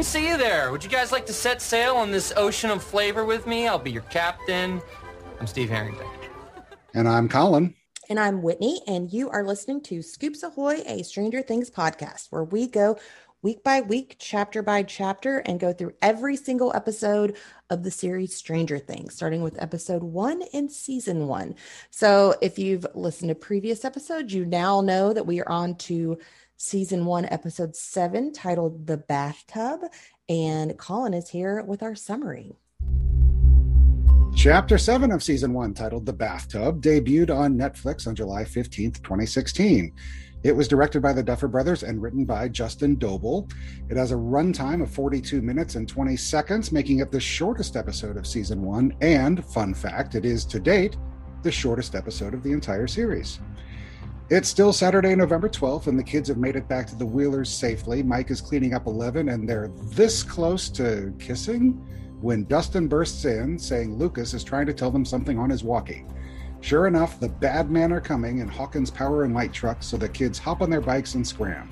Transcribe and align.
didn't 0.00 0.08
see 0.08 0.28
you 0.28 0.38
there. 0.38 0.72
Would 0.72 0.82
you 0.82 0.88
guys 0.88 1.12
like 1.12 1.26
to 1.26 1.32
set 1.34 1.60
sail 1.60 1.94
on 1.94 2.10
this 2.10 2.32
ocean 2.34 2.70
of 2.70 2.82
flavor 2.82 3.26
with 3.26 3.46
me? 3.46 3.68
I'll 3.68 3.78
be 3.78 3.90
your 3.90 4.04
captain. 4.04 4.80
I'm 5.38 5.46
Steve 5.46 5.68
Harrington. 5.68 6.06
And 6.94 7.06
I'm 7.06 7.28
Colin. 7.28 7.74
And 8.08 8.18
I'm 8.18 8.40
Whitney, 8.40 8.80
and 8.86 9.12
you 9.12 9.28
are 9.28 9.44
listening 9.44 9.82
to 9.82 10.00
Scoops 10.00 10.42
Ahoy, 10.42 10.82
a 10.86 11.02
Stranger 11.02 11.42
Things 11.42 11.68
podcast, 11.68 12.28
where 12.30 12.44
we 12.44 12.66
go 12.66 12.98
week 13.42 13.62
by 13.62 13.82
week, 13.82 14.16
chapter 14.18 14.62
by 14.62 14.84
chapter, 14.84 15.40
and 15.40 15.60
go 15.60 15.70
through 15.70 15.92
every 16.00 16.34
single 16.34 16.74
episode 16.74 17.36
of 17.68 17.82
the 17.82 17.90
series 17.90 18.34
Stranger 18.34 18.78
Things, 18.78 19.14
starting 19.14 19.42
with 19.42 19.60
episode 19.60 20.02
one 20.02 20.40
in 20.54 20.70
season 20.70 21.26
one. 21.26 21.54
So 21.90 22.36
if 22.40 22.58
you've 22.58 22.86
listened 22.94 23.28
to 23.28 23.34
previous 23.34 23.84
episodes, 23.84 24.32
you 24.32 24.46
now 24.46 24.80
know 24.80 25.12
that 25.12 25.26
we 25.26 25.42
are 25.42 25.48
on 25.50 25.74
to 25.74 26.18
season 26.60 27.06
one, 27.06 27.24
episode 27.24 27.74
seven, 27.74 28.32
titled 28.32 28.86
The 28.86 28.98
Bathtub. 28.98 29.80
And 30.28 30.76
Colin 30.78 31.14
is 31.14 31.30
here 31.30 31.62
with 31.62 31.82
our 31.82 31.94
summary. 31.94 32.54
Chapter 34.36 34.78
7 34.78 35.10
of 35.10 35.22
season 35.22 35.52
1, 35.52 35.74
titled 35.74 36.06
The 36.06 36.12
Bathtub, 36.12 36.80
debuted 36.80 37.34
on 37.34 37.56
Netflix 37.56 38.06
on 38.06 38.14
July 38.14 38.44
15th, 38.44 39.02
2016. 39.02 39.92
It 40.44 40.54
was 40.54 40.68
directed 40.68 41.02
by 41.02 41.12
the 41.12 41.22
Duffer 41.22 41.48
Brothers 41.48 41.82
and 41.82 42.00
written 42.00 42.24
by 42.24 42.48
Justin 42.48 42.96
Doble. 42.96 43.48
It 43.88 43.96
has 43.96 44.12
a 44.12 44.16
runtime 44.16 44.82
of 44.82 44.90
42 44.90 45.42
minutes 45.42 45.74
and 45.74 45.88
20 45.88 46.16
seconds, 46.16 46.72
making 46.72 47.00
it 47.00 47.10
the 47.10 47.20
shortest 47.20 47.76
episode 47.76 48.16
of 48.16 48.26
season 48.26 48.62
1. 48.62 48.96
And, 49.00 49.44
fun 49.46 49.74
fact, 49.74 50.14
it 50.14 50.24
is 50.24 50.44
to 50.46 50.60
date 50.60 50.96
the 51.42 51.50
shortest 51.50 51.94
episode 51.94 52.32
of 52.32 52.42
the 52.42 52.52
entire 52.52 52.86
series. 52.86 53.40
It's 54.30 54.48
still 54.48 54.72
Saturday, 54.72 55.16
November 55.16 55.48
12th, 55.48 55.88
and 55.88 55.98
the 55.98 56.04
kids 56.04 56.28
have 56.28 56.36
made 56.36 56.54
it 56.54 56.68
back 56.68 56.86
to 56.86 56.94
the 56.94 57.04
Wheelers 57.04 57.50
safely. 57.50 58.00
Mike 58.00 58.30
is 58.30 58.40
cleaning 58.40 58.74
up 58.74 58.86
11, 58.86 59.28
and 59.28 59.48
they're 59.48 59.72
this 59.86 60.22
close 60.22 60.68
to 60.68 61.12
kissing 61.18 61.84
when 62.20 62.44
Dustin 62.44 62.86
bursts 62.86 63.24
in, 63.24 63.58
saying 63.58 63.98
Lucas 63.98 64.32
is 64.32 64.44
trying 64.44 64.66
to 64.66 64.72
tell 64.72 64.92
them 64.92 65.04
something 65.04 65.36
on 65.36 65.50
his 65.50 65.64
walkie. 65.64 66.04
Sure 66.60 66.86
enough, 66.86 67.18
the 67.18 67.28
bad 67.28 67.72
men 67.72 67.92
are 67.92 68.00
coming 68.00 68.38
in 68.38 68.46
Hawkins' 68.46 68.88
power 68.88 69.24
and 69.24 69.34
light 69.34 69.52
truck, 69.52 69.82
so 69.82 69.96
the 69.96 70.08
kids 70.08 70.38
hop 70.38 70.62
on 70.62 70.70
their 70.70 70.80
bikes 70.80 71.16
and 71.16 71.26
scram. 71.26 71.68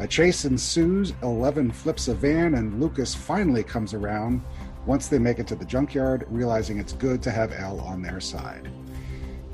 A 0.00 0.08
chase 0.08 0.46
ensues, 0.46 1.12
Eleven 1.22 1.70
flips 1.70 2.08
a 2.08 2.14
van, 2.14 2.54
and 2.54 2.80
Lucas 2.80 3.14
finally 3.14 3.62
comes 3.62 3.94
around 3.94 4.42
once 4.84 5.06
they 5.06 5.20
make 5.20 5.38
it 5.38 5.46
to 5.46 5.54
the 5.54 5.64
junkyard, 5.64 6.26
realizing 6.28 6.80
it's 6.80 6.92
good 6.92 7.22
to 7.22 7.30
have 7.30 7.52
El 7.52 7.78
on 7.82 8.02
their 8.02 8.18
side. 8.18 8.68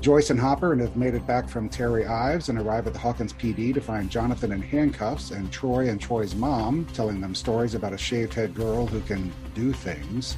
Joyce 0.01 0.31
and 0.31 0.39
Hopper 0.39 0.71
and 0.71 0.81
have 0.81 0.97
made 0.97 1.13
it 1.13 1.27
back 1.27 1.47
from 1.47 1.69
Terry 1.69 2.07
Ives 2.07 2.49
and 2.49 2.57
arrive 2.57 2.87
at 2.87 2.93
the 2.93 2.99
Hawkins 2.99 3.33
PD 3.33 3.71
to 3.71 3.79
find 3.79 4.09
Jonathan 4.09 4.51
in 4.51 4.59
handcuffs 4.59 5.29
and 5.29 5.51
Troy 5.51 5.89
and 5.89 6.01
Troy's 6.01 6.33
mom 6.33 6.85
telling 6.85 7.21
them 7.21 7.35
stories 7.35 7.75
about 7.75 7.93
a 7.93 7.99
shaved 7.99 8.33
head 8.33 8.55
girl 8.55 8.87
who 8.87 8.99
can 9.01 9.31
do 9.53 9.71
things. 9.71 10.37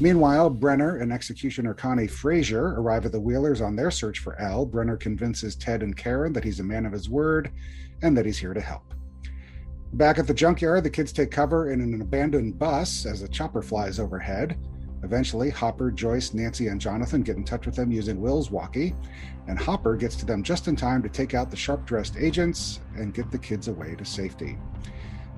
Meanwhile, 0.00 0.50
Brenner 0.50 0.96
and 0.96 1.12
executioner 1.12 1.74
Connie 1.74 2.08
Frazier 2.08 2.74
arrive 2.80 3.06
at 3.06 3.12
the 3.12 3.20
Wheelers 3.20 3.60
on 3.60 3.76
their 3.76 3.92
search 3.92 4.18
for 4.18 4.36
El. 4.40 4.66
Brenner 4.66 4.96
convinces 4.96 5.54
Ted 5.54 5.84
and 5.84 5.96
Karen 5.96 6.32
that 6.32 6.42
he's 6.42 6.58
a 6.58 6.64
man 6.64 6.84
of 6.84 6.92
his 6.92 7.08
word 7.08 7.52
and 8.02 8.16
that 8.16 8.26
he's 8.26 8.38
here 8.38 8.52
to 8.52 8.60
help. 8.60 8.94
Back 9.92 10.18
at 10.18 10.26
the 10.26 10.34
junkyard, 10.34 10.82
the 10.82 10.90
kids 10.90 11.12
take 11.12 11.30
cover 11.30 11.70
in 11.70 11.80
an 11.80 12.00
abandoned 12.00 12.58
bus 12.58 13.06
as 13.06 13.22
a 13.22 13.28
chopper 13.28 13.62
flies 13.62 14.00
overhead. 14.00 14.58
Eventually, 15.02 15.50
Hopper, 15.50 15.90
Joyce, 15.90 16.32
Nancy, 16.32 16.68
and 16.68 16.80
Jonathan 16.80 17.22
get 17.22 17.36
in 17.36 17.44
touch 17.44 17.66
with 17.66 17.74
them 17.74 17.90
using 17.90 18.20
Will's 18.20 18.50
walkie, 18.50 18.94
and 19.48 19.58
Hopper 19.58 19.96
gets 19.96 20.14
to 20.16 20.26
them 20.26 20.42
just 20.42 20.68
in 20.68 20.76
time 20.76 21.02
to 21.02 21.08
take 21.08 21.34
out 21.34 21.50
the 21.50 21.56
sharp 21.56 21.84
dressed 21.84 22.16
agents 22.16 22.80
and 22.96 23.14
get 23.14 23.30
the 23.30 23.38
kids 23.38 23.68
away 23.68 23.96
to 23.96 24.04
safety. 24.04 24.56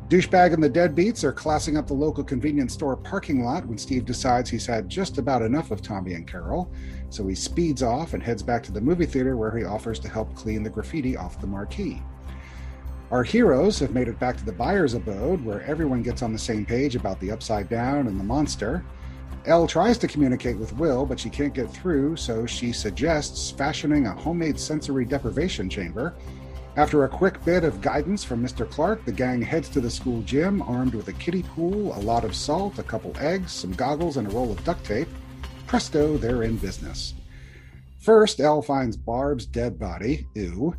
Douchebag 0.08 0.52
and 0.52 0.62
the 0.62 0.68
Deadbeats 0.68 1.24
are 1.24 1.32
classing 1.32 1.78
up 1.78 1.86
the 1.86 1.94
local 1.94 2.22
convenience 2.22 2.74
store 2.74 2.94
parking 2.94 3.42
lot 3.42 3.64
when 3.64 3.78
Steve 3.78 4.04
decides 4.04 4.50
he's 4.50 4.66
had 4.66 4.86
just 4.86 5.16
about 5.16 5.40
enough 5.40 5.70
of 5.70 5.80
Tommy 5.80 6.12
and 6.12 6.26
Carol, 6.26 6.70
so 7.08 7.26
he 7.26 7.34
speeds 7.34 7.82
off 7.82 8.12
and 8.12 8.22
heads 8.22 8.42
back 8.42 8.62
to 8.64 8.72
the 8.72 8.80
movie 8.82 9.06
theater 9.06 9.38
where 9.38 9.56
he 9.56 9.64
offers 9.64 9.98
to 10.00 10.08
help 10.10 10.34
clean 10.34 10.62
the 10.62 10.68
graffiti 10.68 11.16
off 11.16 11.40
the 11.40 11.46
marquee. 11.46 12.02
Our 13.10 13.22
heroes 13.22 13.78
have 13.78 13.94
made 13.94 14.08
it 14.08 14.18
back 14.18 14.36
to 14.36 14.44
the 14.44 14.52
Byers' 14.52 14.92
abode 14.92 15.42
where 15.42 15.62
everyone 15.62 16.02
gets 16.02 16.20
on 16.20 16.34
the 16.34 16.38
same 16.38 16.66
page 16.66 16.96
about 16.96 17.18
the 17.20 17.30
upside 17.30 17.70
down 17.70 18.06
and 18.06 18.20
the 18.20 18.24
monster. 18.24 18.84
El 19.46 19.66
tries 19.66 19.98
to 19.98 20.08
communicate 20.08 20.56
with 20.56 20.74
Will, 20.78 21.04
but 21.04 21.20
she 21.20 21.28
can't 21.28 21.52
get 21.52 21.70
through, 21.70 22.16
so 22.16 22.46
she 22.46 22.72
suggests 22.72 23.50
fashioning 23.50 24.06
a 24.06 24.14
homemade 24.14 24.58
sensory 24.58 25.04
deprivation 25.04 25.68
chamber. 25.68 26.14
After 26.76 27.04
a 27.04 27.08
quick 27.08 27.44
bit 27.44 27.62
of 27.62 27.82
guidance 27.82 28.24
from 28.24 28.42
Mr. 28.42 28.68
Clark, 28.68 29.04
the 29.04 29.12
gang 29.12 29.42
heads 29.42 29.68
to 29.70 29.82
the 29.82 29.90
school 29.90 30.22
gym 30.22 30.62
armed 30.62 30.94
with 30.94 31.08
a 31.08 31.12
kiddie 31.12 31.42
pool, 31.42 31.94
a 31.94 32.00
lot 32.00 32.24
of 32.24 32.34
salt, 32.34 32.78
a 32.78 32.82
couple 32.82 33.14
eggs, 33.20 33.52
some 33.52 33.72
goggles, 33.72 34.16
and 34.16 34.26
a 34.26 34.30
roll 34.30 34.50
of 34.50 34.64
duct 34.64 34.82
tape. 34.82 35.08
Presto, 35.66 36.16
they're 36.16 36.42
in 36.42 36.56
business. 36.56 37.12
First, 37.98 38.40
El 38.40 38.62
finds 38.62 38.96
Barb's 38.96 39.44
dead 39.44 39.78
body, 39.78 40.26
ew, 40.34 40.74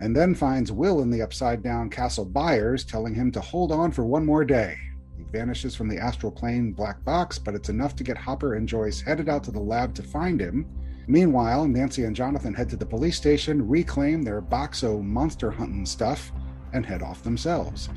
and 0.00 0.14
then 0.14 0.34
finds 0.34 0.72
Will 0.72 1.02
in 1.02 1.10
the 1.10 1.22
upside 1.22 1.62
down 1.62 1.88
Castle 1.88 2.24
Byers, 2.24 2.84
telling 2.84 3.14
him 3.14 3.30
to 3.30 3.40
hold 3.40 3.70
on 3.70 3.92
for 3.92 4.04
one 4.04 4.26
more 4.26 4.44
day 4.44 4.76
vanishes 5.24 5.74
from 5.74 5.88
the 5.88 5.98
astral 5.98 6.32
plane 6.32 6.72
black 6.72 7.04
box, 7.04 7.38
but 7.38 7.54
it's 7.54 7.68
enough 7.68 7.94
to 7.96 8.04
get 8.04 8.16
Hopper 8.16 8.54
and 8.54 8.68
Joyce 8.68 9.00
headed 9.00 9.28
out 9.28 9.44
to 9.44 9.50
the 9.50 9.60
lab 9.60 9.94
to 9.94 10.02
find 10.02 10.40
him. 10.40 10.66
Meanwhile, 11.06 11.66
Nancy 11.68 12.04
and 12.04 12.14
Jonathan 12.14 12.54
head 12.54 12.68
to 12.70 12.76
the 12.76 12.84
police 12.86 13.16
station, 13.16 13.66
reclaim 13.66 14.22
their 14.22 14.42
Boxo 14.42 15.02
monster 15.02 15.50
hunting 15.50 15.86
stuff, 15.86 16.32
and 16.72 16.84
head 16.84 17.02
off 17.02 17.22
themselves. 17.22 17.88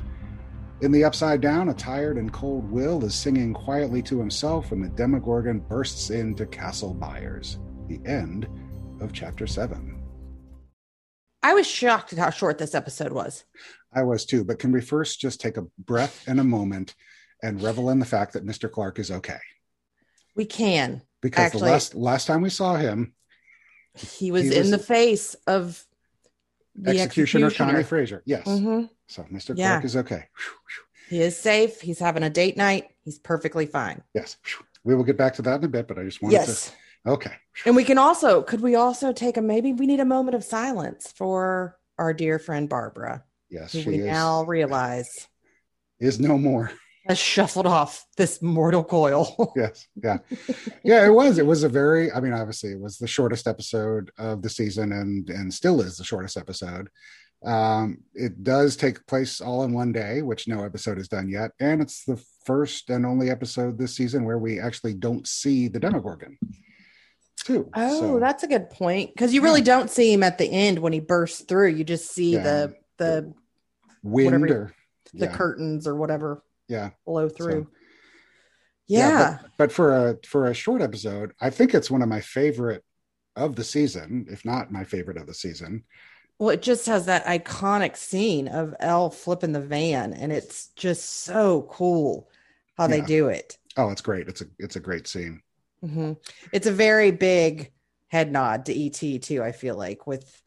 In 0.80 0.90
the 0.90 1.04
Upside 1.04 1.40
Down, 1.40 1.68
a 1.68 1.74
tired 1.74 2.16
and 2.16 2.32
cold 2.32 2.68
Will 2.70 3.04
is 3.04 3.14
singing 3.14 3.54
quietly 3.54 4.02
to 4.02 4.18
himself 4.18 4.70
when 4.70 4.80
the 4.80 4.88
Demogorgon 4.88 5.60
bursts 5.60 6.10
into 6.10 6.46
Castle 6.46 6.94
Byers. 6.94 7.58
The 7.86 8.00
end 8.04 8.48
of 9.00 9.12
Chapter 9.12 9.46
7. 9.46 10.02
I 11.42 11.54
was 11.54 11.66
shocked 11.66 12.12
at 12.12 12.18
how 12.18 12.30
short 12.30 12.58
this 12.58 12.74
episode 12.74 13.12
was. 13.12 13.44
I 13.92 14.02
was 14.02 14.24
too, 14.24 14.42
but 14.44 14.58
can 14.58 14.72
we 14.72 14.80
first 14.80 15.20
just 15.20 15.40
take 15.40 15.56
a 15.56 15.66
breath 15.78 16.24
and 16.26 16.40
a 16.40 16.44
moment 16.44 16.94
and 17.42 17.62
revel 17.62 17.90
in 17.90 17.98
the 17.98 18.06
fact 18.06 18.32
that 18.34 18.46
Mr. 18.46 18.70
Clark 18.70 18.98
is 18.98 19.10
okay. 19.10 19.38
We 20.34 20.44
can 20.44 21.02
because 21.20 21.46
Actually, 21.46 21.60
the 21.60 21.66
last 21.66 21.94
last 21.94 22.26
time 22.26 22.42
we 22.42 22.50
saw 22.50 22.76
him, 22.76 23.14
he 23.94 24.30
was 24.30 24.44
he 24.44 24.54
in 24.54 24.60
was 24.62 24.70
the 24.70 24.78
face 24.78 25.34
of 25.46 25.84
the 26.74 26.90
executioner, 26.90 27.46
executioner. 27.46 27.72
Connie 27.72 27.84
Frazier. 27.84 28.22
Yes. 28.24 28.46
Mm-hmm. 28.46 28.84
So 29.08 29.22
Mr. 29.24 29.56
Yeah. 29.56 29.72
Clark 29.72 29.84
is 29.84 29.96
okay. 29.96 30.24
He 31.10 31.20
is 31.20 31.36
safe. 31.36 31.80
He's 31.80 31.98
having 31.98 32.22
a 32.22 32.30
date 32.30 32.56
night. 32.56 32.88
He's 33.04 33.18
perfectly 33.18 33.66
fine. 33.66 34.02
Yes. 34.14 34.38
We 34.84 34.94
will 34.94 35.04
get 35.04 35.18
back 35.18 35.34
to 35.34 35.42
that 35.42 35.58
in 35.58 35.64
a 35.64 35.68
bit, 35.68 35.86
but 35.86 35.98
I 35.98 36.04
just 36.04 36.22
wanted 36.22 36.36
yes. 36.36 36.72
to. 37.04 37.10
Okay. 37.12 37.32
And 37.66 37.76
we 37.76 37.84
can 37.84 37.98
also, 37.98 38.42
could 38.42 38.60
we 38.60 38.74
also 38.74 39.12
take 39.12 39.36
a 39.36 39.42
maybe 39.42 39.72
we 39.72 39.86
need 39.86 40.00
a 40.00 40.04
moment 40.04 40.34
of 40.34 40.44
silence 40.44 41.12
for 41.14 41.78
our 41.98 42.14
dear 42.14 42.38
friend 42.38 42.68
Barbara? 42.68 43.24
Yes. 43.50 43.72
Who 43.72 43.90
we 43.90 43.98
is, 43.98 44.06
now 44.06 44.44
realize 44.44 45.28
is 46.00 46.18
no 46.18 46.38
more 46.38 46.72
has 47.06 47.18
shuffled 47.18 47.66
off 47.66 48.06
this 48.16 48.40
mortal 48.42 48.84
coil. 48.84 49.52
yes. 49.56 49.86
Yeah. 50.02 50.18
Yeah, 50.84 51.04
it 51.06 51.10
was. 51.10 51.38
It 51.38 51.46
was 51.46 51.64
a 51.64 51.68
very, 51.68 52.12
I 52.12 52.20
mean, 52.20 52.32
obviously 52.32 52.72
it 52.72 52.80
was 52.80 52.98
the 52.98 53.08
shortest 53.08 53.46
episode 53.46 54.10
of 54.18 54.42
the 54.42 54.48
season 54.48 54.92
and 54.92 55.28
and 55.30 55.52
still 55.52 55.80
is 55.80 55.96
the 55.96 56.04
shortest 56.04 56.36
episode. 56.36 56.88
Um, 57.44 57.98
it 58.14 58.44
does 58.44 58.76
take 58.76 59.04
place 59.06 59.40
all 59.40 59.64
in 59.64 59.72
one 59.72 59.90
day, 59.90 60.22
which 60.22 60.46
no 60.46 60.64
episode 60.64 60.98
has 60.98 61.08
done 61.08 61.28
yet. 61.28 61.50
And 61.58 61.82
it's 61.82 62.04
the 62.04 62.22
first 62.44 62.88
and 62.88 63.04
only 63.04 63.30
episode 63.30 63.78
this 63.78 63.96
season 63.96 64.24
where 64.24 64.38
we 64.38 64.60
actually 64.60 64.94
don't 64.94 65.26
see 65.26 65.66
the 65.66 65.80
Demogorgon. 65.80 66.38
Too. 67.44 67.68
Oh, 67.74 68.00
so, 68.00 68.20
that's 68.20 68.44
a 68.44 68.46
good 68.46 68.70
point. 68.70 69.10
Because 69.12 69.34
you 69.34 69.42
really 69.42 69.60
yeah. 69.60 69.64
don't 69.64 69.90
see 69.90 70.12
him 70.12 70.22
at 70.22 70.38
the 70.38 70.46
end 70.46 70.78
when 70.78 70.92
he 70.92 71.00
bursts 71.00 71.42
through. 71.42 71.70
You 71.70 71.82
just 71.82 72.12
see 72.12 72.34
yeah. 72.34 72.42
the 72.42 72.74
the 72.98 73.34
wind 74.04 74.40
whatever, 74.40 74.60
or 74.60 74.74
the 75.12 75.26
yeah. 75.26 75.32
curtains 75.32 75.88
or 75.88 75.96
whatever 75.96 76.44
yeah 76.68 76.90
blow 77.06 77.28
through. 77.28 77.64
So, 77.64 77.70
yeah, 78.88 79.08
yeah 79.08 79.38
but, 79.40 79.50
but, 79.58 79.72
for 79.72 80.08
a 80.08 80.18
for 80.26 80.46
a 80.48 80.54
short 80.54 80.82
episode, 80.82 81.32
I 81.40 81.50
think 81.50 81.74
it's 81.74 81.90
one 81.90 82.02
of 82.02 82.08
my 82.08 82.20
favorite 82.20 82.84
of 83.36 83.56
the 83.56 83.64
season, 83.64 84.26
if 84.30 84.44
not 84.44 84.72
my 84.72 84.84
favorite 84.84 85.16
of 85.16 85.26
the 85.26 85.34
season. 85.34 85.84
Well, 86.38 86.50
it 86.50 86.62
just 86.62 86.86
has 86.86 87.06
that 87.06 87.24
iconic 87.24 87.96
scene 87.96 88.48
of 88.48 88.74
El 88.80 89.10
flipping 89.10 89.52
the 89.52 89.60
van, 89.60 90.12
and 90.12 90.32
it's 90.32 90.68
just 90.76 91.24
so 91.24 91.68
cool 91.70 92.28
how 92.76 92.84
yeah. 92.84 92.96
they 92.96 93.00
do 93.02 93.28
it. 93.28 93.58
Oh, 93.76 93.90
it's 93.90 94.00
great! 94.00 94.28
It's 94.28 94.40
a 94.40 94.46
it's 94.58 94.76
a 94.76 94.80
great 94.80 95.06
scene. 95.06 95.40
Mm-hmm. 95.84 96.12
It's 96.52 96.66
a 96.66 96.72
very 96.72 97.10
big 97.10 97.72
head 98.08 98.30
nod 98.30 98.66
to 98.66 98.86
ET 98.86 99.22
too. 99.22 99.42
I 99.42 99.52
feel 99.52 99.76
like 99.76 100.06
with 100.06 100.42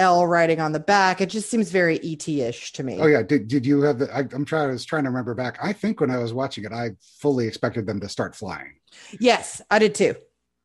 El 0.00 0.26
writing 0.26 0.60
on 0.60 0.72
the 0.72 0.80
back. 0.80 1.20
It 1.20 1.28
just 1.28 1.50
seems 1.50 1.70
very 1.70 2.00
ET-ish 2.02 2.72
to 2.72 2.82
me. 2.82 2.98
Oh 2.98 3.06
yeah. 3.06 3.22
Did, 3.22 3.48
did 3.48 3.66
you 3.66 3.82
have 3.82 3.98
the, 3.98 4.12
I, 4.12 4.20
am 4.20 4.46
trying, 4.46 4.70
I 4.70 4.72
was 4.72 4.84
trying 4.84 5.04
to 5.04 5.10
remember 5.10 5.34
back. 5.34 5.58
I 5.62 5.74
think 5.74 6.00
when 6.00 6.10
I 6.10 6.16
was 6.16 6.32
watching 6.32 6.64
it, 6.64 6.72
I 6.72 6.92
fully 7.18 7.46
expected 7.46 7.86
them 7.86 8.00
to 8.00 8.08
start 8.08 8.34
flying. 8.34 8.76
Yes, 9.20 9.60
I 9.70 9.78
did 9.78 9.94
too. 9.94 10.14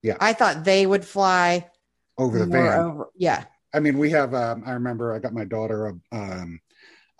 Yeah. 0.01 0.15
I 0.21 0.33
thought 0.33 0.63
they 0.63 0.85
would 0.85 1.03
fly 1.03 1.69
over 2.17 2.39
the 2.39 2.45
van. 2.45 2.79
Over, 2.79 3.09
yeah. 3.15 3.43
I 3.73 3.81
mean, 3.81 3.97
we 3.97 4.09
have, 4.11 4.33
um, 4.33 4.63
I 4.65 4.71
remember 4.71 5.13
I 5.13 5.19
got 5.19 5.33
my 5.33 5.43
daughter 5.43 5.87
a, 5.87 6.15
um, 6.15 6.61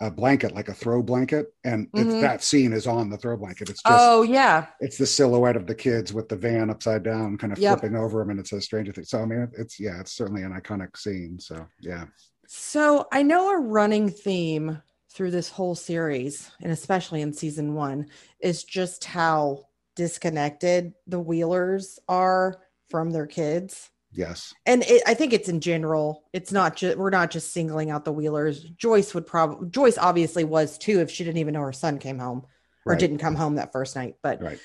a 0.00 0.10
blanket, 0.10 0.54
like 0.54 0.68
a 0.68 0.74
throw 0.74 1.02
blanket, 1.02 1.46
and 1.64 1.88
it's, 1.94 2.14
Mhm. 2.14 2.20
that 2.20 2.42
scene 2.44 2.72
is 2.72 2.86
on 2.86 3.08
the 3.08 3.16
throw 3.16 3.36
blanket. 3.36 3.70
It's 3.70 3.82
just 3.82 4.04
oh 4.06 4.22
yeah, 4.22 4.66
it's 4.80 4.98
the 4.98 5.06
silhouette 5.06 5.56
of 5.56 5.66
the 5.66 5.74
kids 5.74 6.12
with 6.12 6.28
the 6.28 6.36
van 6.36 6.68
upside 6.70 7.02
down, 7.02 7.38
kind 7.38 7.52
of 7.52 7.58
Yep. 7.58 7.80
flipping 7.80 7.96
over 7.96 8.18
them, 8.18 8.30
and 8.30 8.38
it 8.40 8.46
says 8.46 8.64
Stranger 8.64 8.92
Things. 8.92 9.08
So 9.10 9.22
I 9.22 9.24
mean, 9.24 9.48
it's 9.56 9.80
yeah, 9.80 9.98
it's 10.00 10.12
certainly 10.12 10.42
an 10.42 10.52
iconic 10.52 10.96
scene. 10.96 11.38
So 11.38 11.66
yeah, 11.80 12.06
So 12.46 13.08
I 13.10 13.22
know 13.22 13.50
a 13.50 13.58
running 13.58 14.08
theme 14.10 14.80
through 15.10 15.30
this 15.32 15.48
whole 15.48 15.74
series, 15.74 16.50
and 16.62 16.70
especially 16.70 17.22
in 17.22 17.32
season 17.32 17.74
one, 17.74 18.06
is 18.40 18.62
just 18.64 19.04
how 19.04 19.64
disconnected 19.96 20.92
the 21.06 21.18
Wheelers 21.18 21.98
are 22.06 22.62
from 22.90 23.10
their 23.10 23.26
kids. 23.26 23.90
Yes, 24.16 24.52
And 24.66 24.82
it, 24.84 25.02
I 25.06 25.14
think 25.14 25.32
it's 25.32 25.48
in 25.48 25.60
general. 25.60 26.24
It's 26.32 26.50
not 26.52 26.74
just 26.76 26.96
we're 26.98 27.10
not 27.10 27.30
just 27.30 27.52
singling 27.52 27.90
out 27.90 28.04
the 28.04 28.12
Wheelers. 28.12 28.62
Joyce 28.64 29.14
would 29.14 29.26
probably 29.26 29.68
Joyce 29.70 29.98
obviously 29.98 30.44
was 30.44 30.78
too 30.78 31.00
if 31.00 31.10
she 31.10 31.22
didn't 31.24 31.38
even 31.38 31.54
know 31.54 31.60
her 31.60 31.72
son 31.72 31.98
came 31.98 32.18
home 32.18 32.44
or 32.84 32.92
Right. 32.92 32.98
didn't 33.00 33.18
come 33.18 33.34
home 33.34 33.56
that 33.56 33.72
first 33.72 33.94
night. 33.96 34.14
But 34.22 34.42
right. 34.42 34.58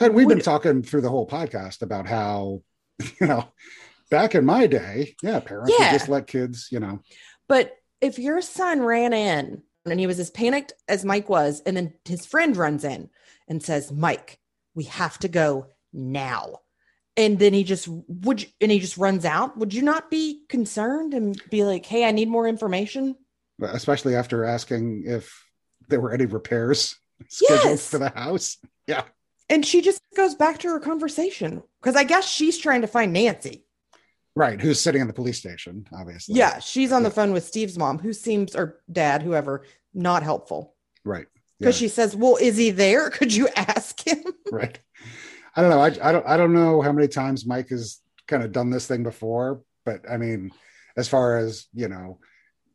And 0.00 0.14
we've 0.14 0.26
been 0.26 0.38
Would- 0.38 0.44
talking 0.44 0.82
through 0.82 1.02
the 1.02 1.10
whole 1.10 1.26
podcast 1.28 1.82
about 1.82 2.06
how, 2.06 2.62
you 3.20 3.26
know, 3.26 3.44
back 4.10 4.34
in 4.34 4.44
my 4.44 4.66
day, 4.66 5.14
yeah, 5.22 5.40
parents 5.40 5.72
Yeah. 5.78 5.92
would 5.92 5.98
just 5.98 6.08
let 6.08 6.26
kids, 6.26 6.68
you 6.72 6.80
know, 6.80 7.00
But 7.48 7.76
if 8.00 8.18
your 8.18 8.40
son 8.40 8.80
ran 8.82 9.12
in 9.12 9.62
and 9.84 10.00
he 10.00 10.06
was 10.06 10.18
as 10.18 10.30
panicked 10.30 10.72
as 10.88 11.04
Mike 11.04 11.28
was, 11.28 11.60
and 11.66 11.76
then 11.76 11.92
his 12.04 12.24
friend 12.26 12.56
runs 12.56 12.84
in 12.84 13.10
and 13.48 13.62
says, 13.62 13.92
Mike, 13.92 14.38
we 14.74 14.84
have 14.84 15.18
to 15.18 15.28
go 15.28 15.66
now. 15.92 16.60
And 17.20 17.38
then 17.38 17.52
he 17.52 17.64
just 17.64 17.86
would, 17.86 18.40
you- 18.40 18.48
and 18.62 18.72
he 18.72 18.78
just 18.80 18.96
runs 18.96 19.26
out. 19.26 19.58
Would 19.58 19.74
you 19.74 19.82
not 19.82 20.10
be 20.10 20.42
concerned 20.48 21.12
and 21.12 21.40
be 21.50 21.64
like, 21.64 21.84
hey, 21.84 22.06
I 22.06 22.12
need 22.12 22.28
more 22.28 22.48
information? 22.48 23.14
especially 23.62 24.14
after 24.16 24.42
asking 24.42 25.02
if 25.04 25.44
there 25.88 26.00
were 26.00 26.12
any 26.14 26.24
repairs 26.24 26.96
scheduled 27.28 27.60
Yes. 27.72 27.90
for 27.90 27.98
the 27.98 28.08
house. 28.08 28.56
Yeah, 28.86 29.02
And 29.50 29.66
she 29.66 29.82
just 29.82 30.00
goes 30.16 30.34
back 30.34 30.60
to 30.60 30.68
her 30.68 30.80
conversation 30.80 31.62
because 31.82 31.94
I 31.94 32.04
guess 32.04 32.26
she's 32.26 32.56
trying 32.56 32.80
to 32.80 32.86
find 32.86 33.12
Nancy. 33.12 33.66
right. 34.34 34.58
Who's 34.58 34.80
sitting 34.80 35.02
in 35.02 35.08
the 35.08 35.12
police 35.12 35.36
station? 35.38 35.84
Obviously. 35.92 36.36
Yeah, 36.36 36.58
she's 36.60 36.90
on 36.90 37.02
the 37.02 37.10
phone 37.10 37.32
with 37.34 37.44
Steve's 37.44 37.76
mom, 37.76 37.98
who 37.98 38.14
seems, 38.14 38.56
or 38.56 38.80
dad, 38.90 39.20
whoever, 39.20 39.66
not 39.92 40.22
helpful. 40.22 40.74
Right. 41.04 41.26
Because 41.58 41.74
Yeah. 41.78 41.84
she 41.84 41.88
says, 41.88 42.16
Well, 42.16 42.36
is 42.36 42.56
he 42.56 42.70
there? 42.70 43.10
Could 43.18 43.34
you 43.34 43.48
ask 43.56 44.00
him? 44.06 44.24
right 44.50 44.80
i 45.60 45.62
don't 45.62 45.70
know 45.70 45.80
I, 45.80 46.08
I 46.08 46.12
don't 46.12 46.26
i 46.26 46.36
don't 46.38 46.54
know 46.54 46.80
how 46.80 46.92
many 46.92 47.06
times 47.06 47.44
mike 47.44 47.68
has 47.68 48.00
kind 48.26 48.42
of 48.42 48.50
done 48.52 48.70
this 48.70 48.86
thing 48.86 49.02
before 49.02 49.60
but 49.84 50.00
i 50.10 50.16
mean 50.16 50.50
as 50.96 51.06
far 51.06 51.36
as 51.36 51.66
you 51.74 51.88
know 51.88 52.18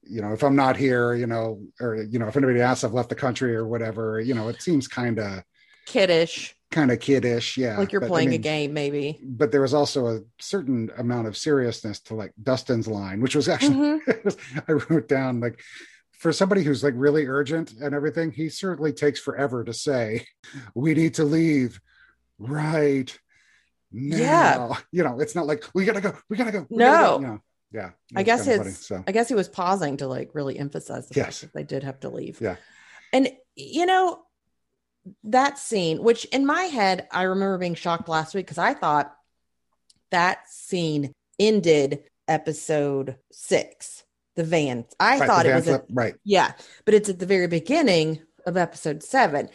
you 0.04 0.22
know 0.22 0.34
if 0.34 0.44
i'm 0.44 0.56
not 0.56 0.78
here 0.78 1.16
you 1.16 1.26
know 1.26 1.62
or 1.82 1.96
you 1.96 2.20
know 2.20 2.28
if 2.28 2.38
anybody 2.38 2.62
asks 2.62 2.84
i've 2.84 2.94
left 2.94 3.10
the 3.10 3.16
country 3.16 3.56
or 3.56 3.68
whatever 3.68 4.20
you 4.20 4.36
know 4.36 4.50
it 4.50 4.62
seems 4.62 4.88
kind 4.88 5.18
of 5.18 5.44
Kiddish. 5.88 6.56
kind 6.70 6.92
of 6.92 7.00
kiddish 7.00 7.58
yeah 7.58 7.78
like 7.80 7.92
you're 7.92 8.02
but, 8.02 8.08
I 8.08 8.10
playing 8.10 8.34
a 8.34 8.38
game, 8.38 8.74
maybe. 8.74 9.20
but 9.24 9.52
there 9.52 9.62
was 9.62 9.74
also 9.74 10.08
a 10.08 10.20
certain 10.40 10.92
amount 10.98 11.28
of 11.28 11.36
seriousness 11.38 12.00
to 12.02 12.14
like 12.16 12.34
dustin's 12.42 12.88
line 12.88 13.20
which 13.22 13.36
was 13.36 13.50
actually 13.50 13.76
Mhm. 14.08 14.64
i 14.68 14.72
wrote 14.74 15.08
down 15.08 15.40
like 15.40 15.60
for 16.12 16.32
somebody 16.32 16.62
who's 16.64 16.84
like 16.84 16.94
really 16.98 17.26
urgent 17.28 17.74
and 17.74 17.96
everything 17.96 18.32
he 18.32 18.50
certainly 18.50 18.94
takes 18.94 19.20
forever 19.20 19.64
to 19.64 19.74
say 19.74 20.26
we 20.76 20.94
need 20.94 21.14
to 21.16 21.24
leave 21.24 21.80
right 22.40 23.18
now. 23.92 24.18
Yeah. 24.18 24.78
you 24.92 25.04
know 25.04 25.20
it's 25.20 25.36
not 25.36 25.46
like 25.48 25.64
we 25.74 25.86
gotta 25.86 26.02
go 26.02 26.14
we 26.30 26.36
gotta 26.38 26.52
go 26.52 26.66
we 26.70 26.78
gotta 26.78 26.92
No. 26.92 27.18
go. 27.18 27.22
you 27.22 27.28
know 27.28 27.40
yeah 27.72 27.90
I 28.16 28.24
guess 28.24 28.44
kinda 28.46 28.58
funny, 28.64 28.72
so 28.72 29.04
I 29.08 29.12
guess 29.12 29.28
he 29.30 29.36
was 29.36 29.48
pausing 29.50 29.98
to 29.98 30.08
like 30.08 30.32
really 30.34 30.58
emphasize 30.60 31.08
the 31.08 31.16
Yes. 31.16 31.40
fact 31.40 31.54
that 31.54 31.54
they 31.58 31.64
did 31.64 31.84
have 31.84 32.00
to 32.02 32.10
leave. 32.10 32.40
Yeah. 32.42 32.56
and 33.14 33.30
you 33.56 33.86
know 33.86 34.22
that 35.24 35.60
scene, 35.60 36.02
which 36.04 36.26
in 36.26 36.46
my 36.46 36.64
head 36.64 37.08
I 37.12 37.24
remember 37.24 37.58
being 37.58 37.76
shocked 37.76 38.10
last 38.10 38.34
week 38.34 38.46
because 38.48 38.58
I 38.58 38.74
thought 38.74 39.16
that 40.12 40.50
scene 40.50 41.14
ended 41.40 42.04
episode 42.28 43.18
six, 43.32 44.04
the 44.36 44.44
van. 44.44 44.86
I 45.00 45.20
Right, 45.20 45.28
thought 45.28 45.46
it 45.46 45.54
was. 45.54 45.68
At, 45.68 45.86
right 45.92 46.16
yeah, 46.24 46.54
but 46.86 46.94
it's 46.96 47.08
at 47.10 47.20
the 47.20 47.26
very 47.28 47.48
beginning 47.48 48.22
of 48.46 48.58
episode 48.58 49.04
seven. 49.04 49.50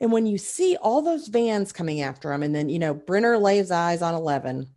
And 0.00 0.12
when 0.12 0.26
you 0.26 0.38
see 0.38 0.76
all 0.76 1.02
those 1.02 1.28
vans 1.28 1.72
coming 1.72 2.00
after 2.00 2.32
him, 2.32 2.42
and 2.42 2.54
then 2.54 2.68
you 2.68 2.78
know 2.78 2.94
Brenner 2.94 3.36
lays 3.38 3.70
eyes 3.70 4.02
on 4.02 4.14
Eleven, 4.14 4.68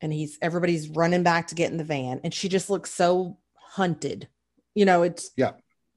and 0.00 0.12
he's 0.12 0.38
everybody's 0.40 0.88
running 0.88 1.22
back 1.22 1.48
to 1.48 1.54
get 1.54 1.70
in 1.70 1.76
the 1.78 1.84
van, 1.84 2.20
and 2.22 2.32
she 2.32 2.48
just 2.48 2.70
looks 2.70 2.90
so 2.92 3.38
hunted. 3.56 4.28
You 4.74 4.84
know, 4.84 5.02
it's 5.02 5.30
Yeah. 5.36 5.52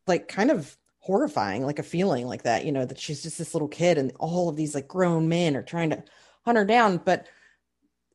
like 0.07 0.27
kind 0.27 0.49
of 0.51 0.75
horrifying, 0.99 1.65
like 1.65 1.79
a 1.79 1.83
feeling 1.83 2.25
like 2.27 2.43
that. 2.43 2.65
You 2.65 2.71
know, 2.71 2.85
that 2.85 2.99
she's 2.99 3.21
just 3.21 3.37
this 3.37 3.53
little 3.53 3.67
kid, 3.67 3.97
and 3.97 4.11
all 4.19 4.49
of 4.49 4.55
these 4.55 4.73
like 4.73 4.87
grown 4.87 5.29
men 5.29 5.55
are 5.55 5.63
trying 5.63 5.91
to 5.91 6.03
hunt 6.45 6.57
her 6.57 6.65
down. 6.65 6.97
But 6.97 7.27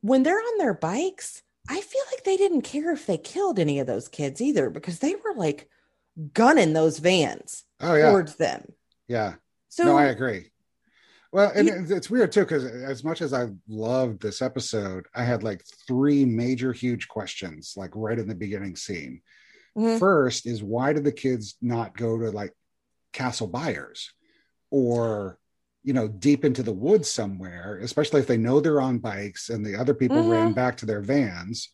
when 0.01 0.23
they're 0.23 0.37
on 0.37 0.57
their 0.57 0.73
bikes, 0.73 1.41
I 1.69 1.79
feel 1.81 2.01
like 2.11 2.23
they 2.25 2.37
didn't 2.37 2.61
care 2.61 2.91
if 2.91 3.05
they 3.05 3.17
killed 3.17 3.57
any 3.57 3.79
of 3.79 3.87
those 3.87 4.07
kids 4.07 4.41
either, 4.41 4.69
because 4.69 4.99
they 4.99 5.15
were 5.15 5.33
like 5.35 5.69
gunning 6.33 6.73
those 6.73 6.99
vans 6.99 7.63
oh 7.81 7.95
yeah 7.95 8.09
towards 8.09 8.35
them. 8.35 8.71
yeah 9.07 9.33
So 9.75 9.83
no 9.83 9.97
i 9.97 10.05
agree 10.05 10.51
well 11.33 11.51
and 11.53 11.67
You- 11.67 11.83
it's- 11.83 12.09
weird 12.09 12.31
too 12.31 12.41
because 12.41 12.63
as 12.65 13.03
much 13.03 13.21
as 13.21 13.33
i 13.33 13.47
loved 13.67 14.21
this 14.21 14.41
episode 14.41 15.05
i 15.13 15.23
had 15.23 15.43
like 15.43 15.63
three 15.87 16.23
major 16.23 16.71
huge 16.71 17.07
questions 17.09 17.73
like 17.75 17.91
right 17.93 18.17
in 18.17 18.27
the 18.27 18.35
beginning 18.35 18.75
scene 18.77 19.21
Mhm. 19.77 19.99
first 19.99 20.45
is 20.45 20.63
why 20.63 20.93
did 20.93 21.03
the 21.03 21.11
kids 21.11 21.55
not 21.61 21.97
go 21.97 22.17
to 22.17 22.31
like 22.31 22.53
castle 23.11 23.47
Byers 23.47 24.13
or 24.71 25.37
you 25.83 25.91
know 25.93 26.07
deep 26.07 26.45
into 26.45 26.63
the 26.63 26.73
woods 26.73 27.09
somewhere 27.11 27.77
especially 27.83 28.21
if 28.21 28.27
they 28.27 28.37
know 28.37 28.61
they're 28.61 28.79
on 28.81 28.99
bikes 28.99 29.49
and 29.49 29.65
the 29.65 29.75
other 29.75 29.93
people 29.93 30.23
Mhm. 30.23 30.31
ran 30.31 30.53
back 30.53 30.77
to 30.77 30.85
their 30.85 31.01
vans 31.01 31.69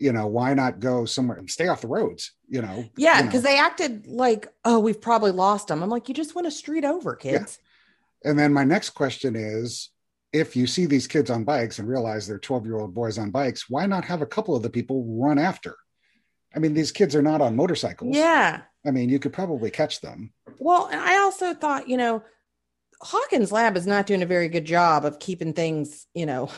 you 0.00 0.12
know 0.12 0.26
why 0.26 0.54
not 0.54 0.80
go 0.80 1.04
somewhere 1.04 1.38
and 1.38 1.50
stay 1.50 1.68
off 1.68 1.80
the 1.80 1.88
roads 1.88 2.32
you 2.48 2.62
know 2.62 2.84
yeah, 2.96 3.16
you 3.16 3.20
know. 3.22 3.26
because 3.28 3.42
they 3.42 3.58
acted 3.58 4.06
like, 4.06 4.48
oh, 4.64 4.78
we've 4.78 5.00
probably 5.00 5.32
lost 5.32 5.68
them. 5.68 5.82
I'm 5.82 5.88
like, 5.90 6.08
you 6.08 6.14
just 6.14 6.34
went 6.34 6.46
a 6.46 6.50
street 6.50 6.84
over, 6.84 7.14
kids. 7.16 7.58
and 8.24 8.38
then 8.38 8.52
my 8.52 8.64
next 8.64 8.90
question 8.90 9.34
is 9.36 9.90
if 10.32 10.54
you 10.56 10.66
see 10.66 10.86
these 10.86 11.06
kids 11.06 11.30
on 11.30 11.44
bikes 11.44 11.78
and 11.78 11.88
realize 11.88 12.26
they're 12.26 12.38
12 12.38 12.66
year 12.66 12.78
old 12.78 12.92
boys 12.94 13.16
on 13.18 13.30
bikes 13.30 13.70
why 13.70 13.86
not 13.86 14.04
have 14.04 14.22
a 14.22 14.26
couple 14.26 14.54
of 14.56 14.62
the 14.62 14.70
people 14.70 15.04
run 15.08 15.38
after 15.38 15.76
i 16.54 16.58
mean 16.58 16.74
these 16.74 16.92
kids 16.92 17.14
are 17.14 17.22
not 17.22 17.40
on 17.40 17.56
motorcycles 17.56 18.14
Yeah. 18.16 18.62
i 18.84 18.90
mean 18.90 19.08
you 19.08 19.18
could 19.18 19.32
probably 19.32 19.70
catch 19.70 20.00
them 20.00 20.32
Well, 20.58 20.86
and 20.90 21.00
I 21.00 21.18
also 21.18 21.54
thought, 21.54 21.88
you 21.88 21.96
know, 21.96 22.22
Hawkins 23.02 23.52
Lab 23.52 23.76
is 23.76 23.86
not 23.86 24.06
doing 24.06 24.22
a 24.22 24.26
very 24.26 24.48
good 24.48 24.64
job 24.64 25.04
of 25.04 25.18
keeping 25.18 25.52
things, 25.52 26.06
you 26.14 26.24
know, 26.26 26.48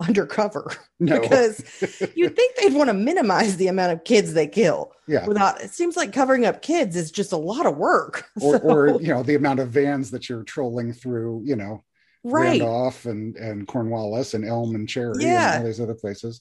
undercover 0.00 0.72
no 1.00 1.20
because 1.20 1.60
you'd 2.16 2.34
think 2.34 2.56
they'd 2.56 2.74
want 2.74 2.88
to 2.88 2.94
minimize 2.94 3.56
the 3.56 3.68
amount 3.68 3.92
of 3.92 4.02
kids 4.04 4.32
they 4.34 4.46
kill 4.46 4.92
yeah 5.06 5.24
without 5.26 5.60
it 5.62 5.70
seems 5.70 5.96
like 5.96 6.12
covering 6.12 6.44
up 6.44 6.62
kids 6.62 6.96
is 6.96 7.10
just 7.12 7.32
a 7.32 7.36
lot 7.36 7.64
of 7.66 7.76
work. 7.76 8.26
or, 8.42 8.58
So- 8.58 8.64
or 8.64 9.00
you 9.00 9.08
know 9.08 9.22
the 9.22 9.36
amount 9.36 9.60
of 9.60 9.68
vans 9.70 10.10
that 10.10 10.28
you're 10.28 10.42
trolling 10.42 10.92
through 10.92 11.42
you 11.44 11.54
know 11.56 11.84
right. 12.24 12.60
randolph 12.60 13.06
and 13.06 13.36
and 13.36 13.66
cornwallis 13.68 14.34
and 14.34 14.44
elm 14.44 14.74
and 14.74 14.88
cherry 14.88 15.14
Yeah. 15.20 15.54
and 15.54 15.60
all 15.60 15.66
these 15.66 15.80
other 15.80 15.94
places 15.94 16.40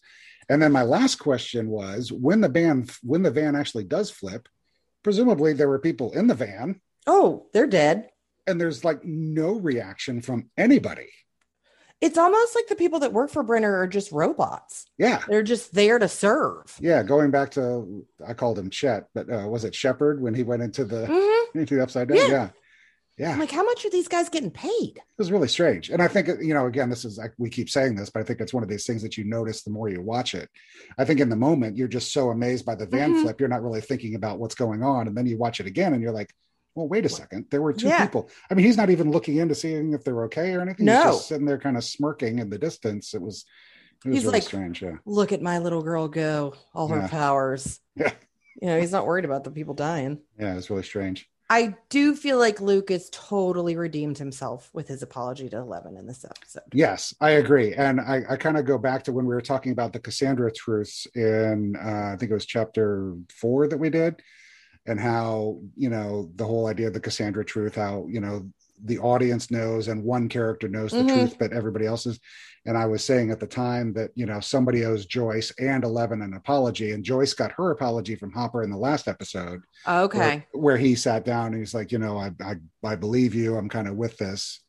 and 0.49 0.61
then 0.61 0.71
my 0.71 0.83
last 0.83 1.15
question 1.19 1.69
was 1.69 2.11
when 2.11 2.41
the 2.41 2.49
van 2.49 2.87
when 3.03 3.21
the 3.21 3.31
van 3.31 3.55
actually 3.55 3.83
does 3.85 4.09
flip 4.09 4.49
presumably 5.03 5.53
there 5.53 5.69
were 5.69 5.79
people 5.79 6.11
in 6.13 6.27
the 6.27 6.35
van 6.35 6.81
Oh, 7.05 7.47
they're 7.53 7.67
dead. 7.67 8.09
and 8.47 8.59
there's 8.59 8.83
like 8.83 9.03
no 9.05 9.51
reaction 9.53 10.21
from 10.21 10.49
anybody 10.57 11.09
It's 12.03 12.17
almost 12.17 12.53
like 12.55 12.67
the 12.67 12.75
people 12.75 12.99
that 12.99 13.13
work 13.13 13.29
for 13.31 13.43
Brenner 13.43 13.77
are 13.77 13.87
just 13.87 14.11
robots. 14.11 14.85
yeah 14.97 15.21
They're 15.27 15.41
just 15.43 15.73
there 15.73 15.99
to 15.99 16.07
serve. 16.09 16.75
yeah 16.79 17.01
going 17.03 17.31
back 17.31 17.51
to 17.51 18.05
i 18.27 18.33
called 18.33 18.59
him 18.59 18.69
chet 18.69 19.07
but 19.15 19.25
uh, 19.31 19.47
was 19.47 19.63
it 19.63 19.73
shepherd 19.73 20.21
when 20.21 20.33
he 20.33 20.43
went 20.43 20.61
into 20.63 20.83
the 20.85 21.05
Mhm. 21.07 21.43
into 21.61 21.75
the 21.75 21.83
upside 21.83 22.07
down 22.09 22.17
Yeah. 22.17 22.27
yeah 22.27 22.49
yeah 23.17 23.31
I'm 23.31 23.39
like, 23.39 23.51
how 23.51 23.63
much 23.63 23.85
are 23.85 23.91
these 23.91 24.07
guys 24.07 24.27
getting 24.27 24.49
paid? 24.51 24.93
it 24.97 25.19
was 25.23 25.31
really 25.31 25.47
strange 25.47 25.89
and 25.91 26.01
i 26.01 26.07
think 26.07 26.27
you 26.41 26.53
know 26.55 26.65
again 26.65 26.89
this 26.89 27.05
is 27.05 27.17
like 27.17 27.33
we 27.37 27.49
keep 27.49 27.69
saying 27.69 27.95
this 27.95 28.09
but 28.09 28.19
i 28.21 28.23
think 28.25 28.41
it's 28.41 28.53
one 28.57 28.63
of 28.63 28.69
these 28.69 28.85
things 28.87 29.01
that 29.03 29.17
you 29.17 29.23
notice 29.23 29.61
the 29.63 29.69
more 29.77 29.87
you 29.87 30.01
watch 30.01 30.33
it 30.41 30.49
i 30.97 31.05
think 31.05 31.19
in 31.19 31.29
the 31.29 31.35
moment 31.49 31.77
you're 31.77 31.87
just 31.97 32.11
so 32.11 32.31
amazed 32.31 32.65
by 32.65 32.75
the 32.75 32.87
van 32.87 33.13
Mhm. 33.13 33.21
flip 33.21 33.39
you're 33.39 33.49
not 33.55 33.63
really 33.63 33.81
thinking 33.81 34.15
about 34.15 34.39
what's 34.39 34.55
going 34.55 34.81
on 34.83 35.07
and 35.07 35.15
then 35.15 35.25
you 35.27 35.37
watch 35.37 35.59
it 35.61 35.67
again 35.67 35.93
and 35.93 36.01
you're 36.01 36.11
like 36.21 36.31
well 36.75 36.87
wait 36.87 37.05
a 37.05 37.09
second 37.09 37.45
there 37.51 37.61
were 37.61 37.73
two 37.73 37.87
Yeah. 37.87 38.05
people 38.05 38.29
i 38.49 38.53
mean 38.53 38.65
he's 38.65 38.77
not 38.77 38.89
even 38.89 39.11
looking 39.11 39.37
in 39.37 39.47
to 39.49 39.55
seeing 39.55 39.93
if 39.93 40.03
they're 40.03 40.23
okay 40.25 40.53
or 40.53 40.61
anything 40.61 40.85
No. 40.85 40.95
he's 41.03 41.15
just 41.15 41.27
sitting 41.27 41.45
there 41.45 41.57
kind 41.59 41.77
of 41.77 41.83
smirking 41.83 42.39
in 42.39 42.49
the 42.49 42.57
distance 42.57 43.13
it 43.13 43.21
was 43.21 43.45
it 44.05 44.09
was 44.09 44.15
He's 44.17 44.25
really 44.25 44.37
like- 44.39 44.43
strange 44.43 44.81
yeah 44.81 44.95
Look 45.05 45.31
at 45.31 45.41
my 45.41 45.59
little 45.59 45.81
girl 45.81 46.07
go, 46.09 46.55
all 46.73 46.87
her 46.89 46.97
Yeah. 46.99 47.07
powers. 47.07 47.79
Yeah. 47.95 48.11
You 48.61 48.67
know, 48.67 48.79
he's 48.79 48.91
not 48.91 49.05
worried 49.05 49.25
about 49.25 49.43
the 49.43 49.51
people 49.51 49.73
dying. 49.73 50.19
yeah 50.39 50.55
it's 50.57 50.69
really 50.69 50.83
strange 50.83 51.29
I 51.49 51.75
do 51.89 52.15
feel 52.15 52.39
like 52.39 52.61
Lucas 52.61 53.09
totally 53.11 53.75
redeemed 53.75 54.17
himself 54.17 54.71
with 54.73 54.87
his 54.87 55.03
apology 55.03 55.49
to 55.49 55.57
Eleven 55.57 55.97
in 55.97 56.07
this 56.07 56.25
episode. 56.25 56.63
Yes, 56.73 57.13
I 57.21 57.31
agree. 57.31 57.73
And 57.75 57.99
I, 58.01 58.23
I 58.27 58.37
kind 58.37 58.57
of 58.57 58.65
go 58.65 58.77
back 58.79 59.03
to 59.03 59.11
when 59.11 59.25
we 59.27 59.35
were 59.35 59.41
talking 59.41 59.71
about 59.71 59.93
the 59.93 59.99
Cassandra 59.99 60.51
truths 60.51 61.05
in, 61.15 61.75
uh, 61.75 62.11
I 62.13 62.15
think 62.17 62.31
it 62.31 62.33
was 62.33 62.45
chapter 62.47 63.13
four 63.29 63.67
that 63.67 63.77
we 63.77 63.89
did. 63.91 64.21
And 64.85 64.99
how 64.99 65.59
you 65.75 65.89
know 65.89 66.29
the 66.35 66.45
whole 66.45 66.67
idea 66.67 66.87
of 66.87 66.93
the 66.93 66.99
Cassandra 66.99 67.45
truth, 67.45 67.75
how 67.75 68.05
you 68.09 68.19
know 68.19 68.49
the 68.85 68.99
audience 68.99 69.49
knows 69.49 69.87
and 69.87 70.03
one 70.03 70.27
character 70.27 70.67
knows 70.67 70.91
the 70.91 71.03
Mhm. 71.03 71.07
truth, 71.07 71.35
but 71.39 71.53
everybody 71.53 71.85
else 71.85 72.05
is. 72.05 72.19
And 72.65 72.77
I 72.77 72.85
was 72.85 73.03
saying 73.03 73.29
at 73.31 73.39
the 73.39 73.47
time 73.47 73.93
that 73.93 74.11
you 74.15 74.25
know 74.25 74.39
somebody 74.39 74.85
owes 74.85 75.05
Joyce 75.05 75.51
and 75.59 75.83
Eleven 75.83 76.21
an 76.21 76.33
apology, 76.33 76.91
and 76.91 77.03
Joyce 77.03 77.33
got 77.33 77.51
her 77.53 77.71
apology 77.71 78.15
from 78.15 78.31
Hopper 78.31 78.63
in 78.63 78.71
the 78.71 78.77
last 78.77 79.07
episode 79.07 79.61
Okay. 79.87 80.17
where, 80.19 80.45
where 80.63 80.77
he 80.77 80.95
sat 80.95 81.23
down 81.25 81.47
and 81.47 81.57
he's 81.57 81.73
like, 81.73 81.91
you 81.91 81.99
know, 81.99 82.17
I 82.17 82.31
I, 82.41 82.55
I 82.83 82.95
believe 82.95 83.33
you. 83.35 83.55
I'm 83.57 83.69
kind 83.69 83.87
of 83.87 83.95
with 83.95 84.17
this. 84.17 84.61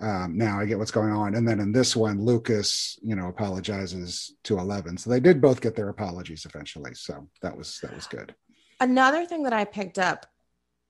Um, 0.00 0.38
now 0.38 0.58
I 0.58 0.64
get 0.64 0.78
what's 0.78 0.90
going 0.90 1.12
on. 1.12 1.34
And 1.34 1.46
then 1.46 1.60
in 1.60 1.72
this 1.72 1.94
one, 1.94 2.24
Lucas, 2.24 2.98
you 3.02 3.14
know, 3.14 3.28
apologizes 3.28 4.34
to 4.44 4.58
Eleven. 4.58 4.96
So 4.96 5.10
they 5.10 5.20
did 5.20 5.42
both 5.42 5.60
get 5.60 5.76
their 5.76 5.90
apologies 5.90 6.46
eventually. 6.46 6.94
So 6.94 7.28
that 7.42 7.54
was 7.56 7.78
that 7.82 7.94
was 7.94 8.06
good. 8.06 8.34
Another 8.80 9.26
thing 9.26 9.42
that 9.44 9.52
I 9.52 9.64
picked 9.64 9.98
up 9.98 10.26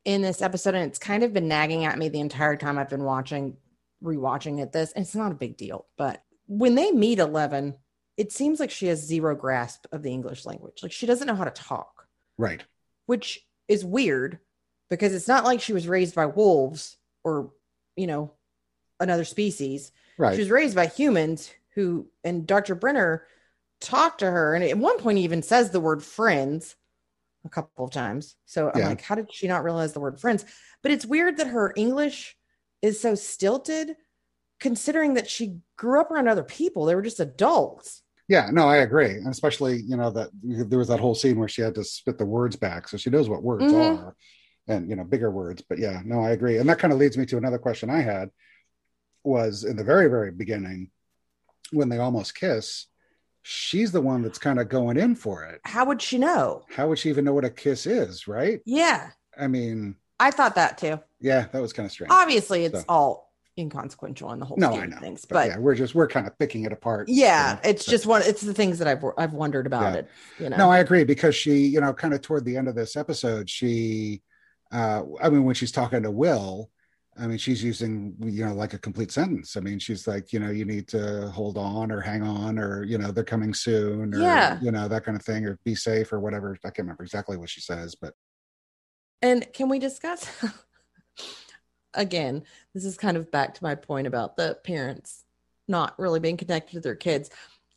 in 0.05 0.23
this 0.23 0.41
episode, 0.41 0.75
and 0.75 0.87
it's 0.89 0.99
kind 0.99 1.23
of 1.23 1.33
been 1.33 1.49
nagging 1.49 1.85
at 1.85 1.99
me 1.99 2.09
the 2.09 2.21
entire 2.21 2.57
time 2.57 2.79
I've 2.79 2.89
been 2.89 3.05
watching, 3.05 3.57
rewatching 4.03 4.63
it. 4.63 4.73
This, 4.73 4.93
and 4.93 5.05
it's 5.05 5.15
not 5.15 5.33
a 5.33 5.37
big 5.37 5.57
deal, 5.57 5.87
but 5.99 6.23
when 6.47 6.75
they 6.75 6.91
meet 6.93 7.19
Eleven, 7.19 7.75
it 8.17 8.33
seems 8.33 8.61
like 8.61 8.71
she 8.71 8.87
has 8.87 9.05
zero 9.05 9.35
grasp 9.35 9.87
of 9.93 10.03
the 10.03 10.11
English 10.13 10.47
language. 10.47 10.83
Like 10.83 10.93
she 10.93 11.07
doesn't 11.07 11.27
know 11.27 11.35
how 11.35 11.45
to 11.45 11.51
talk, 11.51 12.07
Right. 12.39 12.63
which 13.07 13.45
is 13.69 13.85
weird 13.85 14.39
because 14.89 15.15
it's 15.15 15.29
not 15.29 15.45
like 15.45 15.61
she 15.61 15.73
was 15.73 15.89
raised 15.89 16.15
by 16.15 16.27
wolves 16.27 16.97
or, 17.25 17.53
you 17.97 18.07
know, 18.07 18.33
another 18.99 19.25
species. 19.25 19.93
Right. 20.19 20.35
She 20.35 20.41
was 20.41 20.51
raised 20.51 20.75
by 20.75 20.87
humans 20.87 21.51
who, 21.75 22.09
and 22.25 22.47
Dr. 22.47 22.75
Brenner 22.75 23.25
talked 23.81 24.19
to 24.21 24.31
her. 24.31 24.55
And 24.55 24.65
at 24.65 24.77
one 24.77 24.99
point, 24.99 25.19
he 25.19 25.25
even 25.25 25.43
says 25.43 25.71
the 25.71 25.81
word 25.81 26.03
friends 26.03 26.75
a 27.45 27.49
couple 27.49 27.85
of 27.85 27.91
times. 27.91 28.37
So 28.45 28.71
I'm 28.71 28.81
Yeah. 28.81 28.89
like, 28.89 29.01
how 29.03 29.15
did 29.15 29.33
she 29.33 29.49
not 29.49 29.65
realize 29.65 29.93
the 29.93 30.01
word 30.01 30.21
friends? 30.21 30.45
But 30.83 30.93
it's 30.93 31.07
weird 31.07 31.37
that 31.39 31.49
her 31.49 31.73
English 31.77 32.37
is 32.83 33.01
so 33.01 33.15
stilted, 33.15 33.97
considering 34.59 35.15
that 35.15 35.29
she 35.29 35.59
grew 35.77 36.01
up 36.01 36.11
around 36.11 36.29
other 36.29 36.43
people. 36.45 36.85
They 36.85 36.95
were 36.95 37.03
just 37.03 37.21
adults. 37.21 38.03
Yeah, 38.29 38.51
no, 38.53 38.69
I 38.69 38.77
agree. 38.79 39.15
And 39.17 39.29
especially, 39.29 39.81
you 39.81 39.97
know, 39.97 40.11
that 40.11 40.31
there 40.43 40.79
was 40.79 40.89
that 40.89 41.01
whole 41.01 41.15
scene 41.15 41.39
where 41.39 41.49
she 41.49 41.63
had 41.63 41.75
to 41.75 41.85
spit 41.85 42.19
the 42.19 42.27
words 42.27 42.57
back. 42.57 42.89
So 42.89 42.97
she 42.97 43.11
knows 43.11 43.29
what 43.29 43.43
words 43.43 43.73
Mhm. 43.73 43.99
are 43.99 44.17
and, 44.69 44.89
you 44.89 44.97
know, 44.97 45.05
bigger 45.05 45.31
words. 45.31 45.63
But 45.69 45.79
yeah, 45.79 46.01
no, 46.05 46.21
I 46.21 46.31
agree. 46.31 46.59
And 46.59 46.69
that 46.69 46.79
kind 46.79 46.93
of 46.93 46.99
leads 46.99 47.19
me 47.19 47.27
to 47.27 47.39
another 47.39 47.59
question 47.59 47.91
I 47.91 48.03
had 48.03 48.31
was 49.25 49.65
in 49.65 49.77
the 49.77 49.85
very, 49.85 50.09
very 50.09 50.31
beginning 50.31 50.91
when 51.73 51.89
they 51.89 51.99
almost 51.99 52.35
kiss, 52.35 52.87
she's 53.43 53.93
the 53.93 54.01
one 54.01 54.23
that's 54.23 54.39
kind 54.39 54.59
of 54.59 54.69
going 54.69 54.97
in 54.97 55.15
for 55.15 55.45
it. 55.45 55.61
How 55.65 55.85
would 55.87 56.01
she 56.03 56.19
know? 56.19 56.65
How 56.75 56.89
would 56.89 56.99
she 56.99 57.09
even 57.09 57.25
know 57.25 57.33
what 57.35 57.45
a 57.45 57.51
kiss 57.51 57.87
is? 57.87 58.29
Right. 58.29 58.61
Yeah, 58.67 59.11
I 59.39 59.47
mean, 59.47 59.97
I 60.19 60.31
thought 60.31 60.55
that 60.57 60.79
too. 60.79 61.01
yeah, 61.21 61.47
that 61.53 61.63
was 61.63 61.73
kind 61.73 61.87
of 61.87 61.93
strange. 61.93 62.11
Obviously, 62.13 62.65
it's 62.65 62.81
So- 62.81 62.85
all 62.89 63.31
inconsequential 63.59 64.33
in 64.33 64.39
the 64.39 64.47
whole 64.47 64.57
No, 64.57 64.71
scheme 64.71 64.81
I 64.81 64.85
of 64.85 64.91
know. 64.91 64.99
things, 65.01 65.25
But, 65.25 65.35
but 65.35 65.49
yeah, 65.49 65.59
we're 65.59 65.75
just, 65.75 65.95
we're 65.95 66.07
kind 66.09 66.27
of 66.27 66.39
picking 66.39 66.65
it 66.65 66.73
apart. 66.73 67.09
yeah, 67.09 67.51
you 67.51 67.55
know, 67.55 67.61
it's 67.71 67.85
but- 67.85 67.91
just 67.91 68.07
one. 68.07 68.23
It's 68.25 68.41
the 68.41 68.55
things 68.55 68.79
that 68.79 68.89
I've 68.89 69.05
I've 69.19 69.33
wondered 69.35 69.67
about 69.67 69.93
Yeah. 69.93 69.99
it. 70.01 70.09
You 70.39 70.49
know, 70.51 70.57
No, 70.57 70.71
I 70.71 70.79
agree 70.79 71.05
because 71.05 71.35
she, 71.35 71.67
you 71.67 71.81
know, 71.81 71.93
kind 71.93 72.15
of 72.15 72.23
toward 72.23 72.45
the 72.45 72.57
end 72.57 72.69
of 72.69 72.75
this 72.75 72.97
episode, 72.97 73.51
she, 73.51 74.23
uh, 74.73 75.03
I 75.21 75.29
mean, 75.31 75.45
when 75.45 75.55
she's 75.55 75.73
talking 75.73 76.03
to 76.05 76.11
Will, 76.11 76.71
I 77.19 77.27
mean, 77.27 77.39
she's 77.39 77.63
using, 77.63 78.15
you 78.21 78.47
know, 78.47 78.55
like 78.55 78.73
a 78.73 78.79
complete 78.79 79.11
sentence. 79.11 79.57
I 79.57 79.61
mean, 79.61 79.79
she's 79.79 80.07
like, 80.07 80.33
you 80.33 80.39
know, 80.39 80.51
you 80.51 80.65
need 80.65 80.87
to 80.89 81.29
hold 81.31 81.59
on 81.59 81.91
or 81.91 82.01
hang 82.01 82.23
on 82.23 82.59
or, 82.59 82.85
you 82.85 82.99
know, 82.99 83.11
they're 83.11 83.25
coming 83.25 83.53
soon 83.53 84.15
or, 84.15 84.19
Yeah. 84.21 84.59
you 84.63 84.71
know, 84.71 84.89
that 84.89 85.05
kind 85.05 85.17
of 85.17 85.25
thing 85.25 85.45
or 85.45 85.59
be 85.65 85.75
safe 85.75 86.13
or 86.13 86.21
whatever. 86.21 86.57
I 86.65 86.69
can't 86.69 86.79
remember 86.79 87.03
exactly 87.03 87.37
what 87.37 87.51
she 87.51 87.61
says, 87.61 87.95
but 87.95 88.15
And 89.23 89.53
can 89.53 89.69
we 89.69 89.79
discuss 89.81 90.27
again? 91.95 92.45
This 92.75 92.85
is 92.85 92.97
kind 92.97 93.17
of 93.17 93.31
back 93.31 93.55
to 93.55 93.65
my 93.65 93.75
point 93.75 94.07
about 94.07 94.37
the 94.37 94.59
parents 94.65 95.25
not 95.69 95.99
really 95.99 96.21
being 96.21 96.37
connected 96.37 96.75
to 96.75 96.81
their 96.81 96.95
kids. 96.97 97.31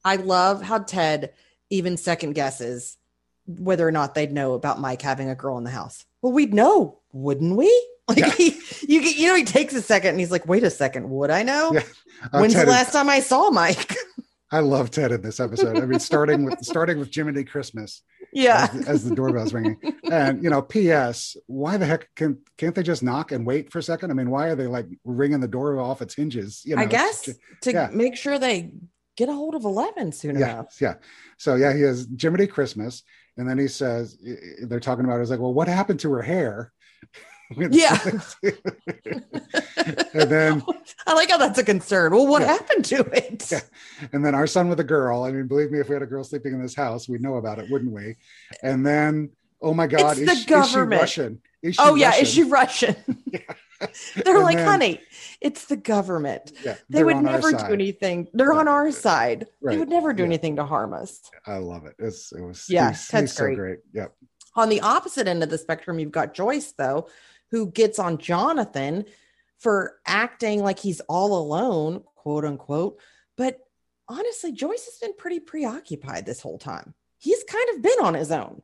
I 0.05 0.15
love 0.17 0.61
how 0.61 0.79
Ted 0.79 1.33
even 1.69 1.97
second 1.97 2.33
guesses 2.33 2.97
whether 3.45 3.85
or 3.85 3.91
not 3.91 4.15
they'd 4.15 4.31
know 4.31 4.53
about 4.53 4.79
Mike 4.79 5.01
having 5.01 5.29
a 5.29 5.35
girl 5.35 5.57
in 5.57 5.63
the 5.65 5.69
house. 5.69 6.05
Well, 6.21 6.31
we'd 6.31 6.53
know, 6.53 6.99
wouldn't 7.11 7.57
we? 7.57 7.69
Like 8.09 8.17
Yeah. 8.17 8.31
he, 8.31 8.59
you 8.85 9.01
get, 9.01 9.15
you 9.15 9.27
know, 9.27 9.35
he 9.35 9.45
takes 9.45 9.73
a 9.73 9.81
second 9.81 10.09
and 10.09 10.19
he's 10.19 10.29
like, 10.31 10.45
"Wait 10.45 10.63
a 10.63 10.69
second, 10.69 11.09
would 11.09 11.31
I 11.31 11.43
know? 11.43 11.71
Yeah. 11.73 11.83
Uh, 12.33 12.39
When's 12.39 12.53
Ted 12.53 12.67
the 12.67 12.71
is- 12.71 12.77
last 12.77 12.91
time 12.91 13.09
I 13.09 13.21
saw 13.21 13.49
Mike?" 13.49 13.95
I 14.51 14.59
love 14.59 14.91
Ted 14.91 15.11
in 15.11 15.21
this 15.21 15.39
episode. 15.39 15.77
I 15.77 15.85
mean, 15.85 15.99
starting 15.99 16.43
with 16.45 16.63
starting 16.63 16.99
with 16.99 17.15
Jiminy 17.15 17.43
Christmas 17.43 18.03
yeah, 18.33 18.67
as, 18.71 18.87
as 18.87 19.09
the 19.09 19.15
doorbell's 19.15 19.51
ringing, 19.51 19.77
and 20.11 20.43
you 20.43 20.49
know, 20.51 20.61
P.S. 20.61 21.35
Why 21.47 21.77
the 21.77 21.87
heck 21.87 22.13
can 22.15 22.37
can't 22.57 22.75
they 22.75 22.83
just 22.83 23.01
knock 23.01 23.31
and 23.31 23.47
wait 23.47 23.71
for 23.71 23.79
a 23.79 23.83
second? 23.83 24.11
I 24.11 24.13
mean, 24.13 24.29
why 24.29 24.49
are 24.49 24.55
they 24.55 24.67
like 24.67 24.85
ringing 25.05 25.39
the 25.39 25.47
door 25.47 25.79
off 25.79 26.03
its 26.03 26.13
hinges? 26.13 26.61
You 26.65 26.75
know, 26.75 26.83
I 26.83 26.85
guess 26.85 27.29
to 27.61 27.71
yeah. 27.71 27.89
make 27.91 28.15
sure 28.15 28.37
they 28.37 28.73
get 29.17 29.29
a 29.29 29.33
hold 29.33 29.55
of 29.55 29.63
Eleven 29.63 30.11
soon 30.11 30.37
yeah, 30.37 30.53
enough. 30.53 30.77
yeah. 30.79 30.95
So 31.37 31.55
yeah, 31.55 31.73
he 31.73 31.81
has 31.81 32.07
Jiminy 32.19 32.45
Christmas, 32.45 33.01
and 33.37 33.49
then 33.49 33.57
he 33.57 33.67
says 33.67 34.17
they're 34.67 34.79
talking 34.79 35.05
about. 35.05 35.15
It. 35.17 35.21
He's 35.21 35.31
like, 35.31 35.39
well, 35.39 35.53
what 35.53 35.67
happened 35.67 35.99
to 36.01 36.11
her 36.11 36.21
hair? 36.21 36.71
Yeah. 37.57 37.97
and 40.13 40.29
then 40.29 40.63
I 41.05 41.13
like 41.13 41.29
how 41.29 41.37
that's 41.37 41.59
a 41.59 41.63
concern. 41.63 42.13
Well, 42.13 42.27
what 42.27 42.41
Yeah. 42.41 42.47
happened 42.49 42.85
to 42.85 43.01
it? 43.15 43.51
Yeah. 43.51 43.59
and 44.11 44.25
then 44.25 44.35
our 44.35 44.47
son 44.47 44.69
with 44.69 44.79
a 44.79 44.83
girl. 44.83 45.23
I 45.23 45.31
mean, 45.31 45.47
believe 45.47 45.71
me, 45.71 45.79
if 45.79 45.89
we 45.89 45.95
had 45.95 46.03
a 46.03 46.07
girl 46.07 46.23
sleeping 46.23 46.53
in 46.53 46.61
this 46.61 46.75
house, 46.75 47.07
we'd 47.09 47.21
know 47.21 47.35
about 47.35 47.59
it, 47.59 47.69
wouldn't 47.69 47.91
we? 47.91 48.15
And 48.61 48.85
then, 48.85 49.29
oh 49.61 49.73
my 49.73 49.87
God, 49.87 50.17
It's 50.17 50.21
is, 50.21 50.27
the 50.27 50.33
she- 50.35 50.39
is 50.39 50.43
she 50.45 50.49
government. 50.49 51.01
Russian? 51.01 51.41
Is 51.61 51.75
she 51.75 51.81
oh 51.81 51.95
yeah, 51.95 52.15
is 52.15 52.27
she 52.33 52.43
Russian? 52.43 52.95
They're 54.15 54.35
And 54.35 54.43
like, 54.43 54.57
then- 54.57 54.67
honey, 54.67 55.01
it's 55.41 55.65
the 55.65 55.75
government. 55.77 56.51
Yeah, 56.63 56.75
They 56.89 57.03
would 57.03 57.17
never 57.17 57.51
do 57.51 57.65
anything. 57.73 58.27
They're 58.33 58.49
Right. 58.49 58.59
on 58.59 58.67
our 58.67 58.91
side. 58.91 59.47
Right. 59.61 59.73
They 59.73 59.77
would 59.79 59.89
never 59.89 60.13
do 60.13 60.23
anything 60.23 60.55
to 60.57 60.65
harm 60.65 60.93
us. 60.93 61.21
I 61.45 61.57
love 61.57 61.85
it. 61.85 61.95
It's, 61.99 62.31
it 62.31 62.41
was 62.41 62.65
Yeah, 62.69 62.89
he's, 62.89 63.07
Ted's 63.07 63.31
he's 63.31 63.37
so 63.37 63.45
great. 63.45 63.57
great. 63.57 63.79
Yep. 63.93 64.13
On 64.55 64.69
the 64.69 64.81
opposite 64.81 65.27
end 65.27 65.41
of 65.43 65.49
the 65.49 65.57
spectrum, 65.57 65.99
you've 65.99 66.11
got 66.11 66.33
Joyce, 66.33 66.73
though, 66.77 67.07
who 67.53 67.67
gets 67.67 67.99
on 67.99 68.17
Jonathan 68.17 69.05
for 69.59 69.99
acting 70.07 70.63
like 70.63 70.79
he's 70.79 70.99
all 71.01 71.37
alone, 71.37 72.01
quote 72.15 72.43
unquote. 72.45 72.99
But 73.37 73.59
honestly, 74.09 74.51
Joyce 74.51 74.85
has 74.85 74.97
been 74.99 75.15
pretty 75.15 75.39
preoccupied 75.39 76.25
this 76.25 76.41
whole 76.41 76.57
time. 76.57 76.95
He's 77.19 77.43
kind 77.43 77.65
of 77.75 77.83
been 77.83 77.99
on 78.01 78.15
his 78.15 78.31
own. 78.31 78.63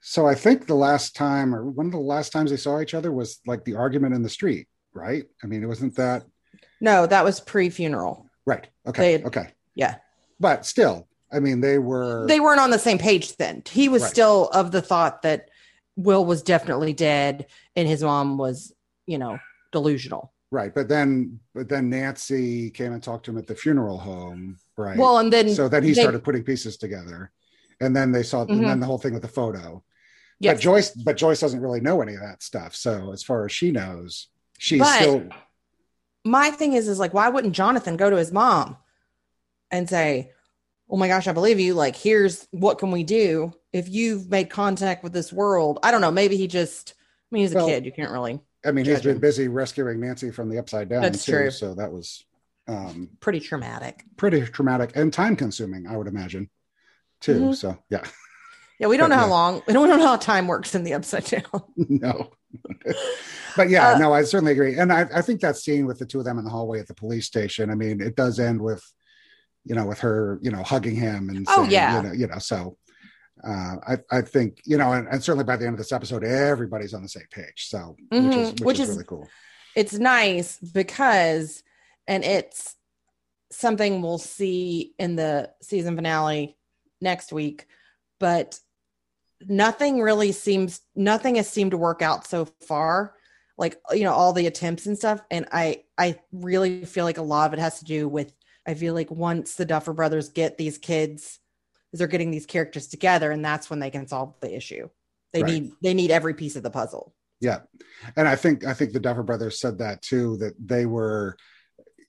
So 0.00 0.28
I 0.28 0.36
think 0.36 0.66
the 0.68 0.76
last 0.76 1.16
time, 1.16 1.52
or 1.52 1.68
one 1.68 1.86
of 1.86 1.92
the 1.92 1.98
last 1.98 2.30
times 2.30 2.50
they 2.52 2.56
saw 2.56 2.80
each 2.80 2.94
other, 2.94 3.10
was 3.10 3.40
like 3.48 3.64
the 3.64 3.74
argument 3.74 4.14
in 4.14 4.22
the 4.22 4.28
street, 4.28 4.68
right? 4.92 5.24
I 5.42 5.48
mean, 5.48 5.60
it 5.62 5.66
wasn't 5.66 5.96
that 5.96 6.22
No, 6.80 7.04
that 7.06 7.24
was 7.24 7.40
pre 7.40 7.68
funeral. 7.68 8.30
right? 8.46 8.68
Okay, 8.86 9.16
They- 9.16 9.24
okay, 9.24 9.48
Yeah. 9.74 9.96
but 10.38 10.64
still, 10.66 11.08
I 11.32 11.40
mean, 11.40 11.60
they 11.60 11.78
were. 11.78 12.26
they 12.28 12.38
weren't 12.38 12.60
on 12.60 12.70
the 12.70 12.78
same 12.78 12.98
page 12.98 13.36
then. 13.38 13.64
He 13.68 13.88
was 13.88 14.02
Right. 14.02 14.10
still 14.12 14.48
of 14.50 14.70
the 14.70 14.82
thought 14.82 15.22
that 15.22 15.48
Will 15.96 16.24
was 16.24 16.42
definitely 16.42 16.92
dead 16.92 17.46
and 17.76 17.86
his 17.86 18.02
mom 18.02 18.36
was, 18.38 18.72
you 19.06 19.18
know, 19.18 19.38
delusional. 19.72 20.32
right, 20.50 20.72
but 20.74 20.88
then, 20.88 21.40
but 21.54 21.68
then 21.68 21.90
Nancy 21.90 22.70
came 22.70 22.92
and 22.92 23.02
talked 23.02 23.24
to 23.26 23.32
him 23.32 23.38
at 23.38 23.46
the 23.46 23.54
funeral 23.56 23.98
home, 23.98 24.56
right? 24.76 24.96
Well, 24.96 25.18
and 25.18 25.32
then 25.32 25.52
so 25.54 25.68
then 25.68 25.82
he 25.82 25.92
they- 25.92 26.00
started 26.02 26.22
putting 26.22 26.44
pieces 26.44 26.76
together, 26.76 27.32
and 27.80 27.94
then 27.94 28.12
they 28.12 28.22
saw, 28.22 28.44
Mhm. 28.44 28.50
and 28.52 28.64
then 28.64 28.80
the 28.80 28.86
whole 28.86 28.98
thing 28.98 29.14
with 29.14 29.22
the 29.22 29.28
photo. 29.28 29.82
yes, 30.40 30.56
But 30.56 30.62
Joyce, 30.62 30.90
but 30.90 31.16
Joyce 31.16 31.40
doesn't 31.40 31.60
really 31.60 31.80
know 31.80 32.02
any 32.02 32.14
of 32.14 32.20
that 32.20 32.42
stuff. 32.42 32.74
So 32.74 33.12
as 33.12 33.22
far 33.22 33.44
as 33.46 33.52
she 33.52 33.70
knows, 33.72 34.28
she's 34.58 34.80
But- 34.80 35.00
still 35.00 35.28
my 36.24 36.50
thing 36.50 36.72
is, 36.72 36.88
is 36.88 36.98
like, 36.98 37.12
why 37.14 37.28
wouldn't 37.28 37.54
Jonathan 37.54 37.96
go 37.96 38.08
to 38.10 38.16
his 38.16 38.32
mom 38.32 38.76
and 39.70 39.88
say, 39.88 40.32
"Oh 40.90 40.96
my 40.96 41.08
gosh, 41.08 41.26
I 41.26 41.32
believe 41.32 41.58
you. 41.60 41.74
Like, 41.74 41.96
here's 41.96 42.46
what 42.50 42.78
can 42.78 42.90
we 42.90 43.04
do 43.04 43.52
if 43.72 43.88
you've 43.88 44.28
made 44.30 44.50
contact 44.50 45.02
with 45.02 45.12
this 45.12 45.32
world." 45.32 45.78
I 45.82 45.90
don't 45.90 46.00
know. 46.00 46.10
Maybe 46.10 46.36
he 46.36 46.46
just. 46.46 46.94
I 46.98 47.34
mean, 47.34 47.42
he's 47.42 47.52
a 47.52 47.56
Well, 47.56 47.66
kid. 47.66 47.84
You 47.84 47.92
can't 47.92 48.10
really. 48.10 48.40
I 48.64 48.70
mean, 48.72 48.84
he's 48.84 49.02
been 49.02 49.16
him. 49.16 49.20
busy 49.20 49.48
rescuing 49.48 50.00
Nancy 50.00 50.30
from 50.30 50.48
the 50.48 50.58
upside 50.58 50.88
down 50.88 51.02
That's 51.02 51.24
too. 51.24 51.32
true. 51.32 51.50
So 51.50 51.74
that 51.74 51.92
was 51.92 52.24
um, 52.66 53.10
Pretty 53.20 53.40
traumatic. 53.40 54.04
pretty 54.16 54.40
traumatic 54.42 54.92
and 54.94 55.12
time 55.12 55.36
consuming, 55.36 55.86
I 55.86 55.96
would 55.98 56.06
imagine, 56.06 56.48
too. 57.20 57.40
Mhm. 57.40 57.54
So 57.56 57.76
yeah, 57.90 58.04
Yeah, 58.78 58.86
we 58.86 58.96
don't 58.96 59.10
But 59.10 59.16
know 59.16 59.20
how 59.20 59.26
yeah. 59.26 59.32
long. 59.32 59.62
We 59.66 59.72
don't 59.74 59.88
know 59.90 59.98
how 60.06 60.16
time 60.16 60.46
works 60.46 60.74
in 60.74 60.82
the 60.82 60.94
upside 60.94 61.24
down. 61.26 61.44
no. 61.76 62.30
but 63.56 63.68
yeah, 63.68 63.90
Uh, 63.90 63.98
no, 63.98 64.12
I 64.14 64.22
certainly 64.22 64.52
agree, 64.52 64.78
and 64.78 64.90
I, 64.92 65.06
I 65.14 65.20
think 65.22 65.40
that 65.42 65.56
scene 65.58 65.84
with 65.86 65.98
the 65.98 66.06
two 66.06 66.20
of 66.20 66.24
them 66.24 66.38
in 66.38 66.44
the 66.44 66.50
hallway 66.50 66.80
at 66.80 66.86
the 66.88 66.94
police 66.94 67.26
station. 67.26 67.68
I 67.70 67.74
mean, 67.74 68.00
it 68.00 68.16
does 68.16 68.38
end 68.40 68.62
with, 68.62 68.82
you 69.64 69.74
know, 69.74 69.86
with 69.86 69.98
her, 70.00 70.38
you 70.42 70.50
know, 70.50 70.62
hugging 70.62 70.94
him 70.96 71.28
and 71.30 71.46
Oh, 71.48 71.62
saying, 71.62 71.70
yeah. 71.70 71.96
you 71.96 72.08
know, 72.08 72.12
you 72.14 72.26
know, 72.26 72.38
so. 72.38 72.76
Uh, 73.46 73.74
I, 73.86 73.96
I 74.18 74.20
think 74.22 74.60
you 74.64 74.78
know, 74.78 74.92
and, 74.92 75.06
and 75.08 75.22
certainly 75.22 75.44
by 75.44 75.56
the 75.56 75.66
end 75.66 75.74
of 75.74 75.78
this 75.78 75.92
episode, 75.92 76.24
everybody's 76.24 76.94
on 76.94 77.02
the 77.02 77.08
same 77.08 77.26
page. 77.30 77.66
So, 77.68 77.96
which 78.10 78.22
is 78.36 78.50
which, 78.52 78.60
which 78.62 78.78
is, 78.78 78.88
is- 78.88 78.94
really 78.96 79.04
cool. 79.06 79.28
it's 79.76 79.92
nice 79.94 80.56
because 80.58 81.62
and 82.06 82.24
it's 82.24 82.76
something 83.50 84.00
we'll 84.00 84.18
see 84.18 84.94
in 84.98 85.16
the 85.16 85.50
season 85.60 85.94
finale 85.96 86.56
next 87.00 87.32
week 87.32 87.66
but 88.18 88.58
nothing 89.46 90.00
really 90.00 90.32
seems 90.32 90.80
nothing 90.94 91.34
has 91.34 91.48
seemed 91.48 91.72
to 91.72 91.76
work 91.76 92.02
out 92.02 92.26
so 92.26 92.46
far 92.66 93.14
like 93.58 93.76
you 93.92 94.04
know 94.04 94.12
all 94.12 94.32
the 94.32 94.46
attempts 94.46 94.86
and 94.86 94.96
stuff 94.96 95.20
and 95.30 95.46
i 95.52 95.82
i 95.98 96.18
really 96.32 96.84
feel 96.84 97.04
like 97.04 97.18
a 97.18 97.22
lot 97.22 97.46
of 97.46 97.52
it 97.52 97.60
has 97.60 97.78
to 97.78 97.84
do 97.84 98.08
with 98.08 98.32
i 98.66 98.74
feel 98.74 98.94
like 98.94 99.10
once 99.10 99.54
the 99.54 99.64
duffer 99.64 99.92
brothers 99.92 100.28
get 100.28 100.56
these 100.58 100.78
kids 100.78 101.40
they're 101.92 102.06
getting 102.08 102.30
these 102.30 102.46
characters 102.46 102.86
together 102.88 103.30
and 103.30 103.44
that's 103.44 103.70
when 103.70 103.78
they 103.78 103.90
can 103.90 104.06
solve 104.06 104.34
the 104.40 104.54
issue 104.54 104.88
they 105.32 105.42
Right. 105.42 105.52
need 105.52 105.72
they 105.82 105.94
need 105.94 106.10
every 106.10 106.34
piece 106.34 106.56
of 106.56 106.62
the 106.62 106.70
puzzle 106.70 107.14
Yeah. 107.40 107.60
And 108.16 108.26
I 108.28 108.36
think 108.36 108.64
I 108.64 108.72
think 108.74 108.92
the 108.92 109.00
Duffer 109.00 109.22
brothers 109.22 109.60
said 109.60 109.78
that 109.78 110.00
too, 110.02 110.36
that 110.38 110.54
they 110.58 110.86
were, 110.86 111.36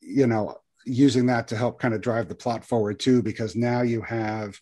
you 0.01 0.27
know, 0.27 0.55
using 0.85 1.25
that 1.27 1.47
to 1.49 1.57
help 1.57 1.79
kind 1.79 1.93
of 1.93 2.01
drive 2.01 2.27
the 2.29 2.35
plot 2.35 2.63
forward 2.63 2.99
too, 2.99 3.21
because 3.21 3.55
now 3.55 3.81
you 3.81 4.01
have, 4.01 4.59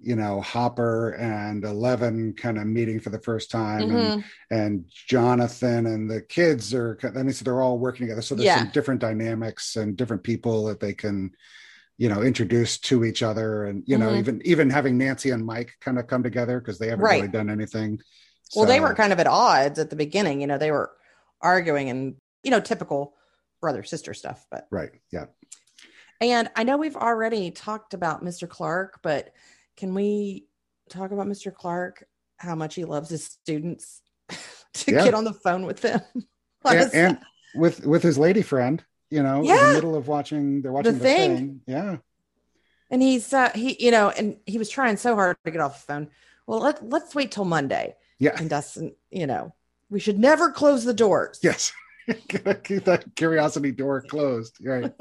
you 0.00 0.14
know, 0.16 0.40
Hopper 0.40 1.10
and 1.10 1.64
Eleven 1.64 2.32
kind 2.34 2.56
of 2.58 2.66
meeting 2.66 3.00
for 3.00 3.10
the 3.10 3.18
first 3.20 3.50
time 3.50 3.82
and, 3.90 4.22
Mhm. 4.22 4.24
and 4.50 4.84
Jonathan 4.88 5.86
and 5.86 6.10
the 6.10 6.20
kids 6.22 6.72
are 6.72 6.98
I 7.02 7.08
mean, 7.22 7.32
so 7.32 7.44
they're 7.44 7.60
all 7.60 7.78
working 7.78 8.06
together. 8.06 8.22
So 8.22 8.34
there's 8.34 8.46
Yeah. 8.46 8.58
some 8.58 8.70
different 8.70 9.00
dynamics 9.00 9.76
and 9.76 9.96
different 9.96 10.22
people 10.22 10.66
that 10.66 10.78
they 10.80 10.94
can, 10.94 11.32
you 11.96 12.08
know, 12.08 12.22
introduce 12.22 12.78
to 12.78 13.04
each 13.04 13.22
other. 13.24 13.64
And, 13.64 13.82
you 13.86 13.98
know, 13.98 14.10
Mhm. 14.10 14.18
even 14.18 14.42
even 14.44 14.70
having 14.70 14.96
Nancy 14.98 15.30
and 15.30 15.44
Mike 15.44 15.72
kind 15.80 15.98
of 15.98 16.06
come 16.06 16.22
together 16.22 16.60
because 16.60 16.78
they 16.78 16.88
haven't 16.88 17.04
Right. 17.04 17.16
really 17.22 17.32
done 17.32 17.50
anything. 17.50 18.00
well 18.56 18.64
they 18.64 18.80
were 18.80 18.94
kind 18.94 19.12
of 19.12 19.20
at 19.20 19.26
odds 19.26 19.78
at 19.78 19.90
the 19.90 19.96
beginning 19.96 20.40
you 20.40 20.46
know 20.46 20.56
they 20.56 20.70
were 20.70 20.90
arguing 21.42 21.90
and 21.90 22.14
you 22.42 22.50
know 22.50 22.60
typical 22.60 23.14
brother 23.60 23.82
sister 23.82 24.14
stuff 24.14 24.46
but 24.50 24.66
right. 24.70 24.92
Yeah. 25.12 25.26
And 26.20 26.50
I 26.56 26.64
know 26.64 26.78
we've 26.78 26.96
already 26.96 27.50
talked 27.50 27.92
about 27.94 28.24
Mr. 28.24 28.48
Clark, 28.48 29.00
but 29.02 29.32
can 29.78 29.94
we 29.94 30.46
talk 30.90 31.12
about 31.12 31.26
Mr. 31.26 31.54
Clark? 31.54 32.04
How 32.36 32.54
much 32.54 32.74
he 32.74 32.84
loves 32.84 33.08
his 33.10 33.24
students 33.24 34.02
to 34.74 34.92
Yeah. 34.92 35.04
get 35.04 35.14
on 35.14 35.24
the 35.24 35.32
phone 35.32 35.64
with 35.66 35.80
them. 35.80 36.00
And, 36.64 36.90
and 36.92 37.18
with 37.54 37.86
with 37.86 38.02
his 38.02 38.18
lady 38.18 38.42
friend, 38.42 38.84
you 39.10 39.22
know, 39.22 39.40
in 39.40 39.46
the 39.46 39.72
middle 39.74 39.94
of 39.94 40.08
watching, 40.08 40.60
they're 40.60 40.72
watching 40.72 40.94
the, 40.94 40.98
thing. 40.98 41.36
thing. 41.36 41.60
Yeah, 41.68 41.96
and 42.90 43.00
he's 43.00 43.32
uh, 43.32 43.50
he, 43.54 43.76
you 43.82 43.90
know, 43.92 44.10
and 44.10 44.36
he 44.44 44.58
was 44.58 44.68
trying 44.68 44.96
so 44.98 45.14
hard 45.14 45.36
to 45.44 45.50
get 45.52 45.60
off 45.60 45.86
the 45.86 45.92
phone. 45.92 46.08
Well, 46.48 46.58
let 46.60 46.84
let's 46.86 47.14
wait 47.14 47.30
till 47.30 47.44
Monday. 47.44 47.94
yeah, 48.18 48.34
And 48.38 48.50
Dustin, 48.50 48.94
you 49.10 49.26
know, 49.28 49.54
we 49.88 50.00
should 50.00 50.18
never 50.18 50.50
close 50.50 50.84
the 50.84 50.92
doors. 50.92 51.38
yes. 51.42 51.72
Gotta 52.28 52.54
keep 52.64 52.84
that 52.84 53.04
curiosity 53.16 53.70
door 53.72 54.00
closed. 54.02 54.56
Right. 54.64 54.92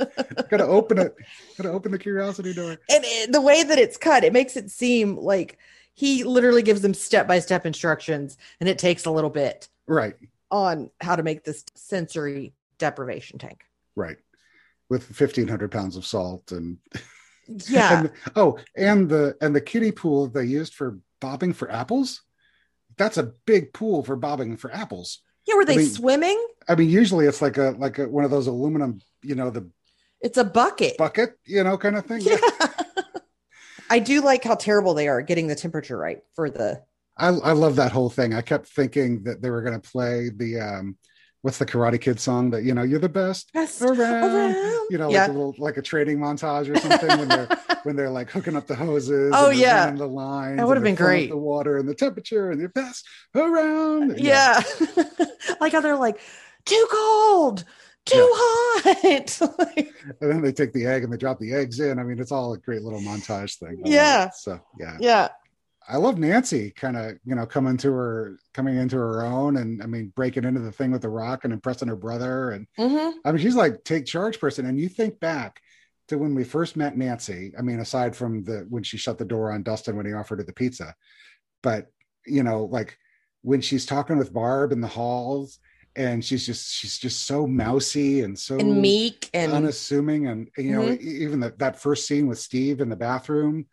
Gotta 0.50 0.66
open 0.66 0.98
it. 1.00 1.16
Gotta 1.58 1.70
open 1.72 1.92
the 1.92 2.00
curiosity 2.00 2.54
door. 2.54 2.72
And 2.72 3.04
it, 3.06 3.32
the 3.32 3.42
way 3.42 3.64
that 3.64 3.80
it's 3.80 3.98
cut, 3.98 4.24
it 4.24 4.34
makes 4.34 4.58
it 4.58 4.70
seem 4.72 5.18
like 5.18 5.58
he 5.94 6.24
literally 6.24 6.62
gives 6.62 6.82
them 6.82 6.94
step 6.94 7.28
by 7.28 7.40
step 7.40 7.66
instructions, 7.66 8.38
and 8.60 8.70
it 8.70 8.78
takes 8.78 9.06
a 9.06 9.12
little 9.12 9.30
bit 9.32 9.68
Right. 9.88 10.16
on 10.52 10.92
how 11.02 11.16
to 11.16 11.24
make 11.24 11.44
this 11.44 11.64
sensory 11.76 12.54
deprivation 12.78 13.40
tank. 13.40 13.62
Right. 13.96 14.18
With 14.90 15.04
fifteen 15.04 15.48
hundred 15.48 15.72
pounds 15.72 15.96
of 15.96 16.06
salt 16.06 16.52
and 16.52 16.78
Yeah. 17.68 18.00
and, 18.02 18.12
oh, 18.36 18.60
and 18.76 19.08
the 19.10 19.36
and 19.42 19.56
the 19.56 19.62
kiddie 19.62 19.92
pool 19.94 20.28
they 20.28 20.44
used 20.46 20.74
for 20.74 21.00
bobbing 21.22 21.54
for 21.54 21.72
apples. 21.72 22.22
That's 22.98 23.18
a 23.18 23.32
big 23.46 23.74
pool 23.74 24.04
for 24.04 24.16
bobbing 24.16 24.58
for 24.58 24.74
apples. 24.74 25.20
Yeah. 25.48 25.56
Were 25.56 25.66
they 25.66 25.77
mean- 25.77 25.88
swimming? 25.89 26.48
I 26.70 26.75
mean, 26.75 26.89
usually 26.89 27.25
it's 27.25 27.42
like 27.42 27.58
a 27.58 27.75
like 27.77 27.98
a, 28.00 28.08
one 28.08 28.25
of 28.25 28.32
those 28.32 28.48
aluminum, 28.48 29.00
you 29.24 29.36
know, 29.36 29.50
the 29.50 29.70
It's 30.22 30.38
a 30.38 30.44
bucket. 30.44 30.98
bucket, 30.98 31.38
you 31.46 31.63
know, 31.63 31.77
kind 31.77 31.96
of 31.96 32.06
thing. 32.06 32.22
Yeah. 32.22 32.38
I 33.89 34.00
do 34.00 34.22
like 34.22 34.44
how 34.44 34.56
terrible 34.56 34.94
they 34.94 35.08
are 35.08 35.22
getting 35.22 35.48
the 35.48 35.56
temperature 35.56 35.98
right 35.98 36.20
for 36.36 36.50
the. 36.50 36.84
I, 37.18 37.30
I 37.30 37.51
love 37.54 37.78
that 37.78 37.91
whole 37.91 38.10
thing. 38.10 38.34
I 38.34 38.41
kept 38.41 38.67
thinking 38.67 39.24
that 39.24 39.41
they 39.41 39.50
were 39.50 39.62
going 39.62 39.80
to 39.80 39.89
play 39.89 40.30
the 40.30 40.60
um, 40.60 40.98
what's 41.41 41.58
the 41.58 41.65
Karate 41.65 42.00
Kid 42.02 42.19
song 42.19 42.50
that 42.52 42.63
you 42.63 42.73
know 42.73 42.84
you're 42.84 43.00
the 43.00 43.10
best 43.10 43.52
Best 43.54 43.82
around. 43.82 44.00
around. 44.00 44.56
You 44.89 44.97
know, 44.97 45.10
Yeah. 45.12 45.21
like 45.23 45.30
a 45.30 45.34
little 45.34 45.56
like 45.58 45.78
a 45.78 45.82
training 45.82 46.17
montage 46.19 46.69
or 46.73 46.80
something 46.80 47.10
when 47.19 47.28
they're 47.28 47.47
when 47.84 47.95
they're 47.95 48.10
like 48.10 48.30
hooking 48.30 48.56
up 48.56 48.67
the 48.67 48.76
hoses. 48.76 49.32
Oh, 49.36 49.50
and 49.50 49.60
yeah. 49.60 49.91
the 49.91 50.08
lines. 50.08 50.58
That 50.58 50.67
would've 50.67 50.84
been 50.84 50.95
great. 50.95 51.30
The 51.30 51.38
water 51.38 51.78
and 51.78 51.88
the 51.88 51.95
temperature 51.95 52.52
and 52.52 52.62
the 52.62 52.69
best 52.69 53.06
around. 53.36 54.12
Uh, 54.12 54.15
yeah. 54.17 54.62
like 55.62 55.71
how 55.73 55.82
they're 55.82 55.95
like, 55.97 56.19
too 56.65 56.88
cold, 56.91 57.63
too 58.06 58.30
hot. 58.34 58.67
Like, 59.60 59.93
and 60.21 60.32
then 60.32 60.41
they 60.41 60.52
take 60.52 60.71
the 60.73 60.86
egg 60.86 61.04
and 61.04 61.12
they 61.12 61.17
drop 61.17 61.39
the 61.39 61.54
eggs 61.54 61.80
in. 61.80 62.00
I 62.00 62.04
mean, 62.04 62.19
it's 62.19 62.32
all 62.32 62.54
a 62.54 62.58
great 62.58 62.82
little 62.82 63.00
montage 63.02 63.58
thing. 63.58 63.82
Yeah. 63.86 64.30
So 64.32 64.60
yeah. 64.80 64.97
yeah. 65.00 65.28
I 65.88 65.97
love 65.97 66.17
Nancy 66.17 66.71
kind 66.71 66.97
of, 66.97 67.13
you 67.23 67.34
know, 67.36 67.45
coming 67.45 67.78
to 67.78 67.91
her, 67.91 68.38
coming 68.54 68.76
into 68.78 68.97
her 68.97 69.21
own 69.23 69.58
and 69.58 69.82
I 69.82 69.86
mean, 69.86 70.12
breaking 70.15 70.43
into 70.43 70.60
the 70.60 70.71
thing 70.71 70.91
with 70.91 71.02
the 71.02 71.10
rock 71.10 71.43
and 71.43 71.54
impressing 71.54 71.88
her 71.88 71.95
brother. 71.95 72.52
And 72.52 72.67
hmm 72.78 73.10
I 73.23 73.32
mean, 73.32 73.41
she's 73.41 73.56
like 73.56 73.84
take 73.84 74.06
charge 74.06 74.39
person. 74.39 74.65
And 74.65 74.80
you 74.80 74.89
think 74.89 75.19
back 75.19 75.62
to 76.10 76.17
when 76.17 76.36
we 76.36 76.43
first 76.43 76.76
met 76.76 76.97
Nancy, 76.97 77.54
I 77.58 77.62
mean, 77.62 77.80
aside 77.80 78.15
from 78.15 78.43
the, 78.43 78.65
when 78.69 78.84
she 78.84 78.97
shut 78.97 79.17
the 79.17 79.26
door 79.26 79.52
on 79.52 79.63
Dustin 79.63 79.95
when 79.95 80.06
he 80.06 80.13
offered 80.13 80.39
her 80.39 80.45
the 80.45 80.54
pizza, 80.54 80.93
but 81.63 81.88
you 82.26 82.43
know, 82.43 82.65
like 82.65 82.97
when 83.41 83.62
she's 83.62 83.86
talking 83.86 84.17
with 84.17 84.34
Barb 84.34 84.71
in 84.73 84.82
the 84.82 84.88
halls 84.88 85.60
and 85.95 86.23
she's 86.23 86.45
just, 86.45 86.73
she's 86.73 86.97
just 86.97 87.23
so 87.23 87.47
mousy 87.47 88.21
and 88.21 88.38
so 88.38 88.60
And 88.60 88.82
meek 88.82 89.30
and 89.34 89.52
unassuming. 89.54 90.28
And, 90.28 90.50
you 90.58 90.71
know, 90.71 90.82
Mhm. 90.84 91.02
e- 91.02 91.23
even 91.23 91.39
that, 91.41 91.60
that 91.60 91.80
first 91.80 92.08
scene 92.08 92.28
with 92.28 92.39
Steve 92.39 92.82
in 92.82 92.89
the 92.89 92.95
bathroom, 92.95 93.67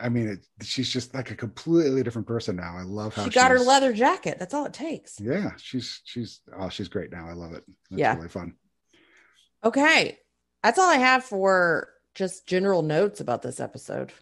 I 0.00 0.08
mean, 0.08 0.28
it, 0.28 0.46
she's 0.64 0.90
just 0.90 1.14
like 1.14 1.30
a 1.30 1.36
completely 1.36 2.02
different 2.02 2.26
person 2.28 2.56
now. 2.56 2.76
I 2.76 2.82
love 2.82 3.14
how 3.14 3.24
she 3.24 3.30
got 3.30 3.50
her 3.50 3.58
leather 3.58 3.92
jacket. 3.92 4.38
That's 4.38 4.54
all 4.54 4.64
it 4.66 4.72
takes. 4.72 5.18
Yeah, 5.20 5.50
she's 5.58 6.00
she's 6.04 6.40
oh, 6.56 6.68
she's 6.68 6.88
great 6.88 7.12
now. 7.12 7.28
I 7.28 7.32
love 7.34 7.52
it. 7.52 7.64
It's 7.90 7.98
Yeah. 8.00 8.16
really 8.16 8.28
fun. 8.28 8.54
Okay. 9.64 10.18
That's 10.62 10.78
all 10.78 10.88
I 10.90 10.96
have 10.96 11.24
for 11.24 11.88
just 12.14 12.46
general 12.46 12.82
notes 12.82 13.20
about 13.20 13.42
this 13.42 13.60
episode. 13.60 14.12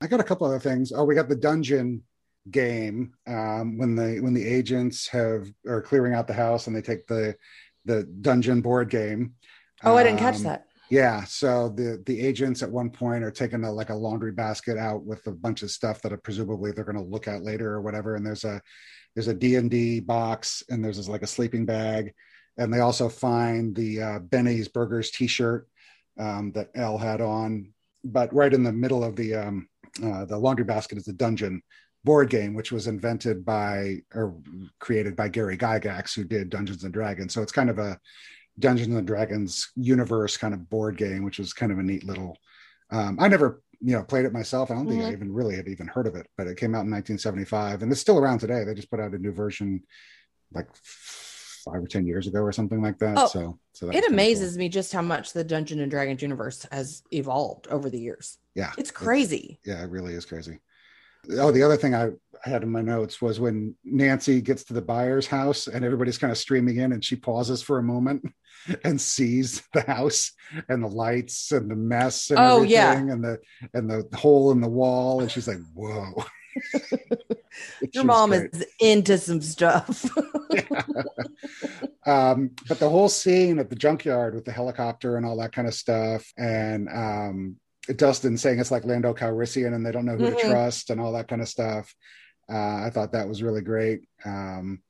I 0.00 0.06
got 0.06 0.20
a 0.20 0.24
couple 0.24 0.46
other 0.46 0.58
things. 0.58 0.92
Oh, 0.94 1.04
we 1.04 1.14
got 1.14 1.28
the 1.28 1.36
dungeon 1.36 2.02
game 2.50 3.12
um, 3.26 3.78
when 3.78 3.94
the 3.94 4.20
when 4.20 4.34
the 4.34 4.46
agents 4.46 5.08
have 5.08 5.46
are 5.66 5.82
clearing 5.82 6.14
out 6.14 6.26
the 6.26 6.34
house 6.34 6.66
and 6.66 6.74
they 6.74 6.82
take 6.82 7.06
the 7.06 7.36
the 7.84 8.04
dungeon 8.04 8.60
board 8.60 8.90
game. 8.90 9.34
Oh, 9.84 9.96
I 9.96 10.04
didn't 10.04 10.18
catch 10.18 10.36
Um, 10.36 10.42
that. 10.44 10.66
Yeah, 10.92 11.24
so 11.24 11.70
the 11.70 12.02
the 12.04 12.20
agents 12.20 12.62
at 12.62 12.70
one 12.70 12.90
point 12.90 13.24
are 13.24 13.30
taking 13.30 13.64
a 13.64 13.72
like 13.72 13.88
a 13.88 13.94
laundry 13.94 14.30
basket 14.30 14.76
out 14.76 15.02
with 15.06 15.26
a 15.26 15.30
bunch 15.32 15.62
of 15.62 15.70
stuff 15.70 16.02
that 16.02 16.22
presumably 16.22 16.70
they're 16.70 16.84
going 16.84 17.02
to 17.02 17.02
look 17.02 17.26
at 17.26 17.42
later 17.42 17.72
or 17.72 17.80
whatever. 17.80 18.14
And 18.14 18.26
there's 18.26 18.44
a 18.44 18.60
there's 19.14 19.28
a 19.28 19.32
D 19.32 19.56
and 19.56 19.70
D 19.70 20.00
box 20.00 20.62
and 20.68 20.84
there's 20.84 20.98
this, 20.98 21.08
like 21.08 21.22
a 21.22 21.26
sleeping 21.26 21.64
bag, 21.64 22.12
and 22.58 22.70
they 22.70 22.80
also 22.80 23.08
find 23.08 23.74
the 23.74 24.02
uh, 24.02 24.18
Benny's 24.18 24.68
Burgers 24.68 25.10
T-shirt 25.10 25.66
um, 26.20 26.52
that 26.52 26.68
El 26.74 26.98
had 26.98 27.22
on. 27.22 27.72
But 28.04 28.34
right 28.34 28.52
in 28.52 28.62
the 28.62 28.70
middle 28.70 29.02
of 29.02 29.16
the 29.16 29.34
um, 29.34 29.68
uh, 30.04 30.26
the 30.26 30.36
laundry 30.36 30.66
basket 30.66 30.98
is 30.98 31.04
the 31.04 31.14
dungeon 31.14 31.62
board 32.04 32.28
game, 32.28 32.52
which 32.52 32.70
was 32.70 32.86
invented 32.86 33.46
by 33.46 34.02
or 34.14 34.36
created 34.78 35.16
by 35.16 35.28
Gary 35.30 35.56
Gygax, 35.56 36.14
who 36.14 36.24
did 36.24 36.50
Dungeons 36.50 36.84
and 36.84 36.92
Dragons. 36.92 37.32
So 37.32 37.40
it's 37.40 37.50
kind 37.50 37.70
of 37.70 37.78
a 37.78 37.98
Dungeons 38.58 38.94
and 38.94 39.06
Dragons 39.06 39.70
universe 39.76 40.36
kind 40.36 40.54
of 40.54 40.68
board 40.68 40.96
game, 40.96 41.24
which 41.24 41.38
was 41.38 41.52
kind 41.52 41.72
of 41.72 41.78
a 41.78 41.82
neat 41.82 42.04
little. 42.04 42.36
Um, 42.90 43.16
I 43.20 43.28
never, 43.28 43.62
you 43.80 43.94
know, 43.94 44.02
played 44.04 44.26
it 44.26 44.32
myself. 44.32 44.70
I 44.70 44.74
don't 44.74 44.86
think 44.86 45.02
I 45.02 45.06
Mhm. 45.06 45.12
even 45.12 45.32
really 45.32 45.56
had 45.56 45.68
even 45.68 45.86
heard 45.86 46.06
of 46.06 46.14
it, 46.14 46.26
but 46.36 46.46
it 46.46 46.58
came 46.58 46.74
out 46.74 46.84
in 46.84 46.90
1975, 46.90 47.82
and 47.82 47.90
it's 47.90 48.00
still 48.00 48.18
around 48.18 48.38
today. 48.38 48.64
They 48.64 48.74
just 48.74 48.90
put 48.90 49.00
out 49.00 49.14
a 49.14 49.18
new 49.18 49.32
version, 49.32 49.82
like 50.52 50.68
five 50.74 51.82
or 51.82 51.86
ten 51.86 52.06
years 52.06 52.26
ago, 52.26 52.40
or 52.40 52.52
something 52.52 52.82
like 52.82 52.98
that. 52.98 53.18
Oh, 53.18 53.26
so, 53.28 53.58
so 53.72 53.86
that 53.86 53.96
It 53.96 54.10
amazes 54.10 54.58
me 54.58 54.68
just 54.68 54.92
how 54.92 55.02
much 55.02 55.32
the 55.32 55.44
Dungeon 55.44 55.80
and 55.80 55.90
Dragons 55.90 56.20
universe 56.20 56.66
has 56.70 57.02
evolved 57.12 57.68
over 57.68 57.88
the 57.88 57.98
years. 58.00 58.38
Yeah, 58.54 58.72
It's 58.76 58.90
crazy. 58.90 59.58
yeah, 59.64 59.82
it 59.82 59.90
really 59.90 60.12
is 60.14 60.26
crazy. 60.26 60.60
Oh, 61.38 61.50
the 61.52 61.62
other 61.62 61.76
thing 61.76 61.94
I 61.94 62.10
had 62.42 62.62
in 62.64 62.70
my 62.70 62.82
notes 62.82 63.22
was 63.22 63.38
when 63.38 63.74
Nancy 63.84 64.40
gets 64.40 64.64
to 64.64 64.72
the 64.74 64.82
Byers' 64.82 65.26
house 65.28 65.68
and 65.68 65.84
everybody's 65.84 66.18
kind 66.18 66.30
of 66.32 66.38
streaming 66.38 66.78
in, 66.78 66.92
and 66.92 67.04
she 67.04 67.14
pauses 67.16 67.62
for 67.62 67.78
a 67.78 67.82
moment 67.82 68.24
and 68.84 69.00
sees 69.00 69.62
the 69.72 69.82
house 69.82 70.32
and 70.68 70.82
the 70.82 70.88
lights 70.88 71.52
and 71.52 71.70
the 71.70 71.76
mess 71.76 72.30
and 72.30 72.38
Oh, 72.40 72.56
everything 72.56 72.70
yeah. 72.72 73.00
and 73.12 73.22
the 73.24 73.38
and 73.74 73.88
the 73.90 74.08
hole 74.16 74.50
in 74.52 74.60
the 74.60 74.68
wall, 74.68 75.20
and 75.20 75.30
she's 75.30 75.46
like, 75.48 75.60
"Whoa." 75.74 76.24
Your 77.92 78.04
mom 78.04 78.30
great. 78.30 78.50
is 78.52 78.64
into 78.80 79.18
some 79.18 79.40
stuff. 79.40 80.04
um, 82.06 82.50
but 82.68 82.78
the 82.78 82.88
whole 82.88 83.08
scene 83.08 83.58
at 83.58 83.70
the 83.70 83.76
junkyard 83.76 84.34
with 84.34 84.44
the 84.44 84.52
helicopter 84.52 85.16
and 85.16 85.24
all 85.24 85.36
that 85.38 85.52
kind 85.52 85.68
of 85.68 85.74
stuff, 85.74 86.32
and 86.36 86.88
um, 86.88 87.56
Dustin 87.96 88.36
saying 88.38 88.60
it's 88.60 88.70
like 88.70 88.84
Lando 88.84 89.12
Calrissian 89.14 89.74
and 89.74 89.84
they 89.84 89.92
don't 89.92 90.04
know 90.06 90.16
who 90.16 90.30
Mhm. 90.30 90.40
to 90.40 90.48
trust 90.48 90.90
and 90.90 91.00
all 91.00 91.12
that 91.12 91.28
kind 91.28 91.42
of 91.42 91.48
stuff. 91.48 91.94
Uh, 92.48 92.76
I 92.86 92.90
thought 92.92 93.12
that 93.12 93.28
was 93.28 93.42
really 93.42 93.62
great. 93.62 94.08
Um, 94.24 94.82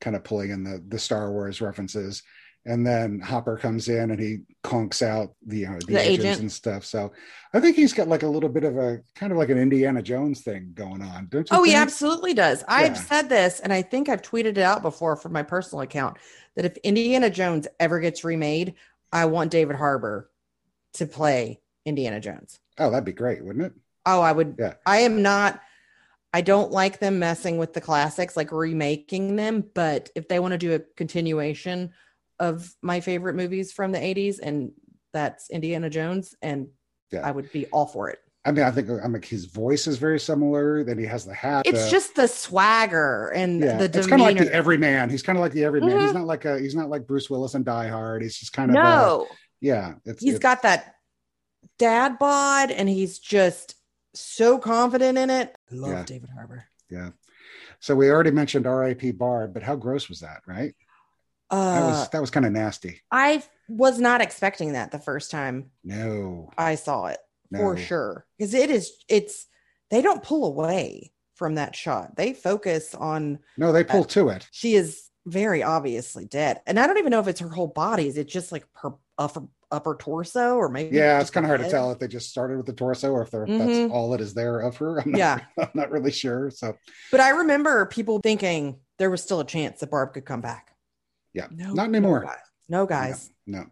kind 0.00 0.16
of 0.16 0.24
pulling 0.24 0.50
in 0.50 0.64
the 0.64 0.82
the 0.88 0.98
Star 0.98 1.30
Wars 1.30 1.60
references. 1.60 2.22
and 2.66 2.86
then 2.86 3.20
Hopper 3.20 3.56
comes 3.56 3.88
in 3.88 4.10
and 4.10 4.20
he 4.20 4.40
conks 4.62 5.00
out 5.00 5.34
the 5.46 5.60
you 5.60 5.66
know 5.66 5.78
the, 5.78 5.94
The 5.94 5.98
agents 5.98 6.24
agent. 6.26 6.40
and 6.40 6.52
stuff. 6.52 6.84
So 6.84 7.10
I 7.54 7.58
think 7.60 7.74
he's 7.74 7.94
got 7.94 8.06
like 8.06 8.22
a 8.22 8.28
little 8.28 8.50
bit 8.50 8.64
of 8.64 8.76
a 8.76 9.00
kind 9.14 9.32
of 9.32 9.38
like 9.38 9.48
an 9.48 9.56
Indiana 9.56 10.02
Jones 10.02 10.42
thing 10.42 10.72
going 10.74 11.00
on, 11.00 11.28
don't 11.30 11.50
you? 11.50 11.56
Oh, 11.56 11.62
he 11.62 11.74
absolutely 11.74 12.34
does. 12.34 12.62
I've 12.68 12.98
said 12.98 13.30
this, 13.30 13.60
and 13.60 13.72
I 13.72 13.80
think 13.80 14.10
I've 14.10 14.20
tweeted 14.20 14.44
it 14.44 14.58
out 14.58 14.82
before 14.82 15.16
from 15.16 15.32
my 15.32 15.42
personal 15.42 15.80
account 15.80 16.18
that 16.54 16.66
if 16.66 16.76
Indiana 16.78 17.30
Jones 17.30 17.66
ever 17.80 17.98
gets 17.98 18.24
remade, 18.24 18.74
I 19.10 19.24
want 19.24 19.50
David 19.50 19.76
Harbour 19.76 20.30
to 20.94 21.06
play 21.06 21.60
Indiana 21.90 22.20
Jones. 22.20 22.58
Oh, 22.78 22.90
that'd 22.90 23.04
be 23.04 23.12
great, 23.12 23.44
wouldn't 23.44 23.66
it? 23.66 23.72
Oh, 24.06 24.22
I 24.22 24.32
would. 24.32 24.56
Yeah. 24.58 24.74
I 24.86 24.98
am 25.00 25.20
not. 25.20 25.60
I 26.32 26.40
don't 26.40 26.70
like 26.70 27.00
them 27.00 27.18
messing 27.18 27.58
with 27.58 27.74
the 27.74 27.80
classics, 27.82 28.36
like 28.36 28.52
remaking 28.52 29.36
them. 29.36 29.64
But 29.74 30.08
if 30.14 30.28
they 30.28 30.38
want 30.38 30.52
to 30.52 30.58
do 30.58 30.74
a 30.74 30.78
continuation 30.96 31.90
of 32.38 32.72
my 32.80 33.00
favorite 33.00 33.34
movies 33.34 33.72
from 33.72 33.92
the 33.92 33.98
80s, 33.98 34.38
and 34.42 34.72
that's 35.12 35.50
Indiana 35.50 35.90
Jones, 35.90 36.34
and 36.40 36.68
Yeah. 37.10 37.26
I 37.26 37.32
would 37.32 37.50
be 37.52 37.66
all 37.66 37.86
for 37.86 38.08
it. 38.08 38.20
I 38.44 38.52
mean, 38.52 38.64
I 38.64 38.70
think 38.70 38.88
I'm 38.88 39.12
like 39.12 39.24
his 39.26 39.44
voice 39.44 39.86
is 39.86 39.98
very 39.98 40.18
similar. 40.18 40.82
Then 40.84 40.96
he 40.96 41.04
has 41.04 41.26
the 41.26 41.34
hat. 41.34 41.66
It's 41.66 41.84
the- 41.84 41.90
just 41.90 42.14
the 42.14 42.26
swagger 42.28 43.28
and 43.34 43.60
yeah, 43.60 43.76
the 43.76 43.84
it's 43.84 44.06
kind 44.06 44.22
of 44.22 44.26
like 44.26 44.36
demeanor. 44.36 44.50
the 44.50 44.54
everyman. 44.56 45.10
He's 45.10 45.22
kind 45.22 45.36
of 45.36 45.42
like 45.42 45.52
the 45.52 45.64
everyman. 45.64 46.00
He's 46.00 46.10
Mhm. 46.12 46.14
not 46.14 46.26
like 46.26 46.44
a 46.46 46.58
he's 46.58 46.74
not 46.74 46.88
like 46.88 47.06
Bruce 47.06 47.28
Willis 47.28 47.52
and 47.54 47.64
Die 47.66 47.88
Hard. 47.88 48.22
He's 48.22 48.36
just 48.38 48.54
kind 48.54 48.70
of 48.70 48.74
no, 48.76 49.26
yeah. 49.60 49.94
It's 50.06 50.22
he's 50.22 50.36
it's- 50.36 50.42
got 50.42 50.62
that 50.62 50.94
dad 51.80 52.18
bod, 52.18 52.70
and 52.70 52.88
he's 52.88 53.18
just 53.18 53.74
so 54.14 54.58
confident 54.58 55.18
in 55.18 55.30
it. 55.30 55.56
I 55.72 55.74
love 55.74 55.90
Yeah. 55.90 56.04
David 56.04 56.30
Harbour. 56.30 56.64
yeah. 56.88 57.10
So 57.80 57.96
we 57.96 58.10
already 58.10 58.30
mentioned 58.30 58.66
R.I.P. 58.66 59.12
Barb, 59.12 59.54
but 59.54 59.62
how 59.62 59.74
gross 59.74 60.08
was 60.08 60.20
that? 60.20 60.42
Right? 60.46 60.74
That 61.50 61.56
Uh, 61.56 61.88
was 61.88 62.08
that 62.10 62.20
was 62.20 62.30
kind 62.30 62.46
of 62.46 62.52
nasty. 62.52 63.00
I 63.10 63.42
was 63.68 63.98
not 63.98 64.20
expecting 64.20 64.72
that 64.74 64.90
the 64.92 64.98
first 64.98 65.30
time 65.30 65.70
No, 65.82 66.50
I 66.58 66.74
saw 66.76 67.06
it 67.06 67.18
for 67.56 67.76
sure 67.76 68.26
because 68.38 68.54
it 68.54 68.70
is 68.70 68.92
it's 69.08 69.46
they 69.90 70.02
don't 70.02 70.22
pull 70.22 70.44
away 70.46 71.12
from 71.34 71.54
that 71.56 71.74
shot. 71.74 72.14
They 72.16 72.34
focus 72.34 72.94
on 72.94 73.40
no, 73.56 73.72
they 73.72 73.82
pull 73.82 74.04
to 74.04 74.28
it. 74.28 74.46
she 74.52 74.74
is 74.74 75.08
very 75.26 75.62
obviously 75.62 76.26
dead, 76.26 76.60
and 76.66 76.78
I 76.78 76.86
don't 76.86 76.98
even 76.98 77.10
know 77.10 77.20
if 77.20 77.28
it's 77.28 77.40
her 77.40 77.48
whole 77.48 77.66
body. 77.68 78.06
Is 78.06 78.16
it 78.18 78.28
just 78.28 78.52
like 78.52 78.64
her 78.82 78.92
upper 79.18 79.42
upper 79.72 79.96
torso 79.96 80.56
or 80.56 80.68
maybe? 80.68 80.96
Yeah, 80.96 81.20
it's 81.20 81.30
kind 81.30 81.44
of 81.46 81.50
her 81.50 81.56
hard 81.56 81.66
to 81.68 81.70
tell 81.70 81.90
if 81.92 81.98
they 81.98 82.08
just 82.08 82.30
started 82.30 82.56
with 82.56 82.66
the 82.66 82.72
torso 82.72 83.12
or 83.12 83.22
if 83.22 83.30
they're, 83.30 83.46
Mhm. 83.46 83.58
that's 83.58 83.92
all 83.92 84.10
that 84.10 84.20
is 84.20 84.34
there 84.34 84.60
of 84.60 84.76
her. 84.78 85.00
I'm 85.00 85.12
not, 85.12 85.18
Yeah. 85.18 85.38
I'm 85.58 85.68
not 85.74 85.90
really 85.90 86.10
sure. 86.10 86.50
So 86.50 86.76
But 87.10 87.20
I 87.20 87.30
remember 87.30 87.86
people 87.86 88.20
thinking 88.22 88.80
there 88.98 89.10
was 89.10 89.22
still 89.22 89.40
a 89.40 89.44
chance 89.46 89.80
that 89.80 89.90
Barb 89.90 90.12
could 90.14 90.24
come 90.24 90.40
back. 90.40 90.74
yeah, 91.32 91.46
No, 91.50 91.72
not 91.72 91.88
anymore. 91.88 92.20
No, 92.20 92.26
guys. 92.26 92.36
No, 92.68 92.86
guys. 92.86 93.30
No. 93.46 93.66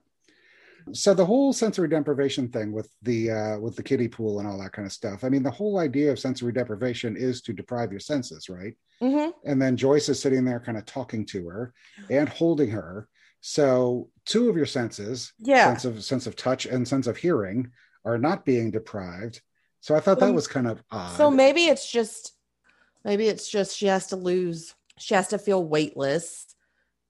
So 0.94 1.12
the 1.12 1.26
whole 1.26 1.52
sensory 1.52 1.86
deprivation 1.88 2.48
thing 2.48 2.72
with 2.72 2.88
the 3.02 3.30
uh, 3.30 3.58
with 3.58 3.76
the 3.76 3.82
kiddie 3.82 4.08
pool 4.08 4.38
and 4.38 4.48
all 4.48 4.58
that 4.58 4.72
kind 4.72 4.86
of 4.86 4.92
stuff. 4.92 5.22
I 5.22 5.28
mean, 5.28 5.42
the 5.42 5.50
whole 5.50 5.78
idea 5.78 6.10
of 6.10 6.18
sensory 6.18 6.50
deprivation 6.50 7.14
is 7.14 7.42
to 7.42 7.52
deprive 7.52 7.90
your 7.90 8.00
senses, 8.00 8.48
right? 8.48 8.74
Mhm. 9.02 9.32
And 9.44 9.60
then 9.60 9.76
Joyce 9.76 10.08
is 10.08 10.18
sitting 10.22 10.46
there, 10.46 10.60
kind 10.60 10.78
of 10.78 10.86
talking 10.86 11.26
to 11.26 11.46
her 11.48 11.74
and 12.08 12.26
holding 12.26 12.70
her. 12.70 13.06
So 13.40 14.10
two 14.24 14.48
of 14.48 14.56
your 14.56 14.66
senses, 14.66 15.32
Yeah. 15.38 15.66
sense 15.66 15.84
of 15.84 16.04
sense 16.04 16.26
of 16.26 16.36
touch 16.36 16.66
and 16.66 16.86
sense 16.86 17.06
of 17.06 17.16
hearing, 17.16 17.70
are 18.04 18.18
not 18.18 18.44
being 18.44 18.70
deprived. 18.70 19.40
So 19.80 19.94
I 19.94 20.00
thought 20.00 20.18
that 20.20 20.30
Um, 20.30 20.34
was 20.34 20.46
kind 20.48 20.66
of 20.66 20.82
odd. 20.90 21.16
So 21.16 21.30
maybe 21.30 21.66
it's 21.66 21.90
just 21.90 22.32
maybe 23.04 23.28
it's 23.28 23.48
just 23.48 23.76
she 23.76 23.86
has 23.86 24.08
to 24.08 24.16
lose 24.16 24.74
she 24.98 25.14
has 25.14 25.28
to 25.28 25.38
feel 25.38 25.64
weightless 25.64 26.46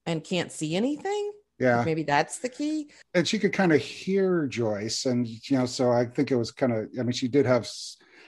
and 0.05 0.23
can't 0.23 0.51
see 0.51 0.75
anything. 0.75 1.31
yeah, 1.57 1.83
Maybe 1.83 2.03
that's 2.03 2.37
the 2.39 2.49
key. 2.49 2.89
and 3.15 3.27
she 3.27 3.39
could 3.39 3.51
kind 3.51 3.73
of 3.73 3.81
hear 3.81 4.45
Joyce, 4.47 5.05
and 5.05 5.27
you 5.27 5.57
know, 5.57 5.65
so 5.65 5.91
I 5.91 6.05
think 6.05 6.31
it 6.31 6.35
was 6.37 6.51
kind 6.51 6.71
of. 6.71 6.87
I 6.99 7.03
mean, 7.03 7.11
she 7.11 7.27
did 7.27 7.45
have. 7.47 7.67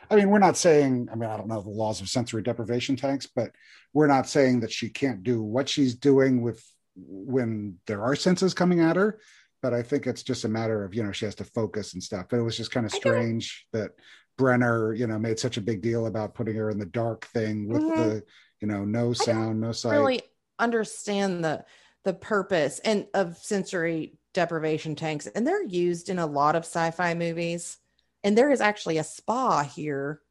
I 0.10 0.16
mean, 0.18 0.30
we're 0.30 0.40
not 0.40 0.58
saying. 0.58 1.08
I 1.12 1.16
mean, 1.16 1.30
I 1.30 1.38
don't 1.38 1.48
know 1.48 1.62
the 1.62 1.70
laws 1.70 2.02
of 2.02 2.10
sensory 2.10 2.42
deprivation 2.44 2.96
tanks, 2.98 3.28
but 3.34 3.52
we're 3.94 4.08
not 4.08 4.28
saying 4.28 4.60
that 4.62 4.72
she 4.72 4.90
can't 4.90 5.24
do 5.24 5.42
what 5.42 5.70
she's 5.70 5.96
doing 5.96 6.42
with 6.42 6.62
when 6.95 7.77
there 7.88 8.04
are 8.04 8.15
senses 8.15 8.54
coming 8.54 8.80
at 8.80 8.95
her. 8.95 9.19
But 9.62 9.73
I 9.73 9.84
think 9.84 10.08
it's 10.08 10.23
just 10.23 10.43
a 10.43 10.49
matter 10.49 10.84
of 10.84 10.95
you 10.95 11.04
know 11.04 11.12
she 11.12 11.25
has 11.25 11.36
to 11.36 11.43
focus 11.43 11.93
and 11.93 12.01
stuff. 12.04 12.27
But 12.30 12.39
it 12.39 12.43
was 12.43 12.58
just 12.58 12.71
kind 12.71 12.86
of 12.86 12.91
strange 12.91 13.67
that 13.73 13.91
Brenner, 14.38 14.93
you 14.93 15.06
know, 15.06 15.19
made 15.19 15.39
such 15.39 15.58
a 15.58 15.62
big 15.62 15.82
deal 15.82 16.08
about 16.08 16.34
putting 16.34 16.56
her 16.56 16.71
in 16.71 16.80
the 16.80 16.86
dark 16.86 17.25
thing 17.27 17.67
with 17.67 17.84
Mhm. 17.84 17.95
the 17.95 18.23
you 18.60 18.67
know 18.67 18.84
no 18.86 19.13
sound, 19.13 19.62
no 19.62 19.71
sight. 19.71 19.97
Really 19.97 20.21
understand 20.58 21.43
the 21.43 21.63
the 22.04 22.13
purpose 22.13 22.80
and 22.80 23.08
of 23.13 23.38
sensory 23.38 24.17
deprivation 24.34 24.95
tanks 24.95 25.27
and 25.27 25.45
they're 25.45 25.63
used 25.63 26.10
in 26.10 26.17
a 26.17 26.25
lot 26.25 26.56
of 26.56 26.63
sci-fi 26.63 27.13
movies. 27.13 27.77
And 28.23 28.36
there 28.38 28.49
is 28.49 28.62
actually 28.62 28.97
a 28.97 29.04
spa 29.04 29.63
here 29.63 30.21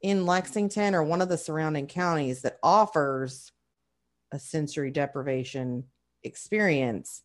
in 0.00 0.26
Lexington 0.26 0.94
or 0.94 1.02
one 1.02 1.20
of 1.20 1.28
the 1.28 1.38
surrounding 1.38 1.86
counties 1.86 2.42
that 2.42 2.58
offers 2.62 3.52
a 4.32 4.38
sensory 4.38 4.90
deprivation 4.90 5.84
experience 6.24 7.22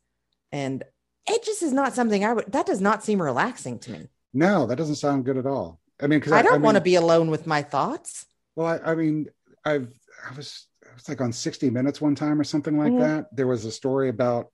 and 0.52 0.84
it 1.28 1.44
just 1.44 1.64
is 1.64 1.74
not 1.74 1.94
something 1.94 2.24
I 2.26 2.34
would 2.34 2.52
that 2.52 2.66
does 2.66 2.82
not 2.82 3.04
seem 3.04 3.22
relaxing 3.22 3.80
to 3.80 3.92
me. 3.92 4.08
No, 4.34 4.66
that 4.66 4.78
doesn't 4.78 4.96
sound 4.96 5.26
good 5.26 5.38
at 5.38 5.46
all. 5.46 5.80
I 6.02 6.08
mean, 6.08 6.20
because 6.20 6.34
I 6.34 6.42
don't 6.42 6.62
want 6.62 6.76
to 6.76 6.82
be 6.82 6.96
alone 6.96 7.30
with 7.30 7.46
my 7.46 7.62
thoughts. 7.62 8.26
Well, 8.56 8.68
I, 8.68 8.92
I 8.92 8.96
mean, 8.96 9.28
I've 9.66 9.90
I 10.30 10.36
was 10.36 10.68
I 10.90 10.94
was 10.94 11.08
like 11.08 11.22
on 11.22 11.32
60 11.32 11.70
Minutes 11.70 12.02
one 12.02 12.16
time 12.16 12.40
or 12.40 12.44
something 12.44 12.78
like 12.78 12.94
Mhm. 12.94 13.00
that. 13.00 13.36
There 13.36 13.48
was 13.48 13.66
a 13.66 13.72
story 13.72 14.10
about 14.10 14.48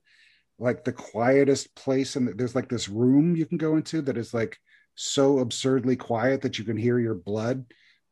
like 0.60 0.84
the 0.84 0.94
quietest 0.94 1.74
place, 1.76 2.16
and 2.16 2.38
there's 2.38 2.56
like 2.56 2.70
this 2.70 2.90
room 2.90 3.36
you 3.36 3.46
can 3.46 3.58
go 3.58 3.76
into 3.76 4.02
that 4.04 4.18
is 4.18 4.34
like 4.34 4.58
so 4.96 5.40
absurdly 5.40 5.96
quiet 5.96 6.42
that 6.42 6.58
you 6.60 6.66
can 6.66 6.78
hear 6.78 7.00
your 7.00 7.16
blood 7.16 7.66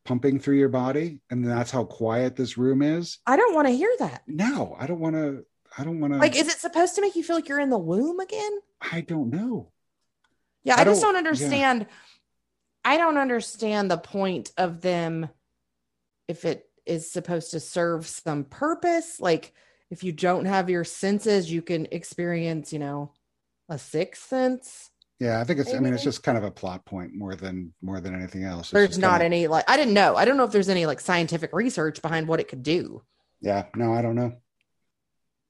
pumping 0.06 0.38
through 0.38 0.56
your 0.56 0.68
body, 0.68 1.20
and 1.30 1.46
that's 1.46 1.70
how 1.70 1.84
quiet 1.84 2.36
this 2.36 2.56
room 2.56 2.80
is. 2.82 3.18
I 3.26 3.36
don't 3.36 3.54
want 3.54 3.68
to 3.68 3.74
hear 3.74 3.90
that. 3.98 4.22
No, 4.26 4.76
I 4.78 4.86
don't 4.86 5.00
want 5.00 5.16
to. 5.16 5.44
I 5.76 5.84
don't 5.84 6.00
want 6.00 6.14
to. 6.14 6.18
Like, 6.18 6.36
is 6.36 6.48
it 6.48 6.58
supposed 6.58 6.94
to 6.94 7.02
make 7.02 7.16
you 7.16 7.22
feel 7.22 7.36
like 7.36 7.48
you're 7.48 7.60
in 7.60 7.70
the 7.70 7.78
womb 7.78 8.20
again? 8.20 8.52
I 8.80 9.02
don't 9.02 9.30
know. 9.30 9.72
Yeah, 10.64 10.76
I 10.76 10.80
I, 10.80 10.84
just 10.84 11.02
don't- 11.02 11.12
don't 11.12 11.18
understand. 11.18 11.86
I 12.84 12.96
don't 12.98 13.18
understand 13.18 13.90
the 13.90 13.98
point 13.98 14.52
of 14.56 14.80
them 14.80 15.28
if 16.28 16.44
it 16.44 16.68
is 16.86 17.10
supposed 17.10 17.50
to 17.50 17.60
serve 17.60 18.06
some 18.06 18.44
purpose. 18.44 19.20
Like, 19.20 19.52
if 19.90 20.04
you 20.04 20.12
don't 20.12 20.44
have 20.44 20.70
your 20.70 20.84
senses, 20.84 21.50
you 21.50 21.62
can 21.62 21.88
experience, 21.90 22.72
you 22.72 22.78
know, 22.78 23.12
a 23.68 23.76
sixth 23.78 24.28
sense. 24.28 24.90
Yeah, 25.18 25.40
I 25.40 25.44
think 25.44 25.60
it's. 25.60 25.72
I 25.72 25.78
mean, 25.78 25.94
it's 25.94 26.02
just 26.04 26.22
kind 26.22 26.36
of 26.36 26.44
a 26.44 26.50
plot 26.50 26.84
point 26.84 27.14
more 27.14 27.34
than 27.34 27.72
more 27.80 28.00
than 28.00 28.14
anything 28.14 28.44
else. 28.44 28.66
It's 28.66 28.72
There's 28.72 28.98
not 28.98 29.20
kinda- 29.20 29.24
any 29.24 29.46
like 29.46 29.64
I 29.68 29.76
didn't 29.78 29.94
know. 29.94 30.14
I 30.14 30.24
don't 30.26 30.36
know 30.36 30.44
if 30.44 30.52
there's 30.52 30.68
any 30.68 30.84
like 30.84 31.00
scientific 31.00 31.52
research 31.54 32.02
behind 32.02 32.28
what 32.28 32.38
it 32.40 32.48
could 32.48 32.62
do. 32.62 33.02
Yeah, 33.40 33.64
no, 33.74 33.94
I 33.94 34.02
don't 34.02 34.14
know. 34.14 34.34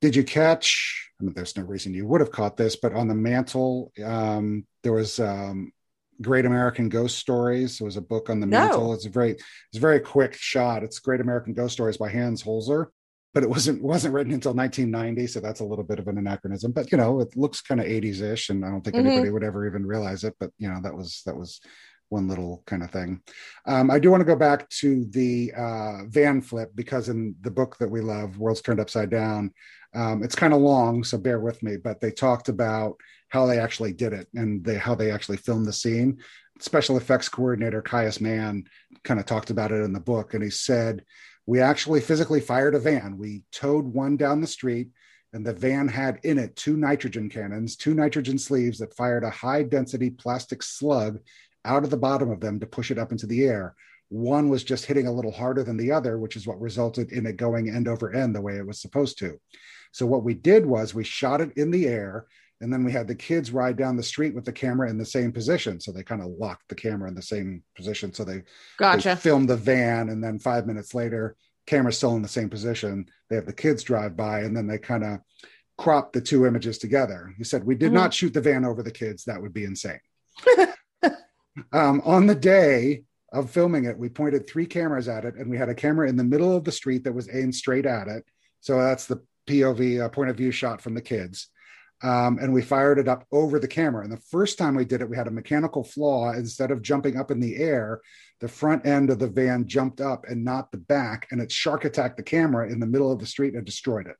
Did 0.01 0.15
you 0.15 0.23
catch? 0.25 1.11
I 1.21 1.25
mean, 1.25 1.33
there's 1.35 1.57
no 1.57 1.65
reason 1.65 1.95
you 1.95 2.07
would 2.07 2.21
have 2.21 2.31
caught 2.31 2.57
this, 2.57 2.77
but 2.77 2.93
on 2.93 3.09
the 3.09 3.15
mantle, 3.15 3.91
um, 4.05 4.67
there 4.83 4.93
was 4.93 5.19
um, 5.19 5.73
Great 6.21 6.45
American 6.45 6.89
Ghost 6.89 7.19
Stories. 7.19 7.79
There 7.79 7.87
was 7.87 7.97
a 7.97 8.03
book 8.03 8.29
on 8.31 8.39
the 8.39 8.47
No. 8.47 8.61
mantle. 8.61 8.93
It's 8.93 9.07
a 9.07 9.11
very, 9.11 9.31
it's 9.33 9.77
a 9.77 9.81
very 9.81 9.99
quick 10.01 10.35
shot. 10.35 10.85
It's 10.85 10.99
Great 11.01 11.21
American 11.21 11.55
Ghost 11.55 11.73
Stories 11.73 11.97
by 11.97 12.11
Hans 12.11 12.43
Holzer, 12.43 12.87
but 13.37 13.43
it 13.43 13.51
wasn't 13.51 13.83
wasn't 13.83 14.15
written 14.15 14.33
until 14.33 14.55
1990, 14.55 15.27
so 15.27 15.41
that's 15.41 15.61
a 15.61 15.65
little 15.65 15.85
bit 15.85 15.99
of 15.99 16.09
an 16.09 16.17
anachronism. 16.17 16.73
But 16.73 16.91
you 16.91 16.97
know, 16.97 17.21
it 17.21 17.37
looks 17.37 17.61
kind 17.61 17.83
of 17.83 17.87
80s 17.87 18.23
ish, 18.23 18.49
and 18.49 18.65
I 18.65 18.71
don't 18.71 18.83
think 18.83 18.97
Mhm. 18.97 19.09
anybody 19.09 19.29
would 19.29 19.45
ever 19.45 19.67
even 19.67 19.85
realize 19.85 20.25
it. 20.25 20.35
But 20.41 20.53
you 20.57 20.71
know, 20.71 20.81
that 20.83 20.97
was 20.97 21.21
that 21.27 21.37
was 21.37 21.61
one 22.09 22.29
little 22.29 22.63
kind 22.67 22.83
of 22.83 22.91
thing. 22.91 23.21
Um, 23.67 23.91
I 23.91 23.99
do 23.99 24.11
want 24.11 24.23
to 24.23 24.33
go 24.33 24.37
back 24.37 24.67
to 24.81 25.05
the 25.11 25.53
uh, 25.55 26.07
van 26.07 26.41
flip 26.41 26.71
because 26.75 27.11
in 27.11 27.35
the 27.43 27.51
book 27.51 27.77
that 27.77 27.91
we 27.91 28.01
love, 28.01 28.39
Worlds 28.39 28.63
Turned 28.63 28.81
Upside 28.81 29.11
Down, 29.11 29.53
um, 29.95 30.23
it's 30.23 30.35
kind 30.35 30.55
of 30.55 30.63
long, 30.63 31.05
so 31.05 31.19
bear 31.19 31.39
with 31.39 31.63
me. 31.63 31.77
But 31.77 32.01
they 32.01 32.13
talked 32.13 32.49
about 32.49 32.99
how 33.29 33.45
they 33.45 33.59
actually 33.59 33.93
did 33.93 34.15
it 34.15 34.29
and 34.35 34.65
they, 34.65 34.77
how 34.77 34.95
they 34.95 35.11
actually 35.11 35.37
filmed 35.37 35.67
the 35.67 35.75
scene. 35.75 36.23
Special 36.61 36.97
effects 36.97 37.29
coordinator 37.29 37.83
Caius 37.83 38.19
Mann 38.19 38.65
kind 39.05 39.21
of 39.21 39.27
talked 39.27 39.51
about 39.51 39.73
it 39.73 39.83
in 39.83 39.93
the 39.93 40.01
book, 40.01 40.33
and 40.33 40.43
he 40.43 40.49
said, 40.49 41.05
"We 41.47 41.61
actually 41.61 42.01
physically 42.01 42.41
fired 42.41 42.75
a 42.75 42.79
van. 42.79 43.19
We 43.19 43.45
towed 43.53 43.87
one 43.87 44.17
down 44.17 44.41
the 44.41 44.47
street." 44.47 44.91
And 45.33 45.45
the 45.45 45.53
van 45.53 45.89
had 45.89 46.19
in 46.23 46.39
it 46.39 46.57
two 46.57 46.77
nitrogen 46.77 47.29
cannons, 47.29 47.77
two 47.77 47.95
nitrogen 47.95 48.39
sleeves 48.39 48.79
that 48.79 48.95
fired 48.95 49.25
a 49.25 49.31
high 49.31 49.63
density 49.63 50.11
plastic 50.11 50.63
slug 50.63 51.19
out 51.65 51.85
of 51.85 51.91
the 51.91 51.97
bottom 51.97 52.31
of 52.31 52.41
them 52.41 52.61
to 52.61 52.67
push 52.67 52.91
it 52.91 52.99
up 52.99 53.13
into 53.13 53.27
the 53.27 53.45
air. 53.45 53.75
One 54.09 54.49
was 54.49 54.63
just 54.63 54.87
hitting 54.87 55.07
a 55.07 55.13
little 55.13 55.33
harder 55.33 55.65
than 55.65 55.77
the 55.77 55.91
other, 55.91 56.19
which 56.19 56.37
is 56.37 56.47
what 56.47 56.61
resulted 56.61 57.13
in 57.13 57.27
it 57.27 57.37
going 57.37 57.69
end 57.69 57.89
over 57.89 58.13
end 58.13 58.35
the 58.35 58.41
way 58.41 58.57
it 58.57 58.67
was 58.67 58.81
supposed 58.81 59.19
to. 59.19 59.41
So, 59.93 60.07
what 60.07 60.23
we 60.23 60.35
did 60.35 60.65
was 60.65 60.95
we 60.95 61.05
shot 61.05 61.41
it 61.41 61.53
in 61.57 61.71
the 61.71 61.87
air, 61.87 62.27
and 62.61 62.73
then 62.73 62.85
we 62.85 62.93
had 62.93 63.07
the 63.07 63.15
kids 63.15 63.51
ride 63.53 63.77
down 63.77 63.97
the 63.97 64.03
street 64.03 64.35
with 64.35 64.45
the 64.45 64.53
camera 64.53 64.89
in 64.89 64.99
the 64.99 65.05
same 65.05 65.33
position. 65.33 65.81
So, 65.81 65.93
they 65.93 66.03
kind 66.03 66.23
of 66.23 66.29
locked 66.39 66.69
the 66.69 66.75
camera 66.75 67.09
in 67.09 67.15
the 67.15 67.23
same 67.23 67.63
position. 67.75 68.13
So, 68.15 68.25
they, 68.25 68.37
they 68.39 68.43
Gotcha. 68.79 69.17
filmed 69.17 69.49
the 69.49 69.57
van, 69.57 70.09
and 70.09 70.23
then 70.23 70.39
five 70.39 70.67
minutes 70.67 70.95
later, 70.95 71.37
camera's 71.67 71.97
still 71.99 72.15
in 72.17 72.23
the 72.23 72.29
same 72.29 72.49
position. 72.49 73.07
They 73.29 73.37
have 73.37 73.47
the 73.47 73.53
kids 73.53 73.83
drive 73.83 74.17
by, 74.17 74.41
and 74.41 74.57
then 74.57 74.67
they 74.67 74.79
kind 74.79 75.05
of 75.05 75.19
crop 75.79 76.13
the 76.13 76.21
two 76.21 76.47
images 76.47 76.79
together. 76.79 77.35
He 77.37 77.45
said, 77.45 77.65
We 77.65 77.75
did 77.75 77.91
Mhm. 77.91 77.95
not 77.97 78.15
shoot 78.15 78.33
the 78.33 78.41
van 78.41 78.65
over 78.65 78.83
the 78.83 78.91
kids. 78.91 79.25
That 79.25 79.43
would 79.43 79.53
be 79.53 79.65
insane. 79.65 80.01
um, 81.73 82.01
on 82.05 82.27
the 82.27 82.35
day 82.35 83.03
of 83.33 83.51
filming 83.51 83.85
it, 83.85 83.99
we 83.99 84.09
pointed 84.09 84.47
three 84.47 84.67
cameras 84.67 85.09
at 85.09 85.25
it, 85.25 85.35
and 85.35 85.51
we 85.51 85.59
had 85.59 85.69
a 85.69 85.75
camera 85.75 86.09
in 86.09 86.17
the 86.17 86.25
middle 86.25 86.57
of 86.57 86.65
the 86.65 86.73
street 86.73 87.05
that 87.05 87.13
was 87.13 87.29
aimed 87.35 87.55
straight 87.55 87.85
at 87.87 88.09
it. 88.09 88.25
So 88.61 88.79
that's 88.79 89.07
the 89.07 89.23
POV, 89.47 90.01
uh, 90.05 90.09
point 90.09 90.31
of 90.31 90.37
view 90.37 90.51
shot 90.51 90.81
from 90.81 90.95
the 90.95 91.03
kids. 91.03 91.49
Um, 92.03 92.39
and 92.39 92.53
we 92.53 92.61
fired 92.61 92.99
it 92.99 93.09
up 93.09 93.25
over 93.33 93.59
the 93.59 93.69
camera. 93.69 94.05
And 94.05 94.13
the 94.13 94.21
first 94.31 94.59
time 94.59 94.75
we 94.75 94.85
did 94.85 95.01
it, 95.01 95.09
we 95.09 95.17
had 95.17 95.29
a 95.29 95.31
mechanical 95.31 95.83
flaw. 95.83 96.33
Instead 96.33 96.71
of 96.71 96.83
jumping 96.83 97.17
up 97.17 97.31
in 97.31 97.41
the 97.41 97.57
air, 97.57 98.01
the 98.41 98.49
front 98.49 98.87
end 98.87 99.11
of 99.11 99.19
the 99.19 99.29
van 99.29 99.67
jumped 99.67 100.01
up 100.01 100.25
and 100.29 100.45
not 100.45 100.71
the 100.71 100.79
back, 100.79 101.27
and 101.31 101.41
it 101.41 101.51
shark 101.51 101.85
attacked 101.85 102.19
the 102.19 102.23
camera 102.23 102.71
in 102.71 102.81
the 102.81 102.87
middle 102.87 103.11
of 103.11 103.19
the 103.19 103.27
street 103.27 103.55
and 103.55 103.65
destroyed 103.65 104.07
it. 104.07 104.17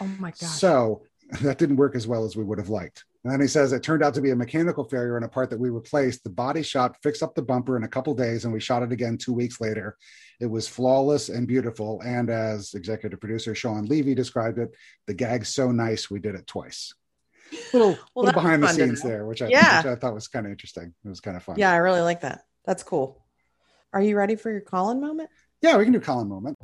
Oh 0.00 0.06
my 0.18 0.30
god! 0.30 0.48
So 0.48 1.02
that 1.42 1.58
didn't 1.58 1.76
work 1.76 1.94
as 1.94 2.06
well 2.06 2.24
as 2.24 2.36
we 2.36 2.44
would 2.44 2.58
have 2.58 2.68
liked. 2.68 3.04
And 3.22 3.32
then 3.32 3.40
he 3.40 3.46
says 3.46 3.72
it 3.72 3.82
turned 3.82 4.02
out 4.02 4.14
to 4.14 4.22
be 4.22 4.30
a 4.30 4.36
mechanical 4.36 4.84
failure 4.84 5.18
in 5.18 5.24
a 5.24 5.28
part 5.28 5.50
that 5.50 5.60
we 5.60 5.68
replaced. 5.68 6.24
The 6.24 6.30
body 6.30 6.62
shop 6.62 6.96
fixed 7.02 7.22
up 7.22 7.34
the 7.34 7.42
bumper 7.42 7.76
in 7.76 7.84
a 7.84 7.88
couple 7.88 8.14
days, 8.14 8.44
and 8.44 8.52
we 8.52 8.60
shot 8.60 8.82
it 8.82 8.92
again 8.92 9.18
two 9.18 9.34
weeks 9.34 9.60
later. 9.60 9.96
It 10.40 10.46
was 10.46 10.66
flawless 10.66 11.28
and 11.28 11.46
beautiful. 11.46 12.00
And 12.00 12.30
as 12.30 12.72
executive 12.72 13.20
producer 13.20 13.54
Shawn 13.54 13.84
Levy 13.84 14.14
described 14.14 14.58
it, 14.58 14.74
the 15.06 15.14
gag's 15.14 15.50
so 15.50 15.70
nice 15.70 16.10
we 16.10 16.18
did 16.18 16.34
it 16.34 16.46
twice. 16.46 16.94
Little, 17.72 17.90
Well, 18.14 18.24
little 18.26 18.32
behind 18.40 18.62
the 18.62 18.68
scenes 18.68 19.02
there, 19.02 19.26
which 19.26 19.42
I, 19.42 19.48
Yeah. 19.48 19.78
which 19.78 19.86
I 19.86 19.94
thought 19.96 20.14
was 20.14 20.28
kind 20.28 20.46
of 20.46 20.52
interesting. 20.52 20.94
It 21.04 21.08
was 21.08 21.20
kind 21.20 21.36
of 21.36 21.42
fun. 21.42 21.56
yeah, 21.58 21.72
I 21.72 21.76
really 21.76 22.00
like 22.00 22.20
that. 22.22 22.44
That's 22.64 22.82
cool. 22.82 23.24
Are 23.92 24.00
you 24.02 24.16
ready 24.16 24.36
for 24.36 24.50
your 24.50 24.60
Colin 24.60 25.00
moment? 25.00 25.30
Yeah, 25.62 25.76
we 25.76 25.84
can 25.84 25.92
do 25.92 26.00
Colin 26.00 26.28
moment. 26.28 26.56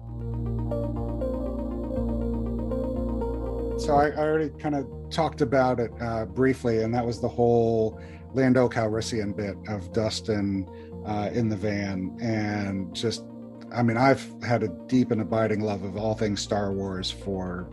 So 3.78 3.94
I, 3.94 4.08
I 4.08 4.18
already 4.18 4.48
kind 4.58 4.74
of 4.74 4.86
talked 5.10 5.42
about 5.42 5.80
it 5.80 5.90
uh, 6.00 6.24
briefly, 6.24 6.82
and 6.82 6.94
that 6.94 7.04
was 7.04 7.20
the 7.20 7.28
whole 7.28 8.00
Lando 8.32 8.68
Calrissian 8.68 9.36
bit 9.36 9.54
of 9.68 9.92
Dustin 9.92 10.66
uh, 11.04 11.28
in 11.32 11.48
the 11.50 11.56
van, 11.56 12.16
and 12.20 12.94
just, 12.94 13.24
I 13.72 13.82
mean, 13.82 13.96
I've 13.98 14.26
had 14.42 14.62
a 14.62 14.68
deep 14.86 15.10
and 15.10 15.20
abiding 15.20 15.60
love 15.60 15.82
of 15.84 15.96
all 15.96 16.14
things 16.14 16.40
Star 16.40 16.72
Wars 16.72 17.10
for, 17.10 17.68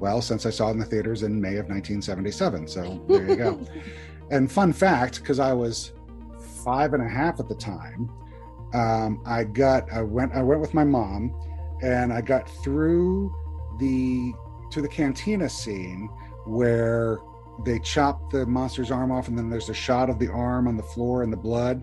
well, 0.00 0.20
since 0.22 0.46
I 0.46 0.50
saw 0.50 0.68
it 0.68 0.72
in 0.72 0.78
the 0.78 0.84
theaters 0.84 1.22
in 1.22 1.40
May 1.40 1.56
of 1.56 1.68
1977. 1.68 2.68
So 2.68 3.04
there 3.08 3.28
you 3.28 3.36
go. 3.36 3.60
and 4.30 4.50
fun 4.50 4.72
fact, 4.72 5.20
because 5.20 5.38
I 5.38 5.52
was 5.52 5.92
five 6.64 6.94
and 6.94 7.02
a 7.02 7.08
half 7.08 7.40
at 7.40 7.48
the 7.48 7.54
time, 7.54 8.10
um, 8.74 9.22
I 9.24 9.44
got 9.44 9.90
I 9.92 10.02
went 10.02 10.34
I 10.34 10.42
went 10.42 10.60
with 10.60 10.74
my 10.74 10.84
mom, 10.84 11.34
and 11.82 12.12
I 12.12 12.20
got 12.20 12.48
through 12.62 13.34
the 13.78 14.32
to 14.70 14.82
the 14.82 14.88
cantina 14.88 15.48
scene 15.48 16.08
where 16.44 17.18
they 17.64 17.78
chop 17.80 18.30
the 18.30 18.46
monster's 18.46 18.90
arm 18.90 19.10
off, 19.10 19.28
and 19.28 19.36
then 19.36 19.48
there's 19.50 19.68
a 19.68 19.74
shot 19.74 20.10
of 20.10 20.18
the 20.18 20.28
arm 20.28 20.68
on 20.68 20.76
the 20.76 20.82
floor 20.82 21.22
and 21.22 21.32
the 21.32 21.36
blood. 21.36 21.82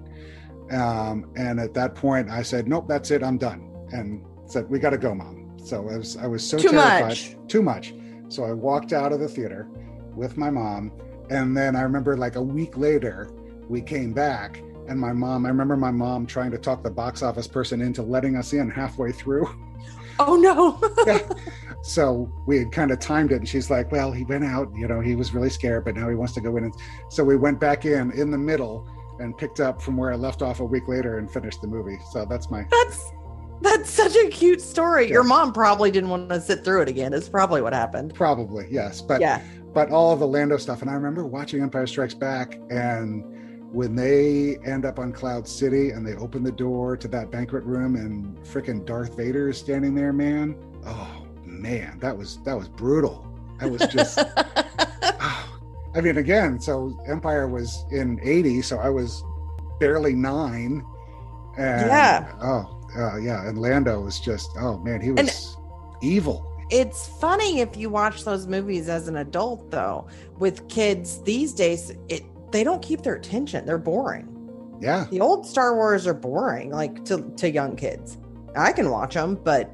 Um, 0.72 1.32
and 1.36 1.60
at 1.60 1.74
that 1.74 1.96
point, 1.96 2.30
I 2.30 2.44
said, 2.44 2.68
"Nope, 2.68 2.88
that's 2.88 3.12
it. 3.12 3.24
I'm 3.24 3.38
done." 3.38 3.72
And 3.92 4.24
said, 4.46 4.70
"We 4.70 4.80
got 4.80 4.92
to 4.92 4.98
go, 4.98 5.14
mom." 5.14 5.58
So 5.58 5.90
I 5.90 5.98
was 5.98 6.18
I 6.18 6.28
was 6.28 6.48
so 6.48 6.58
Too 6.58 6.70
terrified, 6.70 7.08
much. 7.08 7.36
too 7.48 7.62
much. 7.62 7.94
So 8.30 8.44
I 8.44 8.52
walked 8.54 8.94
out 8.94 9.12
of 9.12 9.20
the 9.20 9.28
theater 9.28 9.68
with 10.16 10.38
my 10.38 10.50
mom, 10.50 10.92
and 11.30 11.56
then 11.56 11.76
I 11.76 11.82
remember 11.82 12.18
like 12.18 12.36
a 12.36 12.42
week 12.42 12.78
later, 12.78 13.32
we 13.68 13.82
came 13.82 14.14
back, 14.14 14.62
and 14.88 15.00
my 15.00 15.14
mom. 15.14 15.46
I 15.46 15.50
remember 15.50 15.76
my 15.78 15.92
mom 15.92 16.26
trying 16.26 16.52
to 16.52 16.58
talk 16.58 16.84
the 16.84 16.92
box 16.92 17.24
office 17.24 17.48
person 17.48 17.82
into 17.82 18.02
letting 18.02 18.36
us 18.36 18.54
in 18.54 18.70
halfway 18.70 19.12
through. 19.12 19.48
Oh 20.18 20.38
no. 20.38 20.80
So 21.86 22.32
we 22.48 22.58
had 22.58 22.72
kind 22.72 22.90
of 22.90 23.00
timed 23.00 23.32
it, 23.32 23.36
and 23.36 23.48
she's 23.48 23.70
like, 23.70 23.92
"Well, 23.92 24.12
he 24.12 24.24
went 24.24 24.44
out. 24.44 24.72
You 24.76 24.88
know, 24.88 25.02
he 25.02 25.16
was 25.16 25.36
really 25.36 25.52
scared, 25.52 25.86
but 25.86 25.96
now 25.96 26.10
he 26.10 26.16
wants 26.16 26.34
to 26.34 26.42
go 26.42 26.58
in." 26.58 26.64
And 26.64 26.74
so 27.10 27.24
we 27.24 27.36
went 27.36 27.60
back 27.60 27.86
in 27.86 28.12
in 28.12 28.32
the 28.32 28.38
middle 28.40 28.88
and 29.20 29.38
picked 29.38 29.60
up 29.60 29.80
from 29.80 29.96
where 29.96 30.12
I 30.12 30.16
left 30.16 30.42
off 30.42 30.62
a 30.62 30.66
week 30.66 30.88
later 30.88 31.20
and 31.20 31.32
finished 31.32 31.62
the 31.62 31.68
movie. 31.68 32.00
So 32.12 32.26
that's 32.26 32.50
my 32.50 32.66
that's 32.72 33.12
that's 33.86 34.14
such 34.14 34.16
a 34.16 34.30
cute 34.30 34.62
story. 34.62 35.06
Yeah. 35.06 35.14
Your 35.14 35.24
mom 35.24 35.54
probably 35.54 35.92
didn't 35.92 36.10
want 36.10 36.30
to 36.30 36.42
sit 36.42 36.64
through 36.64 36.82
it 36.82 36.90
again. 36.90 37.14
It's 37.14 37.30
probably 37.30 37.62
what 37.62 37.74
happened. 37.74 38.14
probably 38.16 38.68
yes, 38.70 39.02
but 39.02 39.22
yeah. 39.22 39.44
but 39.74 39.92
all 39.92 40.16
the 40.16 40.26
Lando 40.26 40.58
stuff. 40.58 40.82
And 40.82 40.90
I 40.90 40.94
remember 40.94 41.26
watching 41.26 41.62
Empire 41.62 41.86
Strikes 41.86 42.16
Back, 42.16 42.56
and 42.72 43.24
when 43.72 43.96
they 43.96 44.58
end 44.66 44.86
up 44.86 44.98
on 44.98 45.12
Cloud 45.12 45.48
City 45.48 45.92
and 45.92 46.06
they 46.06 46.16
open 46.16 46.44
the 46.44 46.52
door 46.52 46.98
to 46.98 47.08
that 47.10 47.30
banquet 47.30 47.64
room, 47.64 47.96
and 47.96 48.38
frickin' 48.40 48.86
Darth 48.86 49.16
Vader 49.16 49.50
is 49.50 49.58
standing 49.58 49.94
there, 49.94 50.14
man. 50.14 50.56
Oh 50.86 51.28
man, 51.44 52.00
that 52.00 52.18
was 52.18 52.42
that 52.44 52.58
was 52.58 52.68
brutal. 52.68 53.28
That 53.60 53.70
was 53.70 53.82
just. 53.88 54.18
oh. 55.22 55.60
I 55.94 56.02
mean, 56.02 56.18
again, 56.18 56.60
so 56.60 57.00
Empire 57.08 57.48
was 57.48 57.86
in 57.92 58.20
'80, 58.24 58.64
so 58.64 58.80
I 58.80 58.90
was 58.90 59.24
barely 59.80 60.14
nine. 60.14 60.84
And, 61.58 61.88
Yeah. 61.88 62.34
Oh, 62.42 62.75
uh, 62.98 63.18
yeah. 63.18 63.48
And 63.48 63.58
Lando 63.58 64.02
was 64.02 64.20
just, 64.20 64.50
oh 64.60 64.78
man, 64.80 65.02
he 65.02 65.12
was 65.12 65.58
evil. 66.02 66.46
it's 66.72 67.08
funny 67.20 67.60
if 67.60 67.78
you 67.78 67.90
watch 67.90 68.24
those 68.24 68.48
movies 68.48 68.90
as 68.90 69.08
an 69.08 69.18
adult 69.18 69.70
though. 69.72 70.08
With 70.40 70.68
kids 70.70 71.22
these 71.24 71.54
days, 71.54 71.94
it 72.10 72.24
they 72.52 72.64
don't 72.64 72.82
keep 72.82 73.02
their 73.02 73.16
attention. 73.16 73.66
They're 73.66 73.78
boring. 73.78 74.32
Yeah. 74.82 75.06
The 75.10 75.22
old 75.22 75.46
Star 75.46 75.76
Wars 75.76 76.06
are 76.08 76.14
boring, 76.14 76.72
like 76.72 77.04
to 77.06 77.22
to 77.38 77.50
young 77.50 77.76
kids. 77.76 78.18
I 78.56 78.72
can 78.72 78.90
watch 78.90 79.14
them, 79.14 79.36
but 79.44 79.74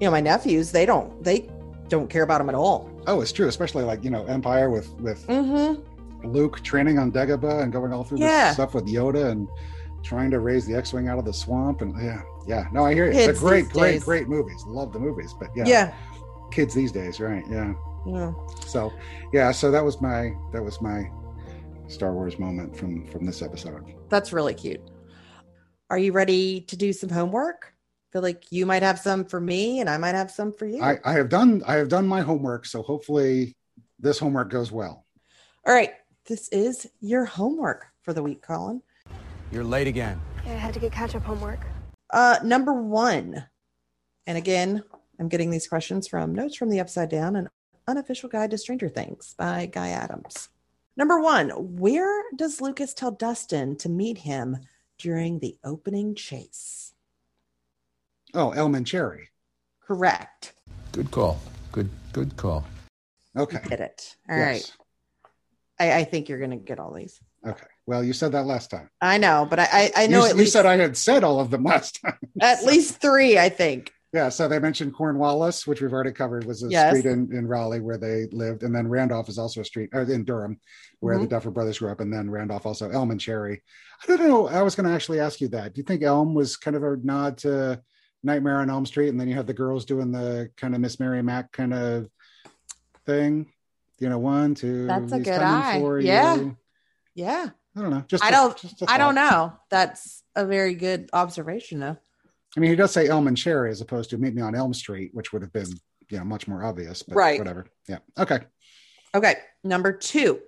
you 0.00 0.06
know, 0.06 0.10
my 0.12 0.20
nephews, 0.20 0.72
they 0.72 0.86
don't 0.86 1.22
they 1.22 1.48
don't 1.88 2.08
care 2.08 2.22
about 2.22 2.38
them 2.38 2.48
at 2.48 2.54
all. 2.54 2.88
Oh, 3.06 3.20
it's 3.20 3.32
true, 3.32 3.48
especially 3.48 3.84
like 3.84 4.02
you 4.04 4.10
know 4.10 4.24
Empire 4.26 4.70
with 4.70 4.88
with 5.00 5.26
Mm-hmm. 5.26 5.82
Luke 6.28 6.62
training 6.62 6.98
on 6.98 7.10
Dagobah 7.10 7.62
and 7.62 7.72
going 7.72 7.92
all 7.92 8.04
through 8.04 8.18
Yeah. 8.18 8.46
this 8.48 8.54
stuff 8.54 8.74
with 8.74 8.86
Yoda 8.86 9.30
and 9.30 9.48
trying 10.02 10.30
to 10.30 10.40
raise 10.40 10.66
the 10.66 10.74
X-wing 10.74 11.08
out 11.08 11.18
of 11.18 11.24
the 11.24 11.32
swamp 11.32 11.80
and 11.80 11.94
yeah, 12.02 12.20
yeah. 12.50 12.66
No, 12.72 12.84
I 12.84 12.94
hear 12.94 13.06
you. 13.06 13.12
Kids 13.12 13.26
They're 13.40 13.48
great, 13.50 13.68
great, 13.70 13.92
days. 13.92 14.04
great 14.04 14.28
movies. 14.28 14.62
Love 14.66 14.92
the 14.92 14.98
movies, 14.98 15.32
but 15.38 15.48
yeah, 15.54 15.64
Yeah. 15.66 15.94
kids 16.50 16.74
these 16.74 16.92
days, 16.92 17.20
right? 17.20 17.44
Yeah. 17.48 17.72
Yeah. 18.06 18.32
So 18.66 18.92
yeah, 19.32 19.52
so 19.52 19.70
that 19.70 19.84
was 19.84 20.00
my 20.00 20.32
that 20.52 20.62
was 20.62 20.80
my 20.82 21.08
Star 21.88 22.12
Wars 22.12 22.38
moment 22.38 22.76
from 22.76 23.06
from 23.06 23.24
this 23.24 23.40
episode. 23.42 23.84
That's 24.08 24.32
really 24.32 24.54
cute. 24.54 24.80
Are 25.90 25.98
you 25.98 26.12
ready 26.12 26.60
to 26.62 26.76
do 26.76 26.92
some 26.92 27.10
homework? 27.10 27.72
feel 28.12 28.22
like 28.22 28.42
you 28.50 28.66
might 28.66 28.82
have 28.82 28.98
some 28.98 29.24
for 29.24 29.40
me 29.40 29.78
and 29.78 29.88
I 29.88 29.96
might 29.96 30.16
have 30.16 30.32
some 30.32 30.52
for 30.52 30.66
you. 30.66 30.82
I, 30.82 30.98
I 31.04 31.12
have 31.12 31.28
done 31.28 31.62
I 31.64 31.74
have 31.74 31.88
done 31.88 32.08
my 32.08 32.22
homework, 32.22 32.66
so 32.66 32.82
hopefully 32.82 33.56
this 34.00 34.18
homework 34.18 34.50
goes 34.50 34.72
well. 34.72 35.06
All 35.64 35.72
right. 35.72 35.92
This 36.26 36.48
is 36.48 36.88
your 37.00 37.24
homework 37.24 37.86
for 38.02 38.12
the 38.12 38.22
week, 38.22 38.42
Colin. 38.42 38.82
You're 39.52 39.62
late 39.62 39.86
again. 39.86 40.20
Yeah, 40.44 40.52
I 40.54 40.56
had 40.56 40.74
to 40.74 40.80
get 40.80 40.90
catch 40.90 41.14
up 41.14 41.22
homework. 41.22 41.60
Uh, 42.12 42.38
number 42.42 42.72
one. 42.72 43.46
And 44.26 44.36
again, 44.38 44.82
I'm 45.18 45.28
getting 45.28 45.50
these 45.50 45.68
questions 45.68 46.08
from 46.08 46.34
Notes 46.34 46.56
from 46.56 46.70
the 46.70 46.80
Upside 46.80 47.08
Down, 47.10 47.36
an 47.36 47.48
unofficial 47.86 48.28
guide 48.28 48.50
to 48.50 48.58
Stranger 48.58 48.88
Things 48.88 49.34
by 49.38 49.66
Guy 49.66 49.88
Adams. 49.88 50.48
Number 50.96 51.20
one, 51.20 51.50
where 51.50 52.24
does 52.36 52.60
Lucas 52.60 52.94
tell 52.94 53.10
Dustin 53.10 53.76
to 53.76 53.88
meet 53.88 54.18
him 54.18 54.58
during 54.98 55.38
the 55.38 55.56
opening 55.64 56.14
chase? 56.14 56.92
Oh, 58.34 58.50
Elm 58.50 58.74
and 58.74 58.86
Cherry. 58.86 59.28
Correct. 59.80 60.54
Good 60.92 61.10
call. 61.10 61.40
Good 61.72 61.88
good 62.12 62.36
call. 62.36 62.64
Okay. 63.36 63.60
Get 63.68 63.80
it. 63.80 64.16
All 64.28 64.38
right. 64.38 64.54
yes. 64.56 64.72
I, 65.78 66.00
I 66.00 66.04
think 66.04 66.28
you're 66.28 66.38
going 66.38 66.50
to 66.50 66.56
get 66.56 66.78
all 66.78 66.92
these. 66.92 67.20
Okay. 67.46 67.66
Well, 67.90 68.04
you 68.04 68.12
said 68.12 68.30
that 68.32 68.46
last 68.46 68.70
time. 68.70 68.88
I 69.00 69.18
know, 69.18 69.48
but 69.50 69.58
I, 69.58 69.66
I, 69.72 69.90
I 69.96 70.06
know 70.06 70.20
you, 70.20 70.24
at 70.26 70.30
you 70.36 70.42
least 70.42 70.52
said 70.52 70.64
I 70.64 70.76
had 70.76 70.96
said 70.96 71.24
all 71.24 71.40
of 71.40 71.50
them 71.50 71.64
last 71.74 72.00
time. 72.00 72.16
at 72.40 72.62
least 72.64 73.00
three, 73.00 73.36
I 73.36 73.48
think. 73.48 73.92
Yeah, 74.12 74.28
so 74.28 74.46
they 74.46 74.60
mentioned 74.60 74.94
Cornwallis, 74.94 75.66
which 75.66 75.80
we've 75.82 75.92
already 75.92 76.12
covered, 76.12 76.44
was 76.44 76.62
a 76.62 76.68
Yes. 76.68 76.96
street 76.96 77.10
in, 77.10 77.32
in 77.36 77.48
Raleigh 77.48 77.80
where 77.80 77.98
they 77.98 78.26
lived, 78.30 78.62
and 78.62 78.72
then 78.72 78.86
Randolph 78.86 79.28
is 79.28 79.38
also 79.38 79.62
a 79.62 79.64
street 79.64 79.90
or 79.92 80.02
in 80.02 80.22
Durham, 80.22 80.60
where 81.00 81.18
the 81.18 81.26
Mhm. 81.26 81.30
Duffer 81.30 81.50
Brothers 81.50 81.80
grew 81.80 81.90
up, 81.90 81.98
and 81.98 82.12
then 82.12 82.30
Randolph 82.30 82.64
also 82.64 82.88
Elm 82.90 83.10
and 83.10 83.20
Cherry. 83.20 83.60
I 84.04 84.06
don't 84.06 84.20
know. 84.28 84.46
I 84.46 84.62
was 84.62 84.76
going 84.76 84.88
to 84.88 84.94
actually 84.94 85.18
ask 85.18 85.40
you 85.40 85.48
that. 85.48 85.74
Do 85.74 85.80
you 85.80 85.84
think 85.84 86.04
Elm 86.04 86.32
was 86.32 86.56
kind 86.56 86.76
of 86.76 86.84
a 86.84 86.96
nod 87.02 87.38
to 87.38 87.82
Nightmare 88.22 88.58
on 88.58 88.70
Elm 88.70 88.86
Street, 88.86 89.08
and 89.08 89.18
then 89.20 89.26
you 89.26 89.34
had 89.34 89.48
the 89.48 89.52
girls 89.52 89.84
doing 89.84 90.12
the 90.12 90.50
kind 90.56 90.76
of 90.76 90.80
Miss 90.80 91.00
Mary 91.00 91.22
Mack 91.24 91.50
kind 91.50 91.74
of 91.74 92.08
thing? 93.04 93.52
You 93.98 94.08
know, 94.10 94.18
one, 94.18 94.54
two. 94.54 94.86
That's 94.86 95.10
a 95.12 95.18
good 95.18 95.40
eye. 95.40 95.82
Yeah. 96.00 96.36
you. 96.36 96.56
Yeah. 97.16 97.48
I 97.76 97.80
don't 97.82 97.90
know. 97.90 98.04
Just 98.08 98.24
I 98.24 98.28
a- 98.28 98.32
don't- 98.32 98.56
just 98.56 98.82
a 98.82 98.90
I 98.90 98.98
don't 98.98 99.14
know. 99.14 99.52
That's 99.70 100.22
a 100.34 100.44
very 100.46 100.74
good 100.74 101.08
observation, 101.12 101.80
though. 101.80 101.96
I 102.56 102.60
mean, 102.60 102.70
he 102.70 102.76
does 102.76 102.90
say 102.90 103.06
Elm 103.08 103.28
and 103.28 103.36
Cherry 103.36 103.70
as 103.70 103.80
opposed 103.80 104.10
to 104.10 104.18
Meet 104.18 104.34
Me 104.34 104.42
on 104.42 104.54
Elm 104.56 104.74
Street, 104.74 105.10
which 105.14 105.32
would 105.32 105.42
have 105.42 105.52
been, 105.52 105.68
you 106.08 106.18
know, 106.18 106.24
much 106.24 106.48
more 106.48 106.64
obvious. 106.64 107.02
But 107.02 107.14
Right. 107.16 107.38
Whatever. 107.38 107.66
Yeah. 107.88 107.98
Okay. 108.18 108.40
Okay. 109.14 109.36
Number 109.62 109.92
two. 109.92 110.40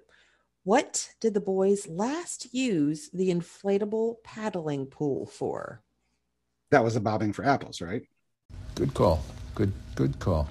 What 0.65 1.11
did 1.21 1.35
the 1.35 1.41
boys 1.41 1.89
last 1.89 2.53
use 2.55 3.11
the 3.11 3.31
inflatable 3.31 4.23
paddling 4.25 4.87
pool 4.87 5.27
for? 5.27 5.83
That 6.71 6.85
was 6.85 6.95
the 6.95 7.01
bobbing 7.01 7.33
for 7.33 7.45
apples, 7.45 7.81
right? 7.81 8.03
Good 8.77 8.95
call. 8.95 9.25
Good 9.55 9.73
good 9.97 10.19
call. 10.21 10.49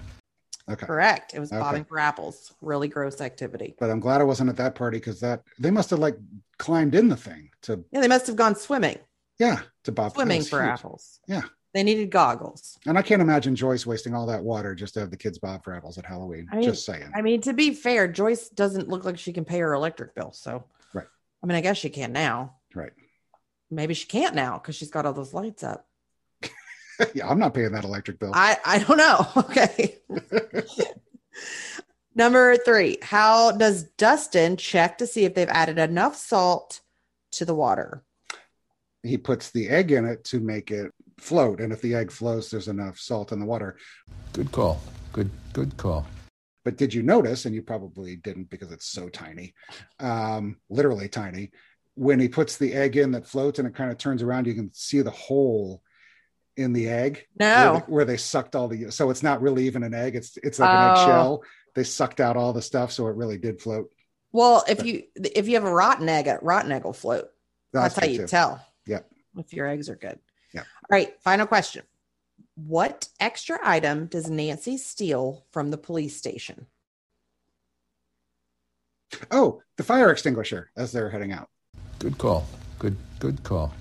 Okay. 0.70 0.86
Correct. 0.86 1.34
It 1.34 1.40
was 1.40 1.52
Okay. 1.52 1.60
bobbing 1.60 1.86
for 1.86 2.00
apples. 2.00 2.54
Really 2.62 2.88
gross 2.88 3.20
activity. 3.22 3.76
But 3.80 3.90
I'm 3.90 4.00
glad 4.00 4.22
I 4.22 4.24
wasn't 4.26 4.50
at 4.50 4.58
that 4.58 4.76
party 4.76 4.98
because 5.00 5.20
that 5.22 5.44
they 5.60 5.72
must 5.72 5.90
have 5.90 6.00
like 6.00 6.18
climbed 6.60 6.96
in 6.96 7.08
the 7.10 7.16
thing 7.18 7.50
to 7.64 7.84
Yeah, 7.92 8.02
they 8.02 8.08
must 8.08 8.28
have 8.28 8.36
gone 8.36 8.56
swimming, 8.56 8.98
yeah 9.40 9.62
to 9.84 9.92
bob 9.92 10.14
swimming 10.14 10.44
for 10.44 10.62
huge. 10.62 10.72
apples. 10.74 11.20
Yeah. 11.28 11.42
They 11.74 11.84
needed 11.84 12.10
goggles. 12.12 12.78
And 12.86 12.98
I 12.98 13.02
can't 13.02 13.22
imagine 13.22 13.56
Joyce 13.56 13.86
wasting 13.86 14.14
all 14.14 14.26
that 14.28 14.44
water 14.44 14.76
just 14.76 14.94
to 14.96 15.00
have 15.00 15.10
the 15.10 15.16
kids 15.18 15.40
bob 15.40 15.64
for 15.64 15.74
apples 15.74 15.98
at 15.98 16.06
Halloween. 16.06 16.48
I 16.52 16.56
mean- 16.58 16.66
just 16.66 16.86
saying. 16.86 17.10
I 17.16 17.22
mean, 17.22 17.40
to 17.42 17.54
be 17.54 17.74
fair, 17.74 18.08
Joyce 18.10 18.50
doesn't 18.50 18.90
look 18.90 19.06
like 19.06 19.18
she 19.18 19.32
can 19.32 19.46
pay 19.46 19.60
her 19.60 19.74
electric 19.74 20.14
bill. 20.14 20.34
So, 20.34 20.66
Right. 20.94 21.08
I 21.42 21.46
mean, 21.48 21.56
I 21.58 21.62
guess 21.62 21.78
she 21.78 21.90
can 21.90 22.12
now. 22.12 22.58
right. 22.76 22.92
Maybe 23.74 23.94
she 23.94 24.06
can't 24.06 24.36
now 24.36 24.58
because 24.58 24.76
she's 24.76 24.92
got 24.92 25.06
all 25.06 25.14
those 25.14 25.34
lights 25.34 25.64
up. 25.64 25.88
yeah, 27.14 27.28
I'm 27.28 27.40
not 27.40 27.54
paying 27.54 27.72
that 27.72 27.84
electric 27.84 28.20
bill. 28.20 28.32
I 28.34 28.58
I 28.66 28.80
don't 28.80 28.98
know. 28.98 29.28
Okay. 29.38 30.00
Number 32.14 32.58
three, 32.58 32.98
how 33.02 33.54
does 33.54 33.84
Dustin 33.84 34.58
check 34.58 34.98
to 34.98 35.08
see 35.08 35.24
if 35.24 35.34
they've 35.34 35.48
added 35.48 35.78
enough 35.80 36.18
salt 36.18 36.82
to 37.32 37.46
the 37.46 37.56
water? 37.56 38.04
he 39.04 39.18
puts 39.18 39.52
the 39.52 39.68
egg 39.70 39.92
in 39.92 40.06
it 40.06 40.24
to 40.26 40.40
make 40.40 40.72
it 40.72 40.92
float. 41.20 41.60
And 41.60 41.74
if 41.74 41.82
the 41.82 41.96
egg 41.96 42.12
floats, 42.12 42.50
there's 42.50 42.68
enough 42.68 43.00
salt 43.00 43.32
in 43.32 43.40
the 43.40 43.46
water. 43.46 43.78
Good 44.34 44.52
call. 44.52 44.82
Good 45.14 45.30
good 45.54 45.76
call. 45.78 46.06
But 46.64 46.78
did 46.78 46.94
you 46.94 47.02
notice, 47.02 47.46
and 47.46 47.56
you 47.56 47.64
probably 47.64 48.18
didn't 48.18 48.50
because 48.52 48.72
it's 48.72 48.86
so 48.86 49.10
tiny, 49.10 49.56
um, 50.00 50.58
literally 50.70 51.10
tiny, 51.10 51.52
when 51.96 52.20
he 52.20 52.28
puts 52.28 52.58
the 52.58 52.74
egg 52.74 52.98
in 52.98 53.12
that 53.12 53.28
floats 53.28 53.58
and 53.58 53.68
it 53.68 53.74
kind 53.74 53.92
of 53.92 53.98
turns 53.98 54.22
around, 54.22 54.46
you 54.46 54.54
can 54.54 54.72
see 54.72 55.02
the 55.02 55.10
hole 55.10 55.82
in 56.58 56.74
the 56.74 56.90
egg 56.90 57.26
where, 57.36 57.74
they, 57.74 57.80
where 57.92 58.06
they 58.06 58.18
sucked 58.18 58.56
all 58.56 58.68
the 58.68 58.92
so 58.92 59.10
it's 59.10 59.24
not 59.24 59.42
really 59.42 59.66
even 59.66 59.84
an 59.84 59.94
egg, 59.94 60.16
it's 60.16 60.38
it's 60.44 60.60
like 60.60 60.70
Oh. 60.70 60.74
an 60.74 60.92
eggshell. 60.92 61.44
They 61.76 61.84
sucked 61.86 62.20
out 62.20 62.36
all 62.36 62.52
the 62.52 62.62
stuff, 62.62 62.92
so 62.92 63.08
it 63.08 63.16
really 63.16 63.38
did 63.38 63.62
float. 63.62 63.90
Well, 64.34 64.64
if 64.68 64.86
you 64.86 65.04
if 65.16 65.48
you 65.48 65.56
have 65.56 65.64
a 65.66 65.74
rotten 65.74 66.08
egg, 66.10 66.28
a 66.28 66.40
rotten 66.42 66.72
egg 66.72 66.84
will 66.84 66.94
float. 66.94 67.30
That's, 67.74 67.96
how 67.98 68.06
you 68.06 68.20
too. 68.20 68.28
tell. 68.28 68.66
Yep. 68.88 69.10
If 69.38 69.54
your 69.54 69.68
eggs 69.68 69.90
are 69.90 69.96
good. 69.96 70.20
Yep. 70.54 70.66
All 70.66 70.88
right. 70.92 71.14
Final 71.22 71.48
question. 71.48 71.84
What 72.56 73.08
extra 73.20 73.60
item 73.64 74.08
does 74.08 74.30
Nancy 74.30 74.78
steal 74.78 75.46
from 75.52 75.72
the 75.72 75.78
police 75.78 76.18
station? 76.18 76.68
Oh, 79.32 79.62
the 79.78 79.84
fire 79.84 80.12
extinguisher 80.12 80.72
as 80.76 80.92
they're 80.92 81.10
heading 81.10 81.32
out. 81.32 81.50
Good 82.00 82.18
call. 82.18 82.46
Good 82.80 82.98
good 83.20 83.42
call. 83.44 83.74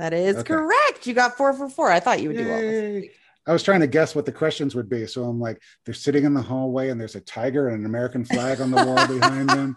That 0.00 0.12
is 0.14 0.36
Okay. 0.36 0.54
correct. 0.54 1.06
You 1.06 1.14
got 1.14 1.36
four 1.36 1.52
for 1.52 1.68
four. 1.68 1.90
I 1.90 2.00
thought 2.00 2.20
you 2.20 2.28
would 2.28 2.36
do 2.38 2.48
well. 2.48 2.60
this 2.60 3.04
I 3.46 3.52
was 3.52 3.62
trying 3.62 3.80
to 3.80 3.86
guess 3.86 4.14
what 4.14 4.26
the 4.26 4.32
questions 4.32 4.74
would 4.74 4.88
be. 4.88 5.06
So 5.06 5.24
I'm 5.24 5.40
like, 5.40 5.60
they're 5.84 5.94
sitting 5.94 6.24
in 6.24 6.34
the 6.34 6.42
hallway 6.42 6.90
and 6.90 7.00
there's 7.00 7.16
a 7.16 7.20
tiger 7.20 7.68
and 7.68 7.80
an 7.80 7.86
American 7.86 8.24
flag 8.24 8.60
on 8.60 8.70
the 8.70 8.84
wall 8.84 9.06
behind 9.06 9.48
them. 9.48 9.76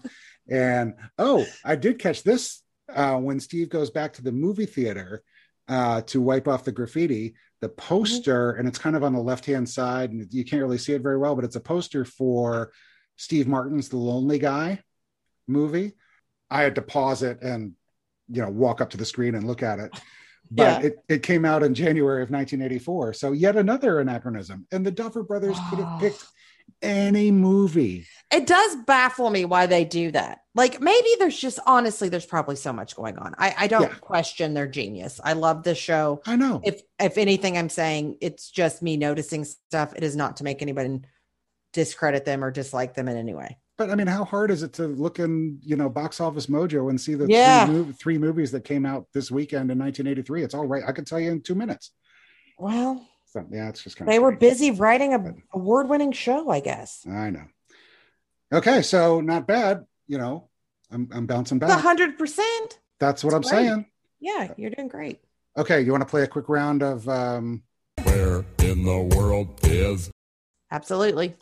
And 0.50 0.94
oh, 1.18 1.46
I 1.64 1.76
did 1.78 2.00
catch 2.00 2.24
this 2.24 2.62
uh, 2.94 3.16
when 3.18 3.40
Steve 3.40 3.70
goes 3.70 3.90
back 3.90 4.14
to 4.14 4.22
the 4.22 4.32
movie 4.34 4.66
theater 4.66 5.24
uh, 5.70 6.02
to 6.02 6.22
wipe 6.22 6.48
off 6.48 6.66
the 6.66 6.72
graffiti. 6.72 7.36
The 7.62 7.70
poster, 7.70 8.52
and 8.52 8.68
it's 8.68 8.78
kind 8.78 8.98
of 8.98 9.04
on 9.06 9.14
the 9.14 9.22
left 9.22 9.46
hand 9.46 9.70
side, 9.70 10.12
and 10.12 10.28
you 10.34 10.44
can't 10.44 10.62
really 10.62 10.78
see 10.78 10.92
it 10.94 11.02
very 11.02 11.18
well, 11.18 11.34
but 11.34 11.46
it's 11.46 11.56
a 11.56 11.62
poster 11.62 12.04
for 12.04 12.74
Steve 13.16 13.48
Martin's 13.48 13.88
The 13.88 13.96
Lonely 13.96 14.38
Guy 14.38 14.82
movie. 15.48 15.94
I 16.52 16.62
had 16.62 16.76
to 16.76 16.82
pause 16.82 17.24
it 17.24 17.42
and 17.42 17.72
you 18.30 18.42
know 18.42 18.50
walk 18.50 18.82
up 18.82 18.90
to 18.90 18.98
the 18.98 19.06
screen 19.06 19.36
and 19.36 19.46
look 19.46 19.64
at 19.64 19.80
it 19.80 19.92
but 20.52 20.82
Yeah. 20.82 20.88
it, 20.88 21.04
it 21.10 21.24
came 21.24 21.46
out 21.46 21.64
in 21.64 21.74
January 21.74 22.22
of 22.22 22.30
1984. 22.30 23.14
So 23.14 23.32
yet 23.32 23.56
another 23.56 24.00
anachronism. 24.00 24.68
And 24.72 24.86
the 24.86 24.92
Duffer 24.92 25.24
Brothers 25.24 25.58
could 25.70 25.80
have 25.80 25.94
oh. 25.94 25.98
picked 26.00 26.24
any 26.82 27.32
movie. 27.32 28.06
It 28.32 28.46
does 28.46 28.76
baffle 28.86 29.30
me 29.30 29.46
why 29.46 29.66
they 29.66 29.86
do 29.86 30.12
that. 30.12 30.40
Like 30.54 30.80
maybe 30.82 31.08
there's 31.18 31.40
just 31.40 31.60
honestly, 31.66 32.10
there's 32.10 32.26
probably 32.26 32.56
so 32.56 32.74
much 32.74 32.96
going 32.96 33.18
on. 33.18 33.34
I, 33.38 33.56
I 33.58 33.68
don't 33.68 33.84
Yeah. 33.84 33.96
question 33.96 34.54
their 34.54 34.68
genius. 34.68 35.20
I 35.24 35.34
love 35.34 35.64
this 35.64 35.78
show. 35.78 36.22
I 36.26 36.36
know. 36.36 36.62
If 36.64 36.82
if 37.00 37.18
anything, 37.18 37.58
I'm 37.58 37.70
saying 37.70 38.18
it's 38.22 38.52
just 38.52 38.82
me 38.82 38.98
noticing 38.98 39.46
stuff. 39.46 39.94
It 39.96 40.04
is 40.04 40.16
not 40.16 40.38
to 40.38 40.44
make 40.44 40.62
anybody 40.62 41.02
discredit 41.72 42.26
them 42.26 42.44
or 42.44 42.52
dislike 42.52 42.94
them 42.94 43.08
in 43.08 43.18
any 43.18 43.34
way. 43.34 43.58
But 43.78 43.90
I 43.90 43.96
mean, 43.96 44.08
how 44.08 44.24
hard 44.24 44.52
is 44.52 44.64
it 44.64 44.74
to 44.74 44.88
look 44.88 45.20
in, 45.20 45.60
you 45.62 45.76
know, 45.76 45.90
box 45.90 46.20
office 46.22 46.46
mojo 46.48 46.90
and 46.90 47.00
see 47.00 47.16
the 47.16 47.28
Yeah. 47.28 47.66
three, 47.66 47.74
mov- 47.76 47.96
three 48.00 48.18
movies 48.18 48.52
that 48.52 48.64
came 48.64 48.86
out 48.86 49.08
this 49.14 49.32
weekend 49.32 49.72
in 49.72 49.78
1983? 49.80 50.44
It's 50.44 50.54
all 50.54 50.66
right. 50.68 50.84
I 50.88 50.92
could 50.92 51.08
tell 51.08 51.20
you 51.20 51.32
in 51.32 51.42
two 51.42 51.56
minutes. 51.56 51.92
Well, 52.60 53.08
So 53.26 53.46
yeah, 53.52 53.70
it's 53.70 53.84
just 53.84 53.96
kind 53.98 54.08
they 54.08 54.16
of 54.18 54.22
They 54.22 54.24
were 54.24 54.36
busy 54.36 54.70
writing 54.72 55.14
a 55.16 55.34
award-winning 55.54 56.12
show, 56.12 56.50
I 56.50 56.60
guess. 56.60 57.06
I 57.08 57.32
know. 57.32 57.46
Okay, 58.54 58.84
so 58.84 59.22
not 59.22 59.48
bad. 59.48 59.86
You 60.08 60.20
know, 60.20 60.50
I'm 60.92 61.10
I'm 61.12 61.26
bouncing 61.26 61.58
A 61.58 61.62
back. 61.62 61.80
hundred 61.80 62.18
percent. 62.20 62.80
That's 63.00 63.24
what 63.24 63.34
I'm 63.34 63.42
great. 63.42 63.50
saying. 63.50 63.86
Yeah, 64.20 64.54
you're 64.58 64.70
doing 64.70 64.88
great. 64.88 65.20
Okay, 65.58 65.82
you 65.82 65.92
want 65.92 66.02
to 66.02 66.10
play 66.10 66.22
a 66.22 66.28
quick 66.28 66.48
round 66.50 66.84
of 66.84 67.10
um 67.10 67.64
Where 68.04 68.46
in 68.60 68.84
the 68.86 69.16
world 69.18 69.60
is 69.64 70.12
Absolutely. 70.70 71.36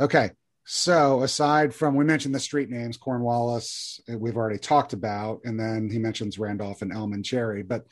Okay. 0.00 0.30
So 0.70 1.22
aside 1.22 1.74
from 1.74 1.94
we 1.94 2.04
mentioned 2.04 2.34
the 2.34 2.40
street 2.40 2.68
names, 2.68 2.98
Cornwallis, 2.98 4.02
uh, 4.06 4.18
we've 4.18 4.36
already 4.36 4.58
talked 4.58 4.92
about, 4.92 5.40
and 5.44 5.58
then 5.58 5.88
he 5.90 5.98
mentions 5.98 6.38
Randolph 6.38 6.82
and 6.82 6.92
Elm 6.92 7.14
and 7.14 7.24
Cherry. 7.24 7.62
But 7.62 7.86